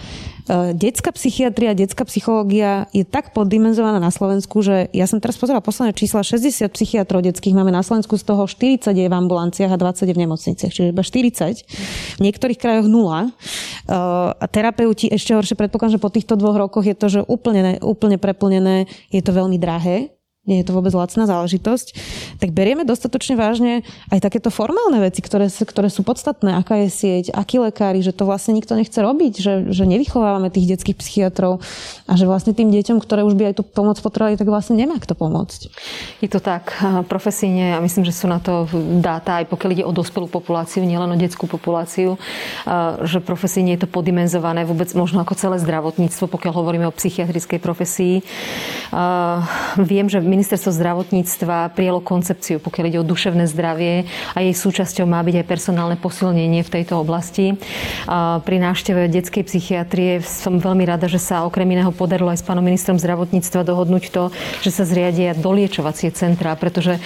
detská 0.50 1.16
psychiatria, 1.16 1.72
detská 1.78 2.04
psychológia 2.04 2.92
je 2.92 3.08
tak 3.08 3.32
poddimenzovaná 3.32 4.00
na 4.00 4.12
Slovensku, 4.12 4.60
že 4.60 4.92
ja 4.92 5.08
som 5.08 5.24
teraz 5.24 5.40
pozerala 5.40 5.64
posledné 5.64 5.96
čísla, 5.96 6.26
60 6.26 6.68
psychiatrov 6.76 7.24
detských 7.24 7.56
máme 7.56 7.72
na 7.72 7.80
Slovensku, 7.80 8.20
z 8.20 8.26
toho 8.28 8.44
40 8.44 8.92
je 8.92 9.08
v 9.08 9.16
ambulanciách 9.16 9.72
a 9.72 9.78
20 9.80 10.10
je 10.10 10.16
v 10.16 10.22
nemocniciach, 10.28 10.72
čiže 10.72 10.92
iba 10.92 11.04
40. 11.04 12.20
V 12.20 12.22
niektorých 12.22 12.60
krajoch 12.60 12.88
nula. 12.92 13.28
E, 13.28 13.96
a 14.36 14.46
terapeuti 14.52 15.08
ešte 15.08 15.32
horšie 15.32 15.56
predpokladám, 15.56 15.96
že 15.96 16.04
po 16.04 16.12
týchto 16.12 16.36
dvoch 16.36 16.60
rokoch 16.60 16.84
je 16.84 16.96
to, 16.96 17.08
že 17.08 17.20
úplne, 17.24 17.80
úplne 17.80 18.20
preplnené, 18.20 18.92
je 19.12 19.22
to 19.24 19.32
veľmi 19.32 19.56
drahé 19.56 20.12
nie 20.44 20.60
je 20.60 20.68
to 20.68 20.76
vôbec 20.76 20.92
lacná 20.92 21.24
záležitosť, 21.24 21.88
tak 22.44 22.52
berieme 22.52 22.84
dostatočne 22.84 23.40
vážne 23.40 23.88
aj 24.12 24.20
takéto 24.20 24.52
formálne 24.52 25.00
veci, 25.00 25.24
ktoré, 25.24 25.48
ktoré 25.48 25.88
sú 25.88 26.04
podstatné, 26.04 26.60
aká 26.60 26.84
je 26.84 26.90
sieť, 26.92 27.26
akí 27.32 27.64
lekári, 27.64 28.04
že 28.04 28.12
to 28.12 28.28
vlastne 28.28 28.52
nikto 28.52 28.76
nechce 28.76 29.00
robiť, 29.00 29.34
že, 29.40 29.54
že 29.72 29.88
nevychovávame 29.88 30.52
tých 30.52 30.76
detských 30.76 31.00
psychiatrov 31.00 31.64
a 32.12 32.14
že 32.20 32.28
vlastne 32.28 32.52
tým 32.52 32.76
deťom, 32.76 33.00
ktoré 33.00 33.24
už 33.24 33.40
by 33.40 33.56
aj 33.56 33.56
tú 33.60 33.64
pomoc 33.64 33.96
potrebovali, 34.04 34.36
tak 34.36 34.52
vlastne 34.52 34.76
nemá 34.76 35.00
kto 35.00 35.16
pomôcť. 35.16 35.72
Je 36.20 36.28
to 36.28 36.44
tak 36.44 36.76
profesíne 37.08 37.76
a 37.76 37.80
myslím, 37.80 38.04
že 38.04 38.12
sú 38.12 38.28
na 38.28 38.44
to 38.44 38.68
dáta, 39.00 39.40
aj 39.40 39.48
pokiaľ 39.48 39.70
ide 39.80 39.88
o 39.88 39.96
dospelú 39.96 40.28
populáciu, 40.28 40.84
nielen 40.84 41.08
o 41.08 41.16
detskú 41.16 41.48
populáciu, 41.48 42.20
že 43.08 43.24
profesíne 43.24 43.80
je 43.80 43.88
to 43.88 43.90
podimenzované 43.90 44.68
vôbec 44.68 44.92
možno 44.92 45.24
ako 45.24 45.40
celé 45.40 45.56
zdravotníctvo, 45.64 46.28
pokiaľ 46.28 46.52
hovoríme 46.52 46.84
o 46.84 46.92
psychiatrickej 46.92 47.64
profesii. 47.64 48.20
Viem, 49.80 50.12
že 50.12 50.20
ministerstvo 50.34 50.74
zdravotníctva 50.74 51.78
prijelo 51.78 52.02
koncepciu, 52.02 52.58
pokiaľ 52.58 52.86
ide 52.90 53.00
o 53.00 53.06
duševné 53.06 53.46
zdravie 53.46 54.10
a 54.34 54.42
jej 54.42 54.56
súčasťou 54.58 55.06
má 55.06 55.22
byť 55.22 55.46
aj 55.46 55.46
personálne 55.46 55.98
posilnenie 56.02 56.66
v 56.66 56.74
tejto 56.74 56.98
oblasti. 56.98 57.54
Pri 58.42 58.58
návšteve 58.58 59.06
detskej 59.14 59.46
psychiatrie 59.46 60.26
som 60.26 60.58
veľmi 60.58 60.90
rada, 60.90 61.06
že 61.06 61.22
sa 61.22 61.46
okrem 61.46 61.70
iného 61.70 61.94
podarilo 61.94 62.34
aj 62.34 62.42
s 62.42 62.48
pánom 62.48 62.66
ministrom 62.66 62.98
zdravotníctva 62.98 63.62
dohodnúť 63.62 64.10
to, 64.10 64.34
že 64.66 64.74
sa 64.74 64.84
zriadia 64.90 65.38
doliečovacie 65.38 66.10
centra, 66.10 66.58
pretože 66.58 66.98
e, 66.98 67.00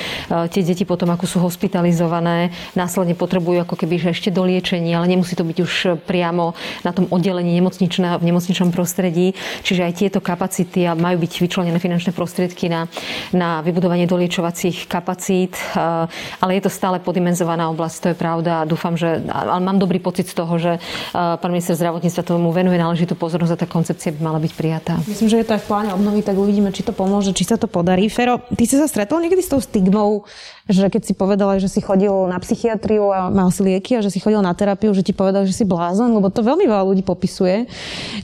tie 0.47 0.63
deti 0.63 0.87
potom, 0.87 1.11
ako 1.11 1.25
sú 1.27 1.37
hospitalizované, 1.43 2.55
následne 2.77 3.17
potrebujú 3.17 3.67
ako 3.67 3.75
keby 3.75 3.99
že 3.99 4.13
ešte 4.15 4.29
doliečenie, 4.31 4.93
ale 4.95 5.11
nemusí 5.11 5.35
to 5.35 5.43
byť 5.43 5.57
už 5.59 5.73
priamo 6.05 6.55
na 6.85 6.95
tom 6.95 7.09
oddelení 7.11 7.51
nemocničného, 7.59 8.21
v 8.21 8.27
nemocničnom 8.31 8.71
prostredí. 8.71 9.33
Čiže 9.65 9.81
aj 9.83 9.93
tieto 9.97 10.19
kapacity 10.21 10.87
majú 10.93 11.17
byť 11.25 11.33
vyčlenené 11.41 11.77
finančné 11.81 12.13
prostriedky 12.13 12.69
na 12.69 12.85
na 13.33 13.61
vybudovanie 13.61 14.05
doliečovacích 14.07 14.87
kapacít, 14.87 15.55
eh, 15.55 16.07
ale 16.41 16.51
je 16.57 16.61
to 16.65 16.71
stále 16.71 16.99
podimenzovaná 16.99 17.69
oblasť, 17.71 17.95
to 17.97 18.07
je 18.13 18.17
pravda 18.17 18.67
dúfam, 18.67 18.99
že 18.99 19.23
ale 19.31 19.63
mám 19.63 19.79
dobrý 19.79 19.97
pocit 20.03 20.27
z 20.27 20.35
toho, 20.35 20.53
že 20.59 20.71
eh, 20.77 20.81
pán 21.13 21.51
minister 21.51 21.73
zdravotníctva 21.79 22.23
tomu 22.27 22.51
venuje 22.51 22.77
náležitú 22.77 23.15
pozornosť 23.15 23.53
a 23.55 23.61
tá 23.63 23.67
koncepcia 23.67 24.13
by 24.13 24.19
mala 24.19 24.39
byť 24.43 24.51
prijatá. 24.53 24.93
Myslím, 25.07 25.31
že 25.31 25.39
je 25.41 25.47
to 25.47 25.55
aj 25.55 25.61
v 25.63 25.69
pláne 25.69 25.89
obnovy, 25.95 26.21
tak 26.21 26.35
uvidíme, 26.35 26.69
či 26.75 26.83
to 26.83 26.91
pomôže, 26.91 27.31
či 27.31 27.47
sa 27.47 27.55
to 27.55 27.65
podarí. 27.65 28.11
Fero, 28.11 28.43
ty 28.53 28.67
si 28.67 28.75
sa 28.75 28.85
stretol 28.85 29.23
niekedy 29.23 29.41
s 29.41 29.51
tou 29.51 29.61
stigmou 29.63 30.27
že 30.67 30.91
keď 30.91 31.01
si 31.07 31.13
povedala, 31.15 31.63
že 31.63 31.71
si 31.71 31.79
chodil 31.79 32.11
na 32.27 32.37
psychiatriu 32.43 33.07
a 33.09 33.31
mal 33.31 33.49
si 33.55 33.63
lieky 33.63 33.95
a 33.97 34.03
že 34.03 34.11
si 34.11 34.19
chodil 34.19 34.43
na 34.43 34.51
terapiu, 34.51 34.91
že 34.91 35.03
ti 35.03 35.15
povedal, 35.15 35.47
že 35.47 35.55
si 35.55 35.63
blázon, 35.63 36.11
lebo 36.11 36.27
to 36.27 36.43
veľmi 36.43 36.67
veľa 36.67 36.83
ľudí 36.83 37.03
popisuje, 37.07 37.71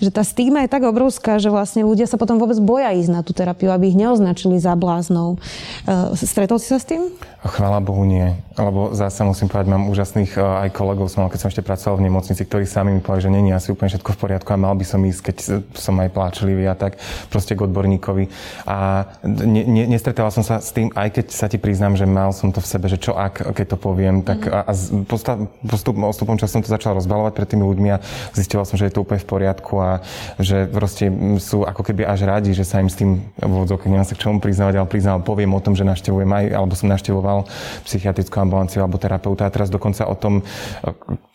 že 0.03 0.09
tá 0.11 0.27
stigma 0.27 0.67
je 0.67 0.69
tak 0.71 0.83
obrovská, 0.83 1.39
že 1.39 1.47
vlastne 1.47 1.87
ľudia 1.87 2.03
sa 2.03 2.19
potom 2.19 2.35
vôbec 2.35 2.59
boja 2.59 2.91
ísť 2.91 3.11
na 3.11 3.21
tú 3.23 3.31
terapiu, 3.31 3.71
aby 3.71 3.95
ich 3.95 3.97
neoznačili 3.97 4.59
za 4.59 4.75
bláznou. 4.83 5.39
Uh, 5.87 6.11
stretol 6.19 6.59
si 6.59 6.67
sa 6.67 6.77
s 6.77 6.83
tým? 6.83 7.07
Chvála 7.39 7.79
Bohu 7.79 8.03
nie. 8.03 8.35
Lebo 8.59 8.91
zase 8.91 9.23
musím 9.23 9.47
povedať, 9.47 9.71
mám 9.71 9.87
úžasných 9.87 10.35
uh, 10.35 10.67
aj 10.67 10.69
kolegov, 10.75 11.07
som 11.07 11.23
mal, 11.23 11.31
keď 11.31 11.39
som 11.47 11.49
ešte 11.49 11.63
pracoval 11.63 12.03
v 12.03 12.05
nemocnici, 12.11 12.43
ktorí 12.43 12.67
sami 12.67 12.91
mi 12.91 12.99
povedali, 12.99 13.23
že 13.23 13.31
není 13.31 13.49
asi 13.55 13.71
úplne 13.71 13.87
všetko 13.95 14.11
v 14.11 14.19
poriadku 14.19 14.49
a 14.51 14.59
mal 14.59 14.75
by 14.75 14.83
som 14.83 14.99
ísť, 14.99 15.21
keď 15.23 15.35
som 15.79 15.95
aj 16.03 16.09
pláčlivý 16.11 16.67
a 16.67 16.75
tak 16.75 16.99
proste 17.31 17.55
k 17.55 17.63
odborníkovi. 17.63 18.27
A 18.67 19.07
ne, 19.23 19.63
ne, 19.63 19.83
nestretala 19.87 20.27
som 20.35 20.43
sa 20.43 20.59
s 20.59 20.75
tým, 20.75 20.91
aj 20.91 21.09
keď 21.15 21.25
sa 21.31 21.47
ti 21.47 21.55
priznám, 21.55 21.95
že 21.95 22.03
mal 22.03 22.35
som 22.35 22.51
to 22.51 22.59
v 22.59 22.67
sebe, 22.67 22.85
že 22.91 22.99
čo 22.99 23.15
ak, 23.15 23.55
keď 23.55 23.75
to 23.75 23.77
poviem, 23.79 24.21
tak 24.25 24.43
mm. 24.43 24.51
a, 24.51 24.59
a 24.67 24.73
postup, 25.07 25.95
postupom 25.95 26.35
času 26.35 26.59
som 26.59 26.63
to 26.65 26.69
začal 26.69 26.97
rozbalovať 26.97 27.33
pred 27.33 27.47
tými 27.49 27.63
ľuďmi 27.63 27.89
a 27.93 28.01
zistila 28.35 28.65
som, 28.67 28.75
že 28.75 28.89
je 28.89 28.93
to 28.93 29.01
úplne 29.05 29.21
v 29.21 29.29
poriadku 29.29 29.73
a 29.79 30.01
že 30.41 30.65
proste 30.69 31.09
sú 31.37 31.63
ako 31.63 31.81
keby 31.85 32.03
až 32.03 32.25
radi, 32.25 32.51
že 32.51 32.65
sa 32.65 32.81
im 32.81 32.89
s 32.89 32.97
tým, 32.97 33.21
v 33.37 33.65
neviem 33.85 34.05
sa 34.05 34.17
k 34.17 34.23
čomu 34.25 34.41
priznávať, 34.41 34.72
povedať, 34.81 35.13
ale 35.13 35.21
poviem 35.21 35.53
o 35.53 35.61
tom, 35.61 35.77
že 35.77 35.85
navštevujem 35.85 36.29
aj, 36.33 36.45
alebo 36.57 36.73
som 36.73 36.89
navštevoval 36.89 37.45
psychiatrickú 37.85 38.35
ambulanciu 38.41 38.81
alebo 38.81 38.97
terapeuta 38.97 39.45
a 39.45 39.53
teraz 39.53 39.69
dokonca 39.69 40.09
o 40.09 40.15
tom 40.17 40.41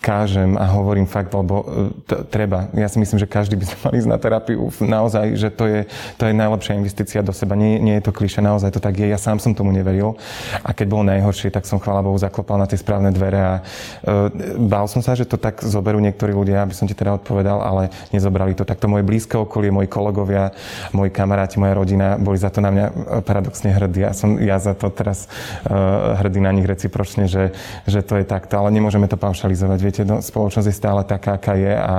kážem 0.02 0.58
a 0.58 0.66
hovorím 0.66 1.06
fakt, 1.06 1.30
lebo 1.30 1.62
t- 2.06 2.22
treba. 2.30 2.70
Ja 2.74 2.86
si 2.86 3.02
myslím, 3.02 3.18
že 3.18 3.26
každý 3.26 3.58
by 3.58 3.64
sa 3.66 3.76
mal 3.86 3.92
ísť 3.94 4.08
na 4.08 4.18
terapiu. 4.18 4.70
Naozaj, 4.82 5.26
že 5.38 5.48
to 5.50 5.64
je, 5.66 5.80
to 6.18 6.26
je 6.26 6.34
najlepšia 6.34 6.78
investícia 6.78 7.20
do 7.22 7.34
seba. 7.34 7.58
Nie, 7.58 7.78
nie 7.78 7.98
je 7.98 8.06
to 8.08 8.12
kliše, 8.14 8.42
naozaj 8.42 8.74
to 8.74 8.80
tak 8.82 8.98
je. 8.98 9.06
Ja 9.06 9.18
sám 9.18 9.38
som 9.42 9.54
tomu 9.54 9.70
neveril. 9.70 10.18
A 10.62 10.70
keď 10.74 10.86
bolo 10.90 11.04
najhoršie, 11.06 11.50
tak 11.50 11.66
som 11.66 11.82
chvála 11.82 12.02
Bohu 12.02 12.16
zaklopal 12.16 12.58
na 12.58 12.66
tie 12.66 12.78
správne 12.78 13.10
dvere 13.10 13.40
a 13.42 13.54
uh, 13.60 14.30
bál 14.58 14.86
som 14.86 15.02
sa, 15.02 15.18
že 15.18 15.26
to 15.28 15.36
tak 15.36 15.60
zoberú 15.60 15.98
niektorí 15.98 16.32
ľudia, 16.32 16.64
aby 16.64 16.74
som 16.74 16.86
ti 16.86 16.94
teda 16.94 17.18
odpovedal, 17.18 17.60
ale 17.60 17.90
nezobrali 18.14 18.54
to. 18.54 18.62
Tak 18.64 18.78
to 18.78 18.86
moje 18.86 19.04
blízke 19.04 19.34
okolie, 19.34 19.74
moji 19.74 19.90
kolegovia, 19.90 20.54
moji 20.94 21.10
kamaráti, 21.10 21.60
moja 21.60 21.74
rodina 21.74 22.16
boli 22.16 22.38
za 22.38 22.48
to 22.48 22.62
na 22.62 22.70
mňa 22.70 22.86
e, 22.86 22.92
paradoxne 23.28 23.76
hrdí. 23.76 24.00
Ja 24.08 24.16
som 24.16 24.40
ja 24.40 24.56
za 24.56 24.72
to 24.72 24.88
teraz 24.88 25.28
uh, 25.68 26.16
hrdý 26.24 26.40
na 26.40 26.56
nich 26.56 26.64
recipročne, 26.64 27.28
že, 27.28 27.52
že 27.84 28.00
to 28.00 28.16
je 28.16 28.24
takto. 28.24 28.56
Ale 28.56 28.72
nemôžeme 28.72 29.04
to 29.04 29.20
paušalizovať. 29.20 29.78
Viete, 29.84 30.02
no, 30.08 30.24
spoločnosť 30.24 30.68
je 30.72 30.76
stále 30.76 31.04
taká, 31.04 31.36
aká 31.36 31.52
je 31.60 31.74
a 31.76 31.94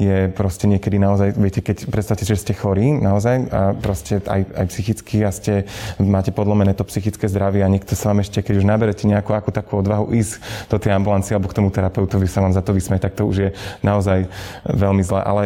je 0.00 0.16
proste 0.32 0.64
niekedy 0.64 0.96
naozaj, 0.96 1.36
viete, 1.36 1.60
keď 1.60 1.92
predstavte, 1.92 2.24
že 2.24 2.40
ste 2.40 2.56
chorí 2.56 2.96
naozaj 2.96 3.36
a 3.52 3.60
proste 3.76 4.24
aj, 4.24 4.40
aj 4.56 4.66
psychicky 4.72 5.20
a 5.20 5.30
ste, 5.34 5.68
máte 6.00 6.32
podlomené 6.32 6.72
to 6.72 6.88
psychické 6.88 7.28
zdravie 7.28 7.60
a 7.60 7.68
niekto 7.68 7.92
sa 7.92 8.14
vám 8.14 8.24
ešte, 8.24 8.40
keď 8.40 8.54
už 8.62 8.64
naberete 8.64 9.04
nejakú 9.04 9.34
akú 9.36 9.50
takú 9.52 9.82
odvahu 9.82 10.14
ísť 10.14 10.40
do 10.70 10.78
tej 10.78 10.96
ambulancie 10.96 11.34
alebo 11.36 11.50
k 11.50 11.58
tomu 11.58 11.68
terapeutovi 11.68 12.30
sa 12.30 12.40
vám 12.40 12.54
za 12.54 12.62
to 12.62 12.72
vysmie, 12.72 13.02
tak 13.02 13.18
to 13.18 13.26
už 13.26 13.36
je 13.36 13.50
naozaj 13.82 14.30
veľmi 14.64 15.02
zlé. 15.02 15.20
Ale 15.26 15.42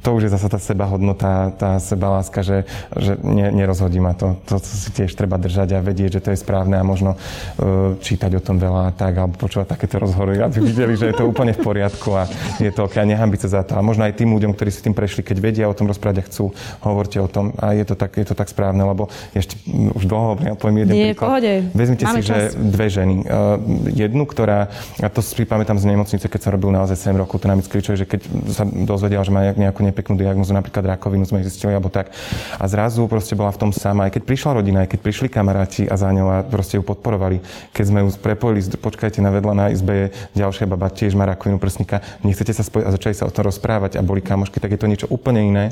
to 0.00 0.08
už 0.14 0.30
je 0.30 0.34
zase 0.34 0.46
tá 0.48 0.62
seba 0.62 0.86
hodnota, 0.86 1.50
tá 1.58 1.82
seba 1.82 2.22
láska, 2.22 2.46
že, 2.46 2.64
že 2.94 3.18
ne, 3.20 3.50
nerozhodí 3.50 3.98
ma 3.98 4.14
to. 4.14 4.38
To 4.46 4.61
si 4.64 4.90
tiež 4.94 5.12
treba 5.14 5.36
držať 5.36 5.76
a 5.76 5.84
vedieť, 5.84 6.18
že 6.18 6.22
to 6.22 6.30
je 6.32 6.38
správne 6.38 6.78
a 6.78 6.84
možno 6.86 7.14
uh, 7.16 7.94
čítať 7.98 8.38
o 8.38 8.42
tom 8.42 8.56
veľa 8.62 8.94
tak, 8.94 9.18
alebo 9.18 9.36
počúvať 9.36 9.74
takéto 9.74 9.98
rozhovory, 10.02 10.38
aby 10.40 10.62
videli, 10.62 10.94
že 10.94 11.10
je 11.10 11.18
to 11.18 11.24
úplne 11.26 11.52
v 11.52 11.60
poriadku 11.60 12.14
a 12.14 12.26
je 12.62 12.70
to 12.70 12.86
ok 12.86 13.02
a 13.02 13.04
nehambiť 13.06 13.40
sa 13.46 13.60
za 13.60 13.62
to. 13.66 13.76
A 13.76 13.80
možno 13.82 14.06
aj 14.06 14.16
tým 14.16 14.30
ľuďom, 14.32 14.54
ktorí 14.54 14.70
si 14.70 14.84
tým 14.84 14.94
prešli, 14.94 15.26
keď 15.26 15.36
vedia 15.42 15.64
o 15.66 15.74
tom 15.74 15.90
rozprávať 15.90 16.22
a 16.22 16.26
chcú, 16.26 16.54
hovorte 16.86 17.18
o 17.18 17.28
tom 17.28 17.52
a 17.58 17.74
je 17.74 17.84
to 17.86 17.94
tak, 17.98 18.14
je 18.16 18.26
to 18.26 18.34
tak 18.38 18.48
správne, 18.48 18.82
lebo 18.82 19.10
ešte 19.34 19.58
už 19.68 20.04
dlho 20.06 20.36
hovorím, 20.36 20.54
poviem 20.56 20.76
jeden 20.86 20.94
Nie, 20.94 21.06
príklad. 21.12 21.28
Pohode. 21.28 21.52
Vezmite 21.74 22.04
Máme 22.06 22.20
si, 22.20 22.28
čas. 22.28 22.54
že 22.54 22.58
dve 22.58 22.86
ženy. 22.88 23.16
Uh, 23.24 23.58
jednu, 23.90 24.24
ktorá, 24.28 24.70
a 25.02 25.08
to 25.10 25.20
si 25.24 25.44
pamätám 25.44 25.78
z 25.80 25.88
nemocnice, 25.90 26.26
keď 26.26 26.40
som 26.40 26.50
robil 26.54 26.70
naozaj 26.70 26.96
7 26.96 27.18
rokov, 27.18 27.42
to 27.42 27.50
nám 27.50 27.60
kličuje, 27.64 28.04
že 28.04 28.06
keď 28.06 28.20
sa 28.52 28.64
dozvedela, 28.66 29.24
že 29.24 29.32
má 29.32 29.52
nejakú 29.52 29.80
nepeknú 29.82 30.14
diagnozu, 30.18 30.52
napríklad 30.52 30.96
rakovinu 30.96 31.24
sme 31.24 31.42
zistili, 31.44 31.72
alebo 31.72 31.88
tak. 31.88 32.12
A 32.60 32.64
zrazu 32.68 33.04
proste 33.08 33.32
bola 33.32 33.50
v 33.50 33.58
tom 33.58 33.70
sama, 33.72 34.08
aj 34.08 34.20
keď 34.20 34.22
prišla 34.28 34.50
rodina, 34.52 34.84
aj 34.84 34.96
keď 34.96 35.00
prišli 35.00 35.28
kamaráti 35.32 35.88
a 35.88 35.96
za 35.96 36.12
ňou 36.12 36.28
a 36.28 36.36
proste 36.44 36.76
ju 36.76 36.84
podporovali. 36.84 37.40
Keď 37.72 37.84
sme 37.84 38.04
ju 38.04 38.08
prepojili, 38.16 38.60
počkajte 38.76 39.24
na 39.24 39.32
vedľa 39.32 39.54
na 39.56 39.66
izbe 39.72 39.92
je 39.92 40.06
ďalšia 40.36 40.68
baba, 40.68 40.92
tiež 40.92 41.16
má 41.16 41.24
rakovinu 41.24 41.56
prsníka, 41.56 42.04
nechcete 42.22 42.52
sa 42.52 42.64
spojiť 42.64 42.84
a 42.86 42.94
začali 42.94 43.14
sa 43.16 43.28
o 43.28 43.34
tom 43.34 43.48
rozprávať 43.48 43.98
a 43.98 44.04
boli 44.04 44.20
kamošky, 44.20 44.60
tak 44.60 44.72
je 44.74 44.80
to 44.80 44.90
niečo 44.90 45.08
úplne 45.08 45.42
iné. 45.42 45.64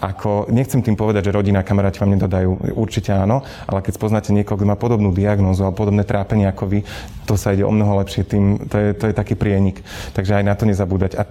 Ako, 0.00 0.48
nechcem 0.48 0.80
tým 0.80 0.96
povedať, 0.96 1.28
že 1.28 1.36
rodina 1.36 1.60
a 1.60 1.66
kamaráti 1.66 2.00
vám 2.00 2.16
nedodajú. 2.16 2.76
Určite 2.76 3.12
áno, 3.12 3.44
ale 3.68 3.84
keď 3.84 3.92
spoznáte 3.96 4.30
niekoho, 4.32 4.56
kto 4.56 4.66
má 4.68 4.76
podobnú 4.76 5.12
diagnózu 5.12 5.64
alebo 5.64 5.84
podobné 5.84 6.02
trápenie 6.02 6.48
ako 6.48 6.64
vy, 6.66 6.80
to 7.24 7.40
sa 7.40 7.56
ide 7.56 7.64
o 7.64 7.72
mnoho 7.72 8.00
lepšie 8.04 8.24
tým, 8.28 8.68
to 8.68 8.76
je, 8.76 8.88
to 8.92 9.04
je 9.08 9.14
taký 9.16 9.34
prienik. 9.34 9.80
Takže 10.12 10.40
aj 10.40 10.44
na 10.44 10.54
to 10.54 10.68
nezabúdať. 10.68 11.12
A 11.16 11.22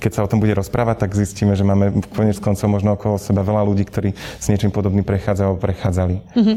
keď 0.00 0.10
sa 0.12 0.24
o 0.24 0.30
tom 0.30 0.40
bude 0.40 0.56
rozprávať, 0.56 1.04
tak 1.04 1.12
zistíme, 1.12 1.52
že 1.52 1.64
máme 1.64 2.00
konec 2.16 2.40
koncov 2.40 2.68
možno 2.72 2.96
okolo 2.96 3.20
seba 3.20 3.44
veľa 3.44 3.62
ľudí, 3.68 3.84
ktorí 3.84 4.16
s 4.16 4.48
niečím 4.48 4.72
podobným 4.72 5.04
prechádzajú 5.04 5.46
alebo 5.46 5.60
prechádzali. 5.60 6.14
Uh-huh. 6.32 6.56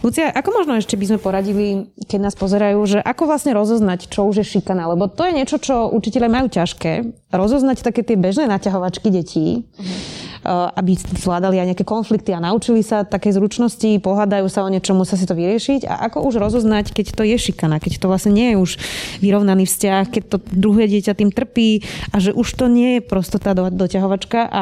Lucia, 0.00 0.32
ako 0.32 0.48
možno 0.64 0.80
ešte 0.80 0.96
by 0.96 1.04
sme 1.12 1.18
poradili, 1.20 1.66
keď 2.08 2.18
nás 2.30 2.34
pozerajú, 2.36 2.80
že 2.88 2.98
ako 3.04 3.28
vlastne 3.28 3.52
rozoznať, 3.52 4.08
čo 4.08 4.24
už 4.24 4.40
je 4.40 4.46
šikana? 4.56 4.88
Lebo 4.90 5.12
to 5.12 5.28
je 5.28 5.36
niečo, 5.36 5.60
čo 5.60 5.92
učiteľe 5.92 6.32
majú 6.32 6.46
ťažké. 6.48 6.92
Rozoznať 7.30 7.84
také 7.84 8.00
tie 8.00 8.16
bežné 8.16 8.48
naťahovačky 8.48 9.12
detí. 9.12 9.68
Uh-huh 9.76 10.30
aby 10.48 10.96
zvládali 10.96 11.60
aj 11.60 11.66
nejaké 11.74 11.84
konflikty 11.84 12.32
a 12.32 12.40
naučili 12.40 12.80
sa 12.80 13.04
také 13.04 13.28
zručnosti, 13.28 14.00
pohľadajú 14.00 14.46
sa 14.48 14.64
o 14.64 14.72
niečom, 14.72 14.96
musia 14.96 15.20
si 15.20 15.28
to 15.28 15.36
vyriešiť 15.36 15.84
a 15.84 16.08
ako 16.08 16.24
už 16.32 16.40
rozoznať, 16.40 16.96
keď 16.96 17.06
to 17.12 17.22
je 17.28 17.36
šikana, 17.36 17.76
keď 17.76 18.00
to 18.00 18.06
vlastne 18.08 18.32
nie 18.32 18.54
je 18.54 18.56
už 18.56 18.70
vyrovnaný 19.20 19.68
vzťah, 19.68 20.04
keď 20.08 20.22
to 20.32 20.36
druhé 20.48 20.88
dieťa 20.88 21.12
tým 21.12 21.28
trpí 21.28 21.84
a 22.12 22.16
že 22.24 22.32
už 22.32 22.48
to 22.56 22.72
nie 22.72 22.98
je 22.98 23.00
prosto 23.04 23.36
tá 23.36 23.52
do, 23.52 23.68
doťahovačka 23.68 24.40
a, 24.48 24.60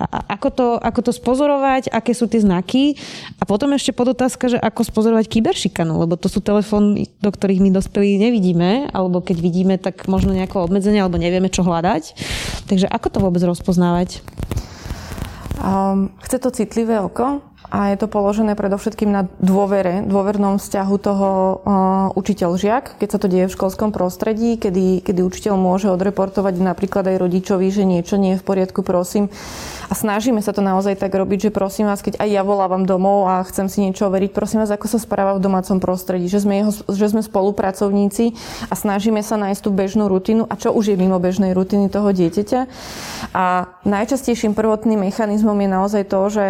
a, 0.00 0.04
a 0.04 0.18
ako, 0.34 0.48
to, 0.50 0.66
ako 0.82 1.00
to 1.06 1.12
spozorovať, 1.14 1.94
aké 1.94 2.12
sú 2.18 2.26
tie 2.26 2.42
znaky 2.42 2.98
a 3.38 3.46
potom 3.46 3.70
ešte 3.78 3.94
podotázka, 3.94 4.50
že 4.50 4.58
ako 4.58 4.82
spozorovať 4.82 5.30
kyberšikanu, 5.30 6.02
lebo 6.02 6.18
to 6.18 6.26
sú 6.26 6.42
telefóny, 6.42 7.06
do 7.22 7.30
ktorých 7.30 7.62
my 7.62 7.70
dospelí 7.70 8.18
nevidíme, 8.18 8.90
alebo 8.90 9.22
keď 9.22 9.36
vidíme, 9.38 9.74
tak 9.78 10.10
možno 10.10 10.34
nejako 10.34 10.66
obmedzenie, 10.66 10.98
alebo 10.98 11.20
nevieme, 11.20 11.46
čo 11.46 11.62
hľadať. 11.62 12.18
Takže 12.66 12.90
ako 12.90 13.06
to 13.08 13.18
vôbec 13.22 13.42
rozpoznávať? 13.46 14.24
Um, 15.60 16.16
chce 16.24 16.38
to 16.40 16.50
citlivé 16.50 16.96
oko 17.00 17.44
a 17.72 17.92
je 17.92 17.96
to 18.00 18.08
položené 18.08 18.52
predovšetkým 18.52 19.08
na 19.12 19.28
dôvere, 19.40 20.04
dôvernom 20.04 20.60
vzťahu 20.60 20.94
toho 21.00 21.28
uh, 21.28 21.56
učiteľ-žiak, 22.16 23.00
keď 23.00 23.08
sa 23.08 23.18
to 23.20 23.32
deje 23.32 23.48
v 23.48 23.56
školskom 23.56 23.96
prostredí, 23.96 24.60
kedy, 24.60 25.00
kedy 25.00 25.20
učiteľ 25.24 25.56
môže 25.56 25.88
odreportovať 25.88 26.60
napríklad 26.60 27.08
aj 27.08 27.16
rodičovi, 27.20 27.68
že 27.72 27.88
niečo 27.88 28.20
nie 28.20 28.36
je 28.36 28.40
v 28.40 28.46
poriadku, 28.48 28.84
prosím. 28.84 29.32
A 29.90 29.94
snažíme 29.94 30.38
sa 30.44 30.54
to 30.54 30.62
naozaj 30.62 30.98
tak 31.00 31.10
robiť, 31.10 31.48
že 31.48 31.54
prosím 31.54 31.90
vás, 31.90 32.04
keď 32.04 32.22
aj 32.22 32.28
ja 32.30 32.42
volávam 32.46 32.86
domov 32.86 33.26
a 33.26 33.42
chcem 33.48 33.66
si 33.66 33.82
niečo 33.82 34.06
overiť, 34.06 34.30
prosím 34.30 34.62
vás, 34.62 34.70
ako 34.70 34.86
sa 34.86 34.98
správa 35.02 35.34
v 35.34 35.42
domácom 35.42 35.82
prostredí, 35.82 36.30
že 36.30 36.44
sme, 36.44 36.62
jeho, 36.62 36.72
že 36.86 37.10
sme 37.10 37.22
spolupracovníci 37.24 38.36
a 38.70 38.74
snažíme 38.78 39.24
sa 39.24 39.40
nájsť 39.40 39.60
tú 39.62 39.70
bežnú 39.74 40.06
rutinu 40.06 40.46
a 40.46 40.54
čo 40.54 40.70
už 40.70 40.94
je 40.94 40.96
mimo 41.00 41.18
bežnej 41.18 41.56
rutiny 41.56 41.90
toho 41.90 42.14
dieťaťa. 42.14 42.60
A 43.32 43.66
najčastejším 43.82 44.54
prvotným 44.54 45.08
mechanizmom 45.08 45.56
je 45.56 45.68
naozaj 45.70 46.02
to, 46.06 46.20
že 46.30 46.46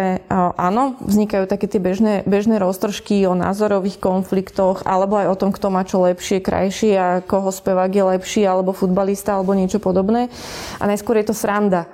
áno, 0.59 0.99
vznikajú 1.01 1.47
také 1.47 1.65
tie 1.71 1.81
bežné, 1.81 2.13
bežné 2.27 2.59
roztržky 2.59 3.25
o 3.25 3.33
názorových 3.33 3.97
konfliktoch 3.97 4.85
alebo 4.85 5.17
aj 5.17 5.27
o 5.31 5.39
tom, 5.39 5.51
kto 5.55 5.67
má 5.73 5.81
čo 5.87 6.03
lepšie, 6.03 6.43
krajšie 6.43 6.93
a 6.97 7.07
koho 7.23 7.49
spevák 7.49 7.89
je 7.89 8.03
lepší 8.17 8.41
alebo 8.43 8.75
futbalista 8.75 9.37
alebo 9.37 9.55
niečo 9.55 9.79
podobné. 9.79 10.27
A 10.77 10.83
najskôr 10.85 11.17
je 11.21 11.31
to 11.31 11.35
sranda. 11.35 11.87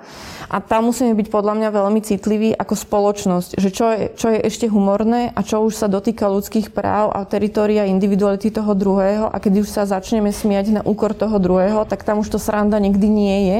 A 0.48 0.62
tam 0.64 0.88
musíme 0.88 1.12
byť 1.12 1.28
podľa 1.28 1.54
mňa 1.60 1.68
veľmi 1.68 2.00
citliví 2.00 2.56
ako 2.56 2.74
spoločnosť, 2.78 3.60
že 3.60 3.68
čo 3.68 3.86
je, 3.92 4.00
čo 4.16 4.32
je 4.32 4.40
ešte 4.40 4.70
humorné 4.70 5.34
a 5.36 5.40
čo 5.44 5.60
už 5.60 5.76
sa 5.76 5.90
dotýka 5.90 6.30
ľudských 6.30 6.72
práv 6.72 7.12
a 7.12 7.26
teritoria 7.28 7.84
individuality 7.84 8.48
toho 8.48 8.72
druhého. 8.72 9.28
A 9.28 9.36
keď 9.36 9.66
už 9.66 9.68
sa 9.68 9.84
začneme 9.84 10.32
smiať 10.32 10.80
na 10.80 10.82
úkor 10.86 11.12
toho 11.12 11.36
druhého, 11.36 11.84
tak 11.84 12.06
tam 12.06 12.22
už 12.24 12.32
to 12.32 12.38
sranda 12.40 12.80
nikdy 12.80 13.08
nie 13.10 13.38
je, 13.50 13.58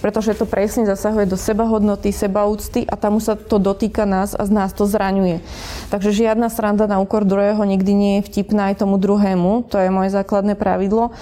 pretože 0.00 0.34
to 0.34 0.48
presne 0.48 0.88
zasahuje 0.88 1.28
do 1.28 1.38
sebahodnoty, 1.38 2.10
sebaúcty 2.10 2.88
a 2.88 2.96
tam 2.96 3.20
už 3.20 3.24
sa 3.28 3.34
to 3.36 3.60
dotýka 3.60 4.08
nás 4.08 4.32
a 4.32 4.42
z 4.48 4.50
nás 4.50 4.72
to 4.72 4.88
zraňuje. 4.88 5.44
Takže 5.92 6.10
žiadna 6.16 6.48
sranda 6.48 6.88
na 6.88 6.98
úkor 6.98 7.28
druhého 7.28 7.60
nikdy 7.62 7.92
nie 7.92 8.12
je 8.18 8.26
vtipná 8.32 8.72
aj 8.72 8.82
tomu 8.82 8.96
druhému, 8.96 9.68
to 9.68 9.76
je 9.76 9.92
moje 9.92 10.10
základné 10.10 10.56
pravidlo, 10.56 11.12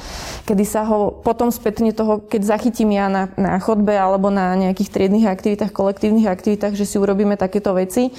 kedy 0.46 0.64
sa 0.64 0.86
ho 0.86 1.10
potom 1.10 1.50
spätne 1.50 1.90
toho, 1.90 2.22
keď 2.22 2.56
zachytím 2.56 2.94
ja 2.94 3.10
na, 3.10 3.26
na 3.34 3.58
chodbe 3.58 3.92
alebo 3.92 4.30
na 4.30 4.54
nejakých 4.54 4.93
triednych 4.94 5.26
aktivitách, 5.26 5.74
kolektívnych 5.74 6.30
aktivitách, 6.30 6.78
že 6.78 6.86
si 6.86 6.96
urobíme 7.02 7.34
takéto 7.34 7.74
veci, 7.74 8.14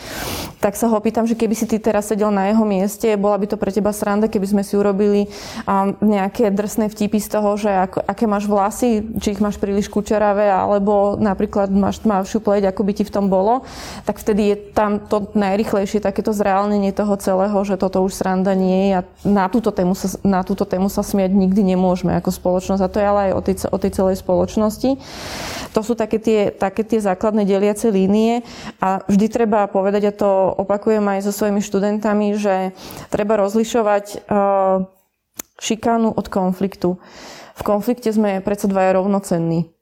tak 0.59 0.75
sa 0.75 0.91
ho 0.91 0.99
pýtam, 0.99 1.23
že 1.23 1.39
keby 1.39 1.55
si 1.55 1.63
ty 1.63 1.79
teraz 1.79 2.11
sedel 2.11 2.35
na 2.35 2.51
jeho 2.51 2.67
mieste, 2.67 3.07
bola 3.15 3.39
by 3.39 3.47
to 3.47 3.55
pre 3.55 3.71
teba 3.71 3.95
sranda, 3.95 4.27
keby 4.27 4.43
sme 4.51 4.63
si 4.67 4.75
urobili 4.75 5.31
um, 5.63 5.95
nejaké 6.03 6.51
drsné 6.51 6.91
vtipy 6.91 7.23
z 7.23 7.29
toho, 7.31 7.55
že 7.55 7.71
ako, 7.71 8.03
aké 8.03 8.25
máš 8.27 8.45
vlasy, 8.51 9.07
či 9.23 9.31
ich 9.31 9.41
máš 9.41 9.55
príliš 9.55 9.87
kučeravé, 9.87 10.51
alebo 10.51 11.15
napríklad 11.15 11.71
máš 11.71 12.03
tmavšiu 12.03 12.43
pleť, 12.43 12.67
ako 12.67 12.81
by 12.83 12.91
ti 12.91 13.03
v 13.07 13.13
tom 13.13 13.31
bolo, 13.31 13.63
tak 14.03 14.19
vtedy 14.19 14.41
je 14.51 14.57
tam 14.75 14.99
to 14.99 15.31
najrychlejšie 15.31 16.03
takéto 16.03 16.35
zreálnenie 16.35 16.91
toho 16.91 17.15
celého, 17.15 17.55
že 17.63 17.79
toto 17.79 18.03
už 18.03 18.11
sranda 18.11 18.51
nie 18.57 18.91
je 18.91 18.91
a 18.99 19.01
na 19.23 19.45
túto 19.47 19.69
tému 19.69 19.93
sa, 19.93 20.11
na 20.25 20.41
túto 20.41 20.65
tému 20.65 20.91
sa 20.91 21.05
smiať 21.05 21.31
nikdy 21.31 21.61
nemôžeme 21.75 22.17
ako 22.17 22.33
spoločnosť 22.33 22.81
a 22.81 22.91
to 22.91 22.97
je 22.99 23.05
ale 23.05 23.21
aj 23.29 23.31
o 23.31 23.41
tej, 23.41 23.55
o 23.69 23.77
tej 23.77 23.91
celej 23.93 24.15
spoločnosti. 24.19 24.89
To 25.77 25.79
sú 25.83 25.93
také 25.93 26.17
tie, 26.17 26.49
také 26.65 26.81
tie 26.81 26.97
základné 26.97 27.45
deliace 27.45 27.93
línie 27.93 28.41
a 28.81 29.05
vždy 29.05 29.29
treba 29.29 29.69
povedať, 29.69 30.09
a 30.09 30.17
to 30.17 30.29
opakujem 30.57 31.05
aj 31.05 31.29
so 31.29 31.31
svojimi 31.31 31.61
študentami, 31.61 32.33
že 32.33 32.73
treba 33.13 33.37
rozlišovať 33.37 34.05
uh, 34.25 34.89
šikánu 35.61 36.09
od 36.17 36.25
konfliktu. 36.27 36.97
V 37.55 37.61
konflikte 37.61 38.09
sme 38.09 38.41
predsa 38.41 38.65
dvaja 38.65 38.97
rovnocenní. 38.97 39.74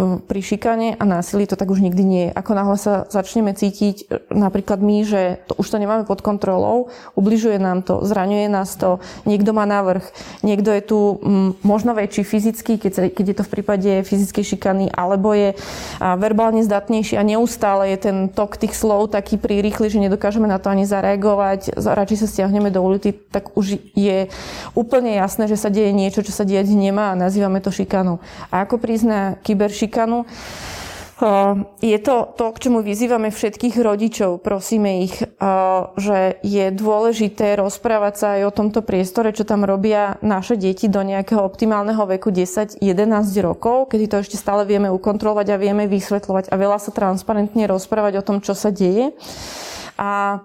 Pri 0.00 0.40
šikane 0.40 0.96
a 0.96 1.04
násilí 1.04 1.44
to 1.44 1.52
tak 1.52 1.68
už 1.68 1.84
nikdy 1.84 2.02
nie 2.02 2.24
je. 2.28 2.30
Ako 2.32 2.56
náhle 2.56 2.80
sa 2.80 3.04
začneme 3.12 3.52
cítiť 3.52 3.96
e, 4.08 4.24
napríklad 4.32 4.80
my, 4.80 5.04
že 5.04 5.44
to, 5.44 5.52
už 5.60 5.68
to 5.68 5.76
nemáme 5.76 6.08
pod 6.08 6.24
kontrolou, 6.24 6.88
ubližuje 7.12 7.60
nám 7.60 7.84
to, 7.84 8.00
zraňuje 8.00 8.48
nás 8.48 8.72
to, 8.80 9.04
niekto 9.28 9.52
má 9.52 9.68
návrh, 9.68 10.00
niekto 10.40 10.72
je 10.72 10.82
tu 10.82 10.98
m, 11.20 11.52
možno 11.60 11.92
väčší 11.92 12.24
fyzicky, 12.24 12.80
keď, 12.80 12.92
sa, 12.96 13.02
keď 13.12 13.24
je 13.28 13.36
to 13.36 13.44
v 13.44 13.52
prípade 13.52 13.90
fyzickej 14.08 14.44
šikany, 14.56 14.88
alebo 14.88 15.36
je 15.36 15.52
verbálne 16.00 16.64
zdatnejší 16.64 17.20
a 17.20 17.26
neustále 17.26 17.92
je 17.92 17.98
ten 18.08 18.16
tok 18.32 18.56
tých 18.56 18.72
slov 18.72 19.12
taký 19.12 19.36
prirýchly, 19.36 19.92
že 19.92 20.00
nedokážeme 20.00 20.48
na 20.48 20.56
to 20.56 20.72
ani 20.72 20.88
zareagovať, 20.88 21.76
radšej 21.76 22.18
sa 22.24 22.26
stiahneme 22.32 22.72
do 22.72 22.80
ulity, 22.80 23.12
tak 23.12 23.52
už 23.52 23.76
je 23.92 24.32
úplne 24.72 25.12
jasné, 25.20 25.44
že 25.52 25.60
sa 25.60 25.68
deje 25.68 25.92
niečo, 25.92 26.24
čo 26.24 26.32
sa 26.32 26.48
diať 26.48 26.72
nemá 26.72 27.12
a 27.12 27.18
nazývame 27.18 27.60
to 27.60 27.68
šikanou. 27.68 28.24
A 28.48 28.64
ako 28.64 28.80
prizná 28.80 29.36
kyber 29.44 29.68
šikanu. 29.82 30.22
Je 31.78 31.98
to 32.02 32.34
to, 32.34 32.50
k 32.50 32.60
čomu 32.66 32.82
vyzývame 32.82 33.30
všetkých 33.30 33.78
rodičov, 33.78 34.42
prosíme 34.42 35.06
ich, 35.06 35.22
že 35.94 36.18
je 36.42 36.66
dôležité 36.74 37.54
rozprávať 37.54 38.14
sa 38.18 38.26
aj 38.34 38.50
o 38.50 38.50
tomto 38.50 38.82
priestore, 38.82 39.30
čo 39.30 39.46
tam 39.46 39.62
robia 39.62 40.18
naše 40.18 40.58
deti 40.58 40.90
do 40.90 40.98
nejakého 40.98 41.38
optimálneho 41.38 42.10
veku 42.10 42.34
10-11 42.34 42.82
rokov, 43.38 43.94
kedy 43.94 44.10
to 44.10 44.16
ešte 44.18 44.34
stále 44.34 44.66
vieme 44.66 44.90
ukontrolovať 44.90 45.54
a 45.54 45.62
vieme 45.62 45.86
vysvetľovať 45.86 46.50
a 46.50 46.54
veľa 46.58 46.78
sa 46.82 46.90
transparentne 46.90 47.70
rozprávať 47.70 48.18
o 48.18 48.26
tom, 48.26 48.42
čo 48.42 48.58
sa 48.58 48.74
deje. 48.74 49.14
A, 50.02 50.42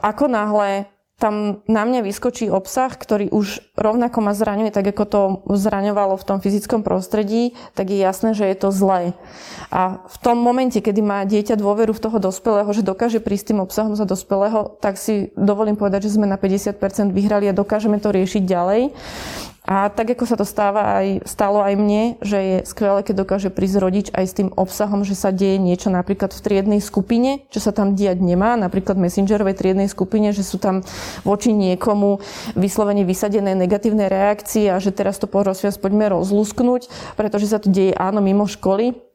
ako 0.00 0.24
náhle 0.24 0.88
tam 1.18 1.66
na 1.66 1.82
mňa 1.82 2.06
vyskočí 2.06 2.46
obsah, 2.46 2.94
ktorý 2.94 3.34
už 3.34 3.58
rovnako 3.74 4.22
ma 4.22 4.38
zraňuje, 4.38 4.70
tak 4.70 4.94
ako 4.94 5.04
to 5.04 5.20
zraňovalo 5.50 6.14
v 6.14 6.26
tom 6.26 6.38
fyzickom 6.38 6.86
prostredí, 6.86 7.58
tak 7.74 7.90
je 7.90 7.98
jasné, 7.98 8.38
že 8.38 8.46
je 8.46 8.54
to 8.54 8.70
zlé. 8.70 9.18
A 9.74 9.98
v 10.06 10.16
tom 10.22 10.38
momente, 10.38 10.78
kedy 10.78 11.02
má 11.02 11.26
dieťa 11.26 11.58
dôveru 11.58 11.90
v 11.90 12.02
toho 12.06 12.22
dospelého, 12.22 12.70
že 12.70 12.86
dokáže 12.86 13.18
prísť 13.18 13.50
tým 13.50 13.66
obsahom 13.66 13.98
za 13.98 14.06
dospelého, 14.06 14.78
tak 14.78 14.94
si 14.94 15.34
dovolím 15.34 15.74
povedať, 15.74 16.06
že 16.06 16.14
sme 16.14 16.30
na 16.30 16.38
50% 16.38 16.78
vyhrali 17.10 17.50
a 17.50 17.58
dokážeme 17.58 17.98
to 17.98 18.14
riešiť 18.14 18.42
ďalej. 18.46 18.94
A 19.68 19.92
tak, 19.92 20.16
ako 20.16 20.24
sa 20.24 20.40
to 20.40 20.48
stáva 20.48 20.96
aj, 21.04 21.28
stalo 21.28 21.60
aj 21.60 21.76
mne, 21.76 22.16
že 22.24 22.38
je 22.40 22.56
skvelé, 22.64 23.04
keď 23.04 23.20
dokáže 23.20 23.52
prísť 23.52 23.76
rodič 23.76 24.06
aj 24.16 24.24
s 24.24 24.32
tým 24.32 24.48
obsahom, 24.56 25.04
že 25.04 25.12
sa 25.12 25.28
deje 25.28 25.60
niečo 25.60 25.92
napríklad 25.92 26.32
v 26.32 26.40
triednej 26.40 26.80
skupine, 26.80 27.44
čo 27.52 27.60
sa 27.60 27.68
tam 27.68 27.92
diať 27.92 28.16
nemá, 28.24 28.56
napríklad 28.56 28.96
v 28.96 29.04
messengerovej 29.04 29.60
triednej 29.60 29.92
skupine, 29.92 30.32
že 30.32 30.40
sú 30.40 30.56
tam 30.56 30.80
voči 31.20 31.52
niekomu 31.52 32.16
vyslovene 32.56 33.04
vysadené 33.04 33.52
negatívne 33.52 34.08
reakcie 34.08 34.72
a 34.72 34.80
že 34.80 34.88
teraz 34.88 35.20
to 35.20 35.28
porozviac 35.28 35.76
poďme 35.76 36.16
rozlusknúť, 36.16 36.88
pretože 37.20 37.52
sa 37.52 37.60
to 37.60 37.68
deje 37.68 37.92
áno 37.92 38.24
mimo 38.24 38.48
školy, 38.48 39.07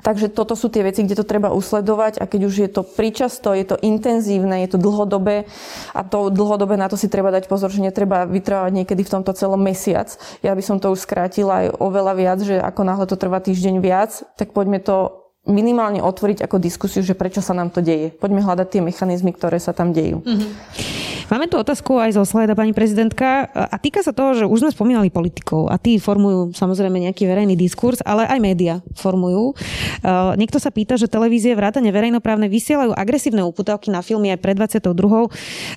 Takže 0.00 0.32
toto 0.32 0.56
sú 0.56 0.72
tie 0.72 0.80
veci, 0.80 1.04
kde 1.04 1.20
to 1.20 1.28
treba 1.28 1.52
usledovať 1.52 2.16
a 2.16 2.24
keď 2.24 2.40
už 2.48 2.54
je 2.64 2.70
to 2.72 2.80
príčasto, 2.80 3.52
je 3.52 3.68
to 3.68 3.76
intenzívne, 3.84 4.64
je 4.64 4.72
to 4.72 4.78
dlhodobé 4.80 5.44
a 5.92 6.00
to 6.00 6.32
dlhodobé 6.32 6.80
na 6.80 6.88
to 6.88 6.96
si 6.96 7.12
treba 7.12 7.28
dať 7.28 7.44
pozor, 7.44 7.68
že 7.68 7.84
netreba 7.84 8.24
vytrvať 8.24 8.72
niekedy 8.72 9.04
v 9.04 9.12
tomto 9.20 9.36
celom 9.36 9.60
mesiac. 9.60 10.08
Ja 10.40 10.56
by 10.56 10.62
som 10.64 10.80
to 10.80 10.88
už 10.96 11.04
skrátila 11.04 11.68
aj 11.68 11.76
oveľa 11.76 12.12
viac, 12.16 12.38
že 12.40 12.56
ako 12.56 12.88
náhle 12.88 13.04
to 13.04 13.20
trvá 13.20 13.44
týždeň 13.44 13.84
viac, 13.84 14.24
tak 14.40 14.56
poďme 14.56 14.80
to 14.80 15.12
minimálne 15.44 16.00
otvoriť 16.00 16.40
ako 16.40 16.56
diskusiu, 16.62 17.04
že 17.04 17.18
prečo 17.18 17.44
sa 17.44 17.52
nám 17.52 17.68
to 17.68 17.84
deje. 17.84 18.14
Poďme 18.14 18.40
hľadať 18.40 18.66
tie 18.72 18.80
mechanizmy, 18.80 19.34
ktoré 19.34 19.58
sa 19.58 19.76
tam 19.76 19.92
dejú. 19.92 20.22
Mm-hmm. 20.22 21.01
Máme 21.28 21.46
tu 21.46 21.60
otázku 21.60 22.00
aj 22.00 22.16
zo 22.16 22.24
slajda, 22.24 22.56
pani 22.56 22.72
prezidentka, 22.72 23.46
a 23.52 23.76
týka 23.76 24.00
sa 24.00 24.10
toho, 24.10 24.34
že 24.34 24.44
už 24.48 24.66
sme 24.66 24.70
spomínali 24.74 25.08
politikov 25.12 25.68
a 25.68 25.76
tí 25.76 26.00
formujú 26.00 26.56
samozrejme 26.56 26.98
nejaký 27.10 27.28
verejný 27.28 27.54
diskurs, 27.54 28.00
ale 28.02 28.26
aj 28.26 28.38
média 28.40 28.74
formujú. 28.96 29.54
Uh, 30.02 30.32
niekto 30.40 30.56
sa 30.56 30.72
pýta, 30.72 30.96
že 30.96 31.10
televízie 31.10 31.52
vrátane 31.52 31.92
verejnoprávne 31.92 32.48
vysielajú 32.48 32.96
agresívne 32.96 33.44
uputavky 33.44 33.92
na 33.92 34.00
filmy 34.00 34.32
aj 34.32 34.40
pred 34.40 34.56
22. 34.56 34.88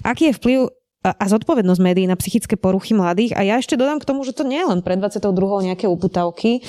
Aký 0.02 0.32
je 0.32 0.38
vplyv 0.38 0.60
a 1.14 1.26
zodpovednosť 1.30 1.82
médií 1.82 2.10
na 2.10 2.18
psychické 2.18 2.58
poruchy 2.58 2.98
mladých. 2.98 3.38
A 3.38 3.46
ja 3.46 3.62
ešte 3.62 3.78
dodám 3.78 4.02
k 4.02 4.10
tomu, 4.10 4.26
že 4.26 4.34
to 4.34 4.42
nie 4.42 4.58
je 4.58 4.68
len 4.74 4.82
pre 4.82 4.98
22. 4.98 5.30
nejaké 5.70 5.86
uputavky, 5.86 6.66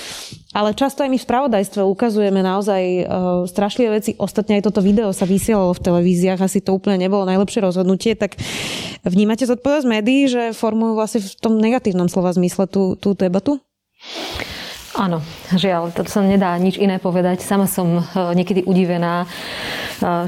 ale 0.53 0.76
často 0.76 1.01
aj 1.01 1.09
my 1.09 1.16
v 1.16 1.24
spravodajstve 1.24 1.80
ukazujeme 1.80 2.45
naozaj 2.45 2.82
uh, 2.84 3.05
strašlivé 3.49 3.97
veci. 3.97 4.12
Ostatne 4.20 4.61
aj 4.61 4.68
toto 4.68 4.84
video 4.84 5.09
sa 5.16 5.24
vysielalo 5.24 5.72
v 5.72 5.80
televíziách, 5.80 6.45
asi 6.45 6.61
to 6.61 6.76
úplne 6.76 7.01
nebolo 7.01 7.24
najlepšie 7.24 7.64
rozhodnutie. 7.64 8.12
Tak 8.12 8.37
vnímate 9.09 9.49
zodpovednosť 9.49 9.89
médií, 9.89 10.28
že 10.28 10.53
formujú 10.53 10.93
vlastne 11.01 11.24
v 11.24 11.32
tom 11.41 11.57
negatívnom 11.57 12.12
slova 12.12 12.37
zmysle 12.37 12.68
tú, 12.68 13.01
tú 13.01 13.16
debatu? 13.16 13.57
Áno, 14.97 15.20
žiaľ, 15.53 15.93
to 15.93 16.09
sa 16.09 16.24
nedá 16.24 16.57
nič 16.57 16.80
iné 16.80 16.97
povedať. 16.97 17.45
Sama 17.45 17.68
som 17.68 18.01
e, 18.01 18.03
niekedy 18.32 18.64
udivená, 18.64 19.28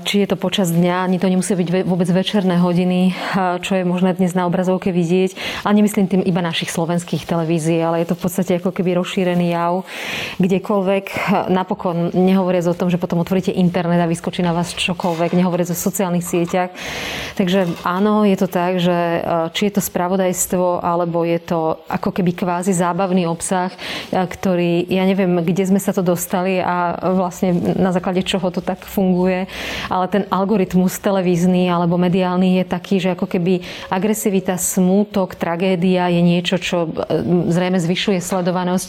či 0.05 0.25
je 0.25 0.29
to 0.29 0.37
počas 0.41 0.73
dňa, 0.73 1.05
ani 1.05 1.21
to 1.21 1.29
nemusí 1.29 1.53
byť 1.53 1.85
vôbec 1.85 2.09
večerné 2.09 2.57
hodiny, 2.59 3.13
čo 3.61 3.73
je 3.77 3.85
možné 3.85 4.17
dnes 4.17 4.33
na 4.33 4.49
obrazovke 4.49 4.91
vidieť. 4.95 5.63
Ale 5.65 5.79
nemyslím 5.79 6.07
tým 6.09 6.23
iba 6.25 6.41
našich 6.41 6.73
slovenských 6.73 7.29
televízií, 7.29 7.79
ale 7.83 8.01
je 8.03 8.13
to 8.13 8.17
v 8.17 8.23
podstate 8.25 8.53
ako 8.59 8.73
keby 8.73 8.97
rozšírený 8.97 9.53
jav 9.53 9.85
kdekoľvek. 10.41 11.05
Napokon 11.53 12.17
nehovoriac 12.17 12.67
o 12.71 12.79
tom, 12.79 12.89
že 12.89 13.01
potom 13.01 13.21
otvoríte 13.21 13.53
internet 13.53 14.01
a 14.01 14.11
vyskočí 14.11 14.41
na 14.41 14.57
vás 14.57 14.73
čokoľvek, 14.73 15.37
nehovoriac 15.37 15.69
o 15.71 15.77
sociálnych 15.77 16.25
sieťach. 16.25 16.73
Takže 17.37 17.69
áno, 17.85 18.25
je 18.25 18.37
to 18.39 18.49
tak, 18.49 18.81
že 18.81 19.25
či 19.55 19.69
je 19.69 19.73
to 19.77 19.83
spravodajstvo, 19.85 20.81
alebo 20.81 21.23
je 21.23 21.39
to 21.43 21.79
ako 21.89 22.11
keby 22.15 22.33
kvázi 22.33 22.73
zábavný 22.73 23.29
obsah, 23.29 23.73
ktorý, 24.11 24.89
ja 24.89 25.05
neviem, 25.05 25.41
kde 25.45 25.69
sme 25.69 25.81
sa 25.83 25.93
to 25.93 26.01
dostali 26.01 26.59
a 26.59 26.97
vlastne 27.15 27.77
na 27.77 27.93
základe 27.93 28.25
čoho 28.25 28.49
to 28.49 28.65
tak 28.65 28.83
funguje, 28.83 29.51
ale 29.87 30.11
ten 30.11 30.27
algoritmus 30.27 30.99
televízny 30.99 31.71
alebo 31.71 31.95
mediálny 31.95 32.59
je 32.61 32.65
taký, 32.67 32.99
že 32.99 33.15
ako 33.15 33.31
keby 33.31 33.63
agresivita, 33.89 34.59
smútok, 34.59 35.39
tragédia 35.39 36.11
je 36.11 36.21
niečo, 36.21 36.59
čo 36.59 36.91
e, 36.91 36.91
zrejme 37.55 37.79
zvyšuje 37.79 38.19
sledovanosť, 38.19 38.89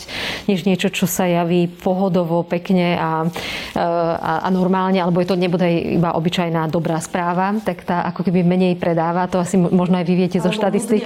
než 0.49 0.65
niečo, 0.65 0.89
čo 0.89 1.05
sa 1.05 1.29
javí 1.29 1.69
pohodovo, 1.69 2.41
pekne 2.41 2.97
a, 2.97 3.29
e, 3.29 3.79
a, 3.79 4.33
a 4.43 4.47
normálne, 4.49 4.97
alebo 4.97 5.21
je 5.21 5.29
to 5.29 5.37
nebude 5.37 5.69
iba 5.69 6.17
obyčajná 6.17 6.65
dobrá 6.73 6.97
správa, 6.97 7.53
tak 7.61 7.85
tá 7.85 8.01
ako 8.09 8.25
keby 8.25 8.41
menej 8.41 8.73
predáva. 8.81 9.29
To 9.29 9.37
asi 9.37 9.53
možno 9.61 10.01
aj 10.01 10.05
vy 10.09 10.15
viete 10.17 10.41
zo 10.41 10.49
štatistik. 10.49 11.05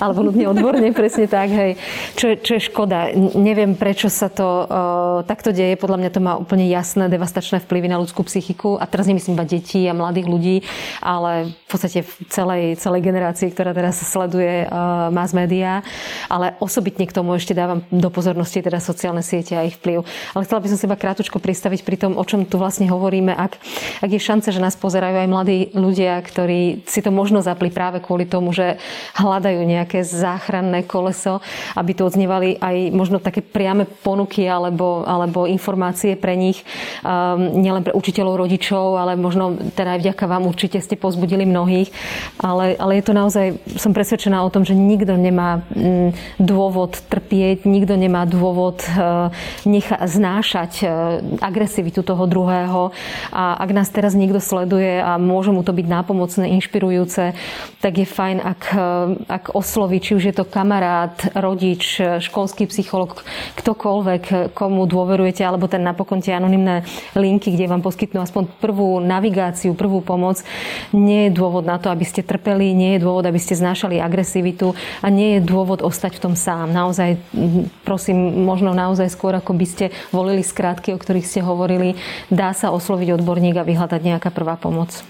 Alebo 0.00 0.24
nudne 0.24 0.48
odborne, 0.48 0.88
presne 0.96 1.28
tak. 1.28 1.52
Hej. 1.52 1.76
Čo, 2.16 2.24
je, 2.32 2.36
čo 2.40 2.52
je 2.56 2.62
škoda. 2.72 3.12
Neviem, 3.36 3.76
pre 3.76 3.90
prečo 3.90 4.06
sa 4.06 4.30
to 4.30 4.46
uh, 4.46 5.26
takto 5.26 5.50
deje. 5.50 5.74
Podľa 5.74 5.98
mňa 5.98 6.10
to 6.14 6.20
má 6.22 6.38
úplne 6.38 6.70
jasné 6.70 7.10
devastačné 7.10 7.58
vplyvy 7.66 7.90
na 7.90 7.98
ľudskú 7.98 8.22
psychiku. 8.22 8.78
A 8.78 8.86
teraz 8.90 9.06
nemyslím 9.06 9.38
iba 9.38 9.46
detí 9.46 9.86
a 9.86 9.94
mladých 9.94 10.26
ľudí, 10.26 10.56
ale 11.00 11.54
v 11.54 11.68
podstate 11.70 12.02
v 12.02 12.12
celej, 12.26 12.62
celej 12.82 13.06
generácii, 13.06 13.48
ktorá 13.54 13.70
teraz 13.70 14.02
sleduje 14.02 14.66
uh, 14.66 15.08
mass 15.14 15.30
media. 15.30 15.86
Ale 16.26 16.58
osobitne 16.58 17.06
k 17.06 17.14
tomu 17.14 17.38
ešte 17.38 17.54
dávam 17.54 17.86
do 17.88 18.10
pozornosti 18.10 18.60
teda 18.60 18.82
sociálne 18.82 19.22
siete 19.22 19.54
a 19.54 19.62
ich 19.62 19.78
vplyv. 19.78 20.02
Ale 20.34 20.44
chcela 20.44 20.60
by 20.60 20.68
som 20.68 20.78
si 20.78 20.86
iba 20.90 20.98
krátko 20.98 21.38
pristaviť 21.38 21.80
pri 21.86 21.96
tom, 21.96 22.18
o 22.18 22.24
čom 22.26 22.42
tu 22.42 22.58
vlastne 22.58 22.90
hovoríme. 22.90 23.30
Ak, 23.32 23.56
ak 24.02 24.10
je 24.10 24.20
šance, 24.20 24.50
že 24.50 24.58
nás 24.58 24.74
pozerajú 24.74 25.22
aj 25.22 25.28
mladí 25.30 25.58
ľudia, 25.72 26.18
ktorí 26.20 26.82
si 26.84 27.00
to 27.00 27.14
možno 27.14 27.40
zapli 27.40 27.70
práve 27.70 28.02
kvôli 28.02 28.26
tomu, 28.26 28.50
že 28.50 28.82
hľadajú 29.14 29.62
nejaké 29.62 30.02
záchranné 30.02 30.82
koleso, 30.84 31.38
aby 31.78 31.94
tu 31.94 32.02
odznievali 32.02 32.58
aj 32.58 32.76
možno 32.90 33.22
také 33.22 33.44
priame 33.44 33.86
ponuky 33.86 34.48
alebo, 34.48 35.06
alebo 35.06 35.46
informácie 35.46 36.16
pre 36.16 36.34
nich, 36.34 36.64
um, 37.04 37.60
nielen 37.60 37.86
pre 37.86 37.94
učiteľov, 37.94 38.46
rodičov, 38.46 38.79
ale 38.96 39.18
možno 39.18 39.58
teda 39.74 39.96
aj 39.96 40.00
vďaka 40.06 40.24
vám 40.30 40.44
určite 40.46 40.78
ste 40.78 40.94
pozbudili 40.94 41.42
mnohých. 41.48 41.90
Ale, 42.38 42.78
ale 42.78 43.00
je 43.00 43.04
to 43.04 43.12
naozaj, 43.16 43.46
som 43.80 43.96
presvedčená 43.96 44.40
o 44.44 44.52
tom, 44.52 44.62
že 44.62 44.76
nikto 44.76 45.18
nemá 45.18 45.66
mm, 45.74 46.38
dôvod 46.38 47.02
trpieť, 47.10 47.66
nikto 47.66 47.98
nemá 47.98 48.24
dôvod 48.30 48.80
uh, 48.86 49.34
necha, 49.66 49.98
znášať 50.06 50.72
uh, 50.84 50.88
agresivitu 51.42 52.06
toho 52.06 52.24
druhého. 52.30 52.94
A 53.34 53.58
ak 53.58 53.70
nás 53.74 53.90
teraz 53.90 54.14
niekto 54.14 54.38
sleduje 54.38 55.02
a 55.02 55.18
môže 55.18 55.50
mu 55.50 55.66
to 55.66 55.74
byť 55.74 55.86
nápomocné, 55.90 56.54
inšpirujúce, 56.62 57.34
tak 57.82 57.92
je 57.98 58.06
fajn, 58.06 58.36
ak, 58.38 58.62
uh, 58.72 58.80
ak 59.26 59.44
osloví, 59.58 59.98
či 59.98 60.14
už 60.14 60.24
je 60.30 60.34
to 60.38 60.46
kamarát, 60.46 61.14
rodič, 61.34 61.98
školský 61.98 62.70
psycholog, 62.70 63.20
ktokoľvek, 63.58 64.54
komu 64.54 64.86
dôverujete, 64.86 65.42
alebo 65.42 65.66
ten 65.66 65.82
napokon 65.82 66.22
tie 66.22 66.38
anonimné 66.38 66.86
linky, 67.18 67.50
kde 67.50 67.66
vám 67.66 67.82
poskytnú 67.82 68.22
aspoň 68.22 68.46
prvú 68.62 68.69
navigáciu, 69.02 69.74
prvú 69.74 70.04
pomoc, 70.04 70.38
nie 70.94 71.28
je 71.28 71.34
dôvod 71.34 71.66
na 71.66 71.82
to, 71.82 71.90
aby 71.90 72.06
ste 72.06 72.22
trpeli, 72.22 72.70
nie 72.70 72.96
je 72.96 73.02
dôvod, 73.02 73.26
aby 73.26 73.40
ste 73.42 73.58
znášali 73.58 73.98
agresivitu 73.98 74.76
a 75.02 75.10
nie 75.10 75.38
je 75.38 75.40
dôvod 75.42 75.82
ostať 75.82 76.20
v 76.20 76.22
tom 76.30 76.34
sám. 76.38 76.70
Naozaj, 76.70 77.18
prosím, 77.82 78.46
možno 78.46 78.70
naozaj 78.76 79.10
skôr, 79.10 79.34
ako 79.34 79.56
by 79.56 79.66
ste 79.66 79.84
volili 80.14 80.44
skrátky, 80.44 80.94
o 80.94 81.00
ktorých 81.00 81.26
ste 81.26 81.40
hovorili, 81.42 81.98
dá 82.30 82.54
sa 82.54 82.70
osloviť 82.70 83.18
odborník 83.18 83.56
a 83.58 83.66
vyhľadať 83.66 84.00
nejaká 84.00 84.30
prvá 84.30 84.54
pomoc. 84.60 85.02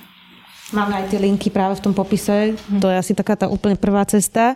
Máme 0.70 1.02
aj 1.02 1.10
tie 1.10 1.18
linky 1.18 1.50
práve 1.50 1.82
v 1.82 1.90
tom 1.90 1.94
popise. 1.94 2.54
To 2.78 2.86
je 2.86 2.96
asi 3.02 3.10
taká 3.10 3.34
tá 3.34 3.50
úplne 3.50 3.74
prvá 3.74 4.06
cesta. 4.06 4.54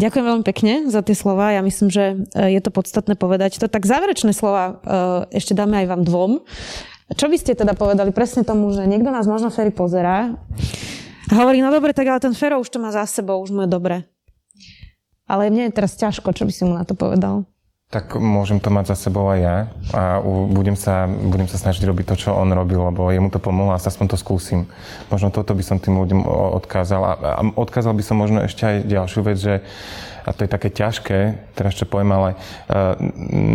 Ďakujem 0.00 0.24
veľmi 0.24 0.44
pekne 0.48 0.88
za 0.88 1.04
tie 1.04 1.12
slova. 1.12 1.52
Ja 1.52 1.60
myslím, 1.60 1.92
že 1.92 2.16
e, 2.32 2.56
je 2.56 2.60
to 2.64 2.72
podstatné 2.72 3.20
povedať. 3.20 3.60
To 3.60 3.68
tak 3.68 3.84
záverečné 3.84 4.32
slova 4.32 4.80
e, 4.80 5.36
ešte 5.36 5.52
dáme 5.52 5.76
aj 5.84 5.86
vám 5.92 6.02
dvom. 6.08 6.32
Čo 7.10 7.26
by 7.28 7.36
ste 7.36 7.58
teda 7.58 7.74
povedali 7.74 8.14
presne 8.14 8.46
tomu, 8.46 8.70
že 8.70 8.86
niekto 8.86 9.10
nás 9.10 9.26
možno 9.26 9.50
Ferry 9.50 9.74
pozerá 9.74 10.38
a 11.28 11.32
hovorí, 11.34 11.64
no 11.64 11.72
dobre, 11.72 11.96
tak 11.96 12.08
ale 12.08 12.20
ten 12.20 12.36
Fero 12.36 12.60
už 12.60 12.68
to 12.68 12.78
má 12.78 12.92
za 12.92 13.08
sebou, 13.08 13.40
už 13.40 13.50
mu 13.50 13.64
je 13.64 13.70
dobre. 13.70 13.96
Ale 15.24 15.48
mne 15.48 15.72
je 15.72 15.76
teraz 15.76 15.96
ťažko, 15.96 16.36
čo 16.36 16.44
by 16.44 16.52
si 16.52 16.62
mu 16.68 16.76
na 16.76 16.84
to 16.84 16.92
povedal? 16.92 17.48
Tak 17.92 18.16
môžem 18.16 18.56
to 18.56 18.72
mať 18.72 18.96
za 18.96 19.08
sebou 19.08 19.28
aj 19.28 19.40
ja 19.40 19.56
a 19.92 20.24
budem 20.48 20.72
sa, 20.72 21.04
budem 21.04 21.44
sa 21.44 21.60
snažiť 21.60 21.84
robiť 21.84 22.12
to, 22.12 22.14
čo 22.24 22.30
on 22.32 22.48
robil, 22.48 22.88
lebo 22.88 23.12
jemu 23.12 23.28
to 23.28 23.36
pomohlo 23.36 23.76
a 23.76 23.80
sa 23.80 23.92
aspoň 23.92 24.16
to 24.16 24.16
skúsim. 24.16 24.64
Možno 25.12 25.28
toto 25.28 25.52
by 25.52 25.60
som 25.60 25.76
tým 25.76 26.00
ľuďom 26.00 26.24
odkázal. 26.56 27.00
A, 27.04 27.12
a 27.20 27.40
odkázal 27.52 27.92
by 27.92 28.04
som 28.04 28.16
možno 28.16 28.40
ešte 28.40 28.64
aj 28.64 28.76
ďalšiu 28.88 29.20
vec, 29.28 29.36
že 29.36 29.54
a 30.24 30.30
to 30.32 30.46
je 30.46 30.54
také 30.54 30.72
ťažké, 30.72 31.52
teraz 31.52 31.76
čo 31.76 31.84
poviem, 31.84 32.16
ale 32.16 32.30
uh, 32.32 32.96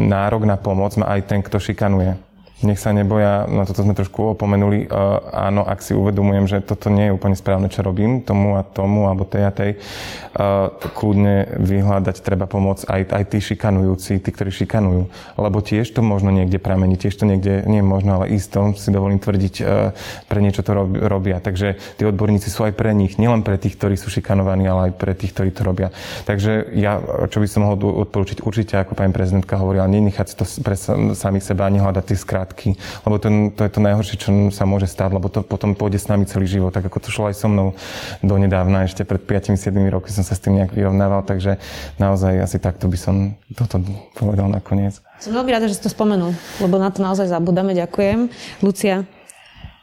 nárok 0.06 0.45
na 0.45 0.60
pomoc 0.60 0.93
má 1.02 1.18
aj 1.18 1.34
ten, 1.34 1.41
kto 1.41 1.58
šikanuje 1.58 2.26
nech 2.66 2.82
sa 2.82 2.89
neboja, 2.89 3.45
no 3.45 3.70
toto 3.70 3.86
sme 3.86 3.93
trošku 3.93 4.34
opomenuli, 4.34 4.89
uh, 4.89 5.22
áno, 5.30 5.62
ak 5.62 5.78
si 5.86 5.93
uvedomujem, 5.93 6.49
že 6.49 6.66
toto 6.66 6.89
nie 6.89 7.10
je 7.10 7.14
úplne 7.14 7.38
správne, 7.38 7.70
čo 7.70 7.86
robím, 7.86 8.26
tomu 8.26 8.58
a 8.58 8.66
tomu, 8.66 9.05
alebo 9.05 9.30
tej 9.30 9.43
a 9.45 9.51
tej, 9.53 9.72
uh, 9.78 10.74
kľudne 10.97 11.53
vyhľadať 11.62 12.18
treba 12.26 12.49
pomoc 12.49 12.82
aj, 12.89 13.14
aj 13.14 13.24
tí 13.30 13.38
šikanujúci, 13.45 14.18
tí, 14.18 14.30
ktorí 14.34 14.49
šikanujú. 14.49 15.05
Lebo 15.38 15.58
tiež 15.62 15.86
to 15.93 16.01
možno 16.01 16.34
niekde 16.34 16.58
pramení, 16.58 16.97
tiež 16.97 17.14
to 17.14 17.30
niekde, 17.30 17.62
nie 17.70 17.86
možno, 17.86 18.18
ale 18.18 18.34
isto 18.34 18.74
si 18.74 18.89
dovolím 18.89 19.22
tvrdiť, 19.22 19.55
uh, 19.62 19.93
pre 20.26 20.41
niečo 20.41 20.66
to 20.66 20.74
robia. 21.05 21.38
Takže 21.38 21.78
tí 22.01 22.10
odborníci 22.10 22.49
sú 22.49 22.66
aj 22.66 22.74
pre 22.74 22.89
nich, 22.97 23.22
nielen 23.22 23.45
pre 23.45 23.62
tých, 23.62 23.78
ktorí 23.78 23.93
sú 24.01 24.10
šikanovaní, 24.10 24.66
ale 24.66 24.89
aj 24.89 24.93
pre 24.97 25.14
tých, 25.14 25.38
ktorí 25.38 25.53
to 25.53 25.62
robia. 25.62 25.93
Takže 26.26 26.74
ja, 26.74 26.97
čo 27.30 27.38
by 27.38 27.45
som 27.45 27.70
mohol 27.70 28.01
odporučiť, 28.01 28.41
určite, 28.41 28.82
ako 28.82 28.97
pani 28.97 29.14
prezidentka 29.14 29.62
hovorila, 29.62 29.86
nenechať 29.86 30.34
to 30.34 30.43
pre 30.66 30.74
samých 31.14 31.45
seba, 31.53 31.70
nehľadať 31.70 32.05
tie 32.10 32.18
skrát 32.18 32.47
krátky, 32.48 32.80
lebo 33.04 33.16
to, 33.20 33.28
to 33.54 33.62
je 33.68 33.72
to 33.72 33.80
najhoršie, 33.84 34.16
čo 34.16 34.30
sa 34.56 34.64
môže 34.64 34.88
stať, 34.88 35.20
lebo 35.20 35.28
to 35.28 35.43
potom 35.43 35.76
pôjde 35.76 36.00
s 36.00 36.08
nami 36.08 36.24
celý 36.24 36.48
život, 36.48 36.72
tak 36.72 36.88
ako 36.88 37.04
to 37.04 37.12
šlo 37.12 37.28
aj 37.28 37.36
so 37.36 37.52
mnou 37.52 37.76
donedávna, 38.24 38.88
ešte 38.88 39.04
pred 39.04 39.20
5-7 39.20 39.76
roky 39.91 40.10
som 40.10 40.24
sa 40.24 40.34
s 40.34 40.41
tým 40.41 40.58
nejak 40.58 40.72
vyrovnával, 40.72 41.28
takže 41.28 41.60
naozaj 42.00 42.39
asi 42.39 42.58
takto 42.58 42.88
by 42.88 42.98
som 42.98 43.36
toto 43.52 43.84
povedal 44.16 44.48
nakoniec. 44.48 45.04
Som 45.20 45.36
veľmi 45.36 45.52
rada, 45.52 45.68
že 45.68 45.78
ste 45.78 45.91
to 45.91 45.93
spomenul, 45.93 46.32
lebo 46.64 46.76
na 46.80 46.89
to 46.93 47.04
naozaj 47.04 47.28
zabudáme. 47.28 47.74
Ďakujem. 47.74 48.30
Lucia, 48.62 49.04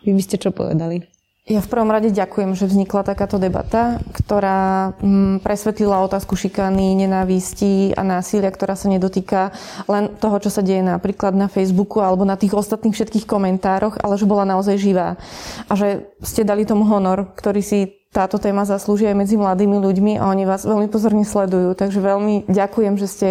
vy 0.07 0.15
by 0.15 0.23
ste 0.23 0.39
čo 0.39 0.55
povedali? 0.55 1.14
Ja 1.45 1.61
v 1.61 1.69
prvom 1.69 1.93
rade 1.93 2.09
ďakujem, 2.09 2.57
že 2.57 2.65
vznikla 2.65 3.05
takáto 3.05 3.37
debata, 3.37 4.01
ktorá 4.17 4.97
mm, 4.97 5.45
presvetlila 5.45 6.01
otázku 6.09 6.41
šikany, 6.41 6.97
nenávisti 6.97 7.93
a 7.93 8.01
násilia, 8.01 8.49
ktorá 8.49 8.73
sa 8.73 8.89
nedotýka 8.89 9.53
len 9.85 10.09
toho, 10.17 10.41
čo 10.41 10.49
sa 10.49 10.65
deje 10.65 10.81
napríklad 10.81 11.37
na 11.37 11.53
Facebooku 11.53 12.01
alebo 12.01 12.25
na 12.25 12.41
tých 12.41 12.57
ostatných 12.57 12.97
všetkých 12.97 13.29
komentároch, 13.29 14.01
ale 14.01 14.17
že 14.17 14.25
bola 14.25 14.49
naozaj 14.49 14.81
živá. 14.81 15.21
A 15.69 15.77
že 15.77 16.09
ste 16.25 16.49
dali 16.49 16.65
tomu 16.65 16.89
honor, 16.89 17.37
ktorý 17.37 17.61
si 17.61 17.93
táto 18.09 18.41
téma 18.41 18.65
zaslúži 18.65 19.05
aj 19.13 19.29
medzi 19.29 19.37
mladými 19.37 19.77
ľuďmi 19.85 20.13
a 20.17 20.33
oni 20.33 20.49
vás 20.49 20.65
veľmi 20.65 20.89
pozorne 20.89 21.29
sledujú. 21.29 21.77
Takže 21.77 22.01
veľmi 22.01 22.49
ďakujem, 22.49 22.97
že 22.97 23.05
ste 23.05 23.29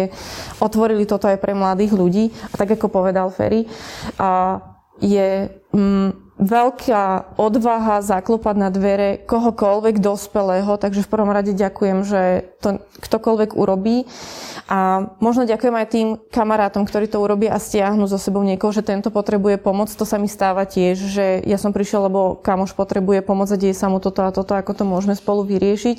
otvorili 0.62 1.02
toto 1.02 1.26
aj 1.26 1.42
pre 1.42 1.50
mladých 1.50 1.90
ľudí. 1.90 2.30
A 2.30 2.54
tak 2.54 2.78
ako 2.78 2.94
povedal 2.94 3.34
Ferry, 3.34 3.66
a 4.22 4.62
je... 5.02 5.50
Mm, 5.74 6.23
veľká 6.34 7.36
odvaha 7.38 8.02
zaklopať 8.02 8.56
na 8.58 8.68
dvere 8.74 9.22
kohokoľvek 9.22 10.02
dospelého, 10.02 10.74
takže 10.74 11.06
v 11.06 11.12
prvom 11.14 11.30
rade 11.30 11.54
ďakujem, 11.54 12.02
že 12.02 12.22
to 12.58 12.82
ktokoľvek 12.98 13.54
urobí. 13.54 14.02
A 14.66 15.10
možno 15.22 15.46
ďakujem 15.46 15.76
aj 15.78 15.86
tým 15.92 16.08
kamarátom, 16.34 16.82
ktorí 16.88 17.06
to 17.06 17.22
urobia 17.22 17.54
a 17.54 17.62
stiahnu 17.62 18.10
so 18.10 18.18
sebou 18.18 18.42
niekoho, 18.42 18.74
že 18.74 18.82
tento 18.82 19.14
potrebuje 19.14 19.62
pomoc. 19.62 19.92
To 19.94 20.02
sa 20.02 20.18
mi 20.18 20.26
stáva 20.26 20.66
tiež, 20.66 20.96
že 20.98 21.26
ja 21.46 21.60
som 21.60 21.70
prišiel, 21.70 22.10
lebo 22.10 22.40
kamoš 22.42 22.74
potrebuje 22.74 23.22
pomoc 23.22 23.52
a 23.54 23.60
deje 23.60 23.76
sa 23.78 23.86
mu 23.86 24.02
toto 24.02 24.26
a 24.26 24.34
toto, 24.34 24.58
ako 24.58 24.72
to 24.74 24.82
môžeme 24.82 25.14
spolu 25.14 25.46
vyriešiť. 25.46 25.98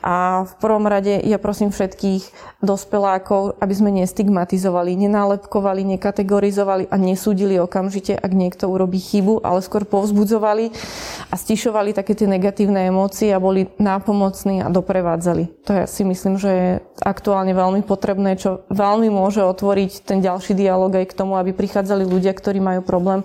A 0.00 0.48
v 0.48 0.54
prvom 0.56 0.88
rade 0.88 1.20
ja 1.28 1.36
prosím 1.36 1.68
všetkých 1.68 2.56
dospelákov, 2.64 3.60
aby 3.60 3.74
sme 3.76 3.92
nestigmatizovali, 3.92 4.96
nenálepkovali, 4.96 5.84
nekategorizovali 5.96 6.88
a 6.88 6.96
nesúdili 6.96 7.60
okamžite, 7.60 8.16
ak 8.16 8.32
niekto 8.32 8.68
urobí 8.68 8.96
chybu, 8.96 9.44
ale 9.44 9.60
skôr 9.60 9.84
povzbudzovali 9.84 10.72
a 11.28 11.34
stišovali 11.36 11.92
také 11.92 12.16
tie 12.16 12.28
negatívne 12.28 12.88
emócie 12.88 13.28
a 13.32 13.40
boli 13.40 13.68
nápomocní 13.76 14.64
a 14.64 14.72
doprevádzali. 14.72 15.68
To 15.68 15.72
ja 15.72 15.84
si 15.84 16.04
myslím, 16.04 16.40
že 16.40 16.50
je 16.50 16.70
aktuálne 17.04 17.52
veľmi 17.52 17.84
potrebné, 17.84 18.36
čo 18.40 18.64
veľmi 18.72 19.08
môže 19.12 19.44
otvoriť 19.44 20.04
ten 20.04 20.24
ďalší 20.24 20.56
dialog 20.56 20.92
aj 20.96 21.12
k 21.12 21.16
tomu, 21.16 21.36
aby 21.36 21.52
prichádzali 21.52 22.04
ľudia, 22.08 22.32
ktorí 22.36 22.60
majú 22.60 22.80
problém, 22.84 23.24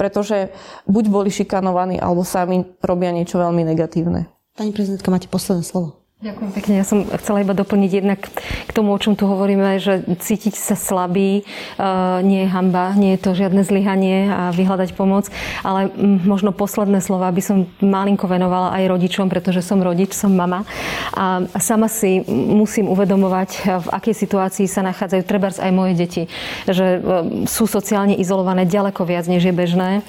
pretože 0.00 0.52
buď 0.88 1.04
boli 1.08 1.28
šikanovaní, 1.32 2.00
alebo 2.00 2.24
sami 2.24 2.64
robia 2.80 3.12
niečo 3.12 3.36
veľmi 3.36 3.64
negatívne. 3.72 4.28
Pani 4.56 4.72
prezidentka, 4.72 5.12
máte 5.12 5.28
posledné 5.28 5.64
slovo. 5.64 5.99
Ďakujem 6.20 6.52
pekne. 6.52 6.74
Ja 6.76 6.84
som 6.84 7.08
chcela 7.16 7.40
iba 7.40 7.56
doplniť 7.56 8.04
jednak 8.04 8.20
k 8.68 8.70
tomu, 8.76 8.92
o 8.92 9.00
čom 9.00 9.16
tu 9.16 9.24
hovoríme, 9.24 9.80
že 9.80 10.04
cítiť 10.04 10.52
sa 10.52 10.76
slabý 10.76 11.48
uh, 11.80 12.20
nie 12.20 12.44
je 12.44 12.52
hamba, 12.52 12.92
nie 12.92 13.16
je 13.16 13.24
to 13.24 13.32
žiadne 13.32 13.64
zlyhanie 13.64 14.28
a 14.28 14.52
vyhľadať 14.52 15.00
pomoc, 15.00 15.32
ale 15.64 15.88
m, 15.96 16.20
možno 16.28 16.52
posledné 16.52 17.00
slova 17.00 17.32
by 17.32 17.40
som 17.40 17.64
malinko 17.80 18.28
venovala 18.28 18.68
aj 18.76 18.92
rodičom, 18.92 19.32
pretože 19.32 19.64
som 19.64 19.80
rodič, 19.80 20.12
som 20.12 20.28
mama 20.36 20.68
a 21.16 21.56
sama 21.56 21.88
si 21.88 22.20
musím 22.28 22.92
uvedomovať, 22.92 23.80
v 23.80 23.88
akej 23.88 24.12
situácii 24.20 24.68
sa 24.68 24.84
nachádzajú 24.84 25.24
trebárs 25.24 25.56
aj 25.56 25.72
moje 25.72 25.96
deti, 25.96 26.22
že 26.68 27.00
uh, 27.00 27.48
sú 27.48 27.64
sociálne 27.64 28.12
izolované 28.20 28.68
ďaleko 28.68 29.08
viac, 29.08 29.24
než 29.24 29.48
je 29.48 29.56
bežné. 29.56 30.04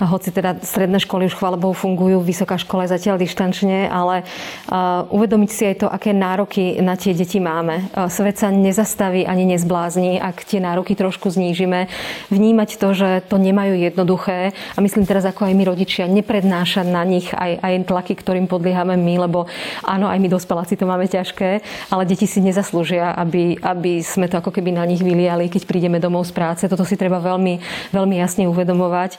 Hoci 0.00 0.32
teda 0.32 0.56
stredné 0.64 1.04
školy 1.04 1.28
už 1.28 1.36
chvála 1.36 1.60
Bohu 1.60 1.76
fungujú, 1.76 2.24
vysoká 2.24 2.56
škola 2.56 2.88
je 2.88 2.96
zatiaľ 2.96 3.20
dištančne, 3.20 3.92
ale 3.92 4.24
uvedomiť 5.12 5.49
uvedomiť 5.50 5.66
si 5.66 5.66
aj 5.66 5.76
to, 5.82 5.88
aké 5.90 6.14
nároky 6.14 6.78
na 6.78 6.94
tie 6.94 7.10
deti 7.10 7.42
máme. 7.42 7.90
E, 7.90 8.06
svet 8.06 8.38
sa 8.38 8.54
nezastaví 8.54 9.26
ani 9.26 9.50
nezblázni, 9.50 10.22
ak 10.22 10.46
tie 10.46 10.62
nároky 10.62 10.94
trošku 10.94 11.26
znížime. 11.26 11.90
Vnímať 12.30 12.78
to, 12.78 12.94
že 12.94 13.26
to 13.26 13.34
nemajú 13.34 13.74
jednoduché 13.74 14.54
a 14.54 14.78
myslím 14.78 15.10
teraz 15.10 15.26
ako 15.26 15.50
aj 15.50 15.54
my 15.58 15.64
rodičia, 15.66 16.06
neprednášať 16.06 16.86
na 16.86 17.02
nich 17.02 17.34
aj, 17.34 17.58
aj 17.58 17.74
tlaky, 17.90 18.14
ktorým 18.14 18.46
podliehame 18.46 18.94
my, 18.94 19.26
lebo 19.26 19.50
áno, 19.82 20.06
aj 20.06 20.22
my 20.22 20.28
dospeláci 20.30 20.78
to 20.78 20.86
máme 20.86 21.10
ťažké, 21.10 21.66
ale 21.90 22.06
deti 22.06 22.30
si 22.30 22.38
nezaslúžia, 22.38 23.10
aby, 23.18 23.58
aby 23.58 24.06
sme 24.06 24.30
to 24.30 24.38
ako 24.38 24.54
keby 24.54 24.70
na 24.70 24.86
nich 24.86 25.02
vyliali, 25.02 25.50
keď 25.50 25.66
prídeme 25.66 25.98
domov 25.98 26.30
z 26.30 26.32
práce. 26.36 26.62
Toto 26.70 26.86
si 26.86 26.94
treba 26.94 27.18
veľmi, 27.18 27.58
veľmi 27.90 28.14
jasne 28.22 28.46
uvedomovať. 28.46 29.18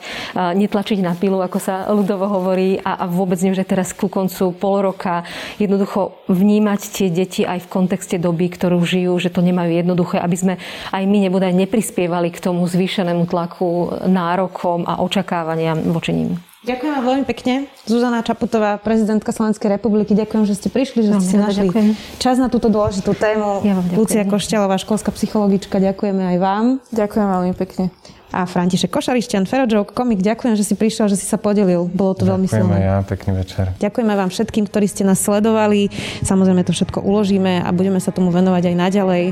netlačiť 0.56 1.04
na 1.04 1.12
pilu, 1.12 1.44
ako 1.44 1.58
sa 1.60 1.92
ľudovo 1.92 2.24
hovorí 2.24 2.80
a, 2.80 3.04
a 3.04 3.10
vôbec 3.10 3.36
nie, 3.44 3.52
že 3.52 3.68
teraz 3.68 3.92
ku 3.92 4.08
koncu 4.08 4.56
pol 4.56 4.88
roka 4.88 5.28
jednoducho 5.60 6.21
vnímať 6.30 6.80
tie 6.92 7.08
deti 7.10 7.42
aj 7.42 7.66
v 7.66 7.70
kontexte 7.70 8.16
doby, 8.18 8.50
ktorú 8.52 8.82
žijú, 8.82 9.18
že 9.18 9.32
to 9.32 9.42
nemajú 9.42 9.74
jednoduché, 9.74 10.22
aby 10.22 10.36
sme 10.38 10.54
aj 10.94 11.02
my 11.06 11.18
nebodaj 11.26 11.50
neprispievali 11.54 12.30
k 12.30 12.38
tomu 12.38 12.66
zvýšenému 12.68 13.26
tlaku, 13.26 14.02
nárokom 14.06 14.86
a 14.86 15.02
očakávaniam 15.02 15.82
voči 15.90 16.14
ním. 16.14 16.30
Ďakujem 16.62 16.92
vám 16.94 17.04
veľmi 17.10 17.24
pekne. 17.26 17.66
Zuzana 17.90 18.22
Čaputová, 18.22 18.78
prezidentka 18.78 19.34
Slovenskej 19.34 19.66
republiky. 19.66 20.14
Ďakujem, 20.14 20.46
že 20.46 20.54
ste 20.54 20.70
prišli, 20.70 21.10
že 21.10 21.18
ste 21.18 21.26
si 21.26 21.34
našli 21.34 21.74
ďakujem. 21.74 21.88
čas 22.22 22.38
na 22.38 22.46
túto 22.46 22.70
dôležitú 22.70 23.18
tému. 23.18 23.66
Ja 23.66 23.82
Lucia 23.98 24.22
Košťalová, 24.22 24.78
školská 24.78 25.10
psychologička, 25.10 25.82
ďakujeme 25.82 26.22
aj 26.22 26.36
vám. 26.38 26.64
Ďakujem 26.94 27.26
veľmi 27.26 27.54
pekne 27.58 27.90
a 28.32 28.48
František 28.48 28.88
Košarišťan, 28.88 29.44
Ferojoke, 29.44 29.92
komik. 29.92 30.24
Ďakujem, 30.24 30.56
že 30.56 30.64
si 30.64 30.74
prišiel, 30.74 31.12
že 31.12 31.20
si 31.20 31.28
sa 31.28 31.36
podelil. 31.36 31.86
Bolo 31.92 32.16
to 32.16 32.24
veľmi 32.24 32.48
silné. 32.48 32.80
ja, 32.80 32.96
pekný 33.04 33.36
večer. 33.36 33.70
Ďakujeme 33.76 34.14
vám 34.16 34.32
všetkým, 34.32 34.64
ktorí 34.66 34.88
ste 34.88 35.04
nás 35.04 35.20
sledovali. 35.20 35.92
Samozrejme 36.24 36.64
to 36.64 36.72
všetko 36.72 37.04
uložíme 37.04 37.60
a 37.60 37.68
budeme 37.70 38.00
sa 38.00 38.10
tomu 38.10 38.32
venovať 38.32 38.72
aj 38.72 38.76
naďalej. 38.76 39.24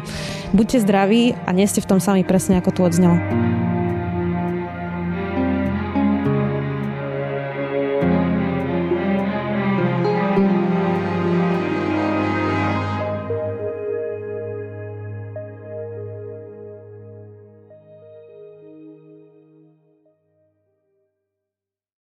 Buďte 0.52 0.84
zdraví 0.84 1.32
a 1.48 1.50
nie 1.56 1.64
ste 1.64 1.80
v 1.80 1.96
tom 1.96 1.98
sami 1.98 2.22
presne, 2.22 2.60
ako 2.60 2.70
tu 2.76 2.80
odznelo. 2.84 3.16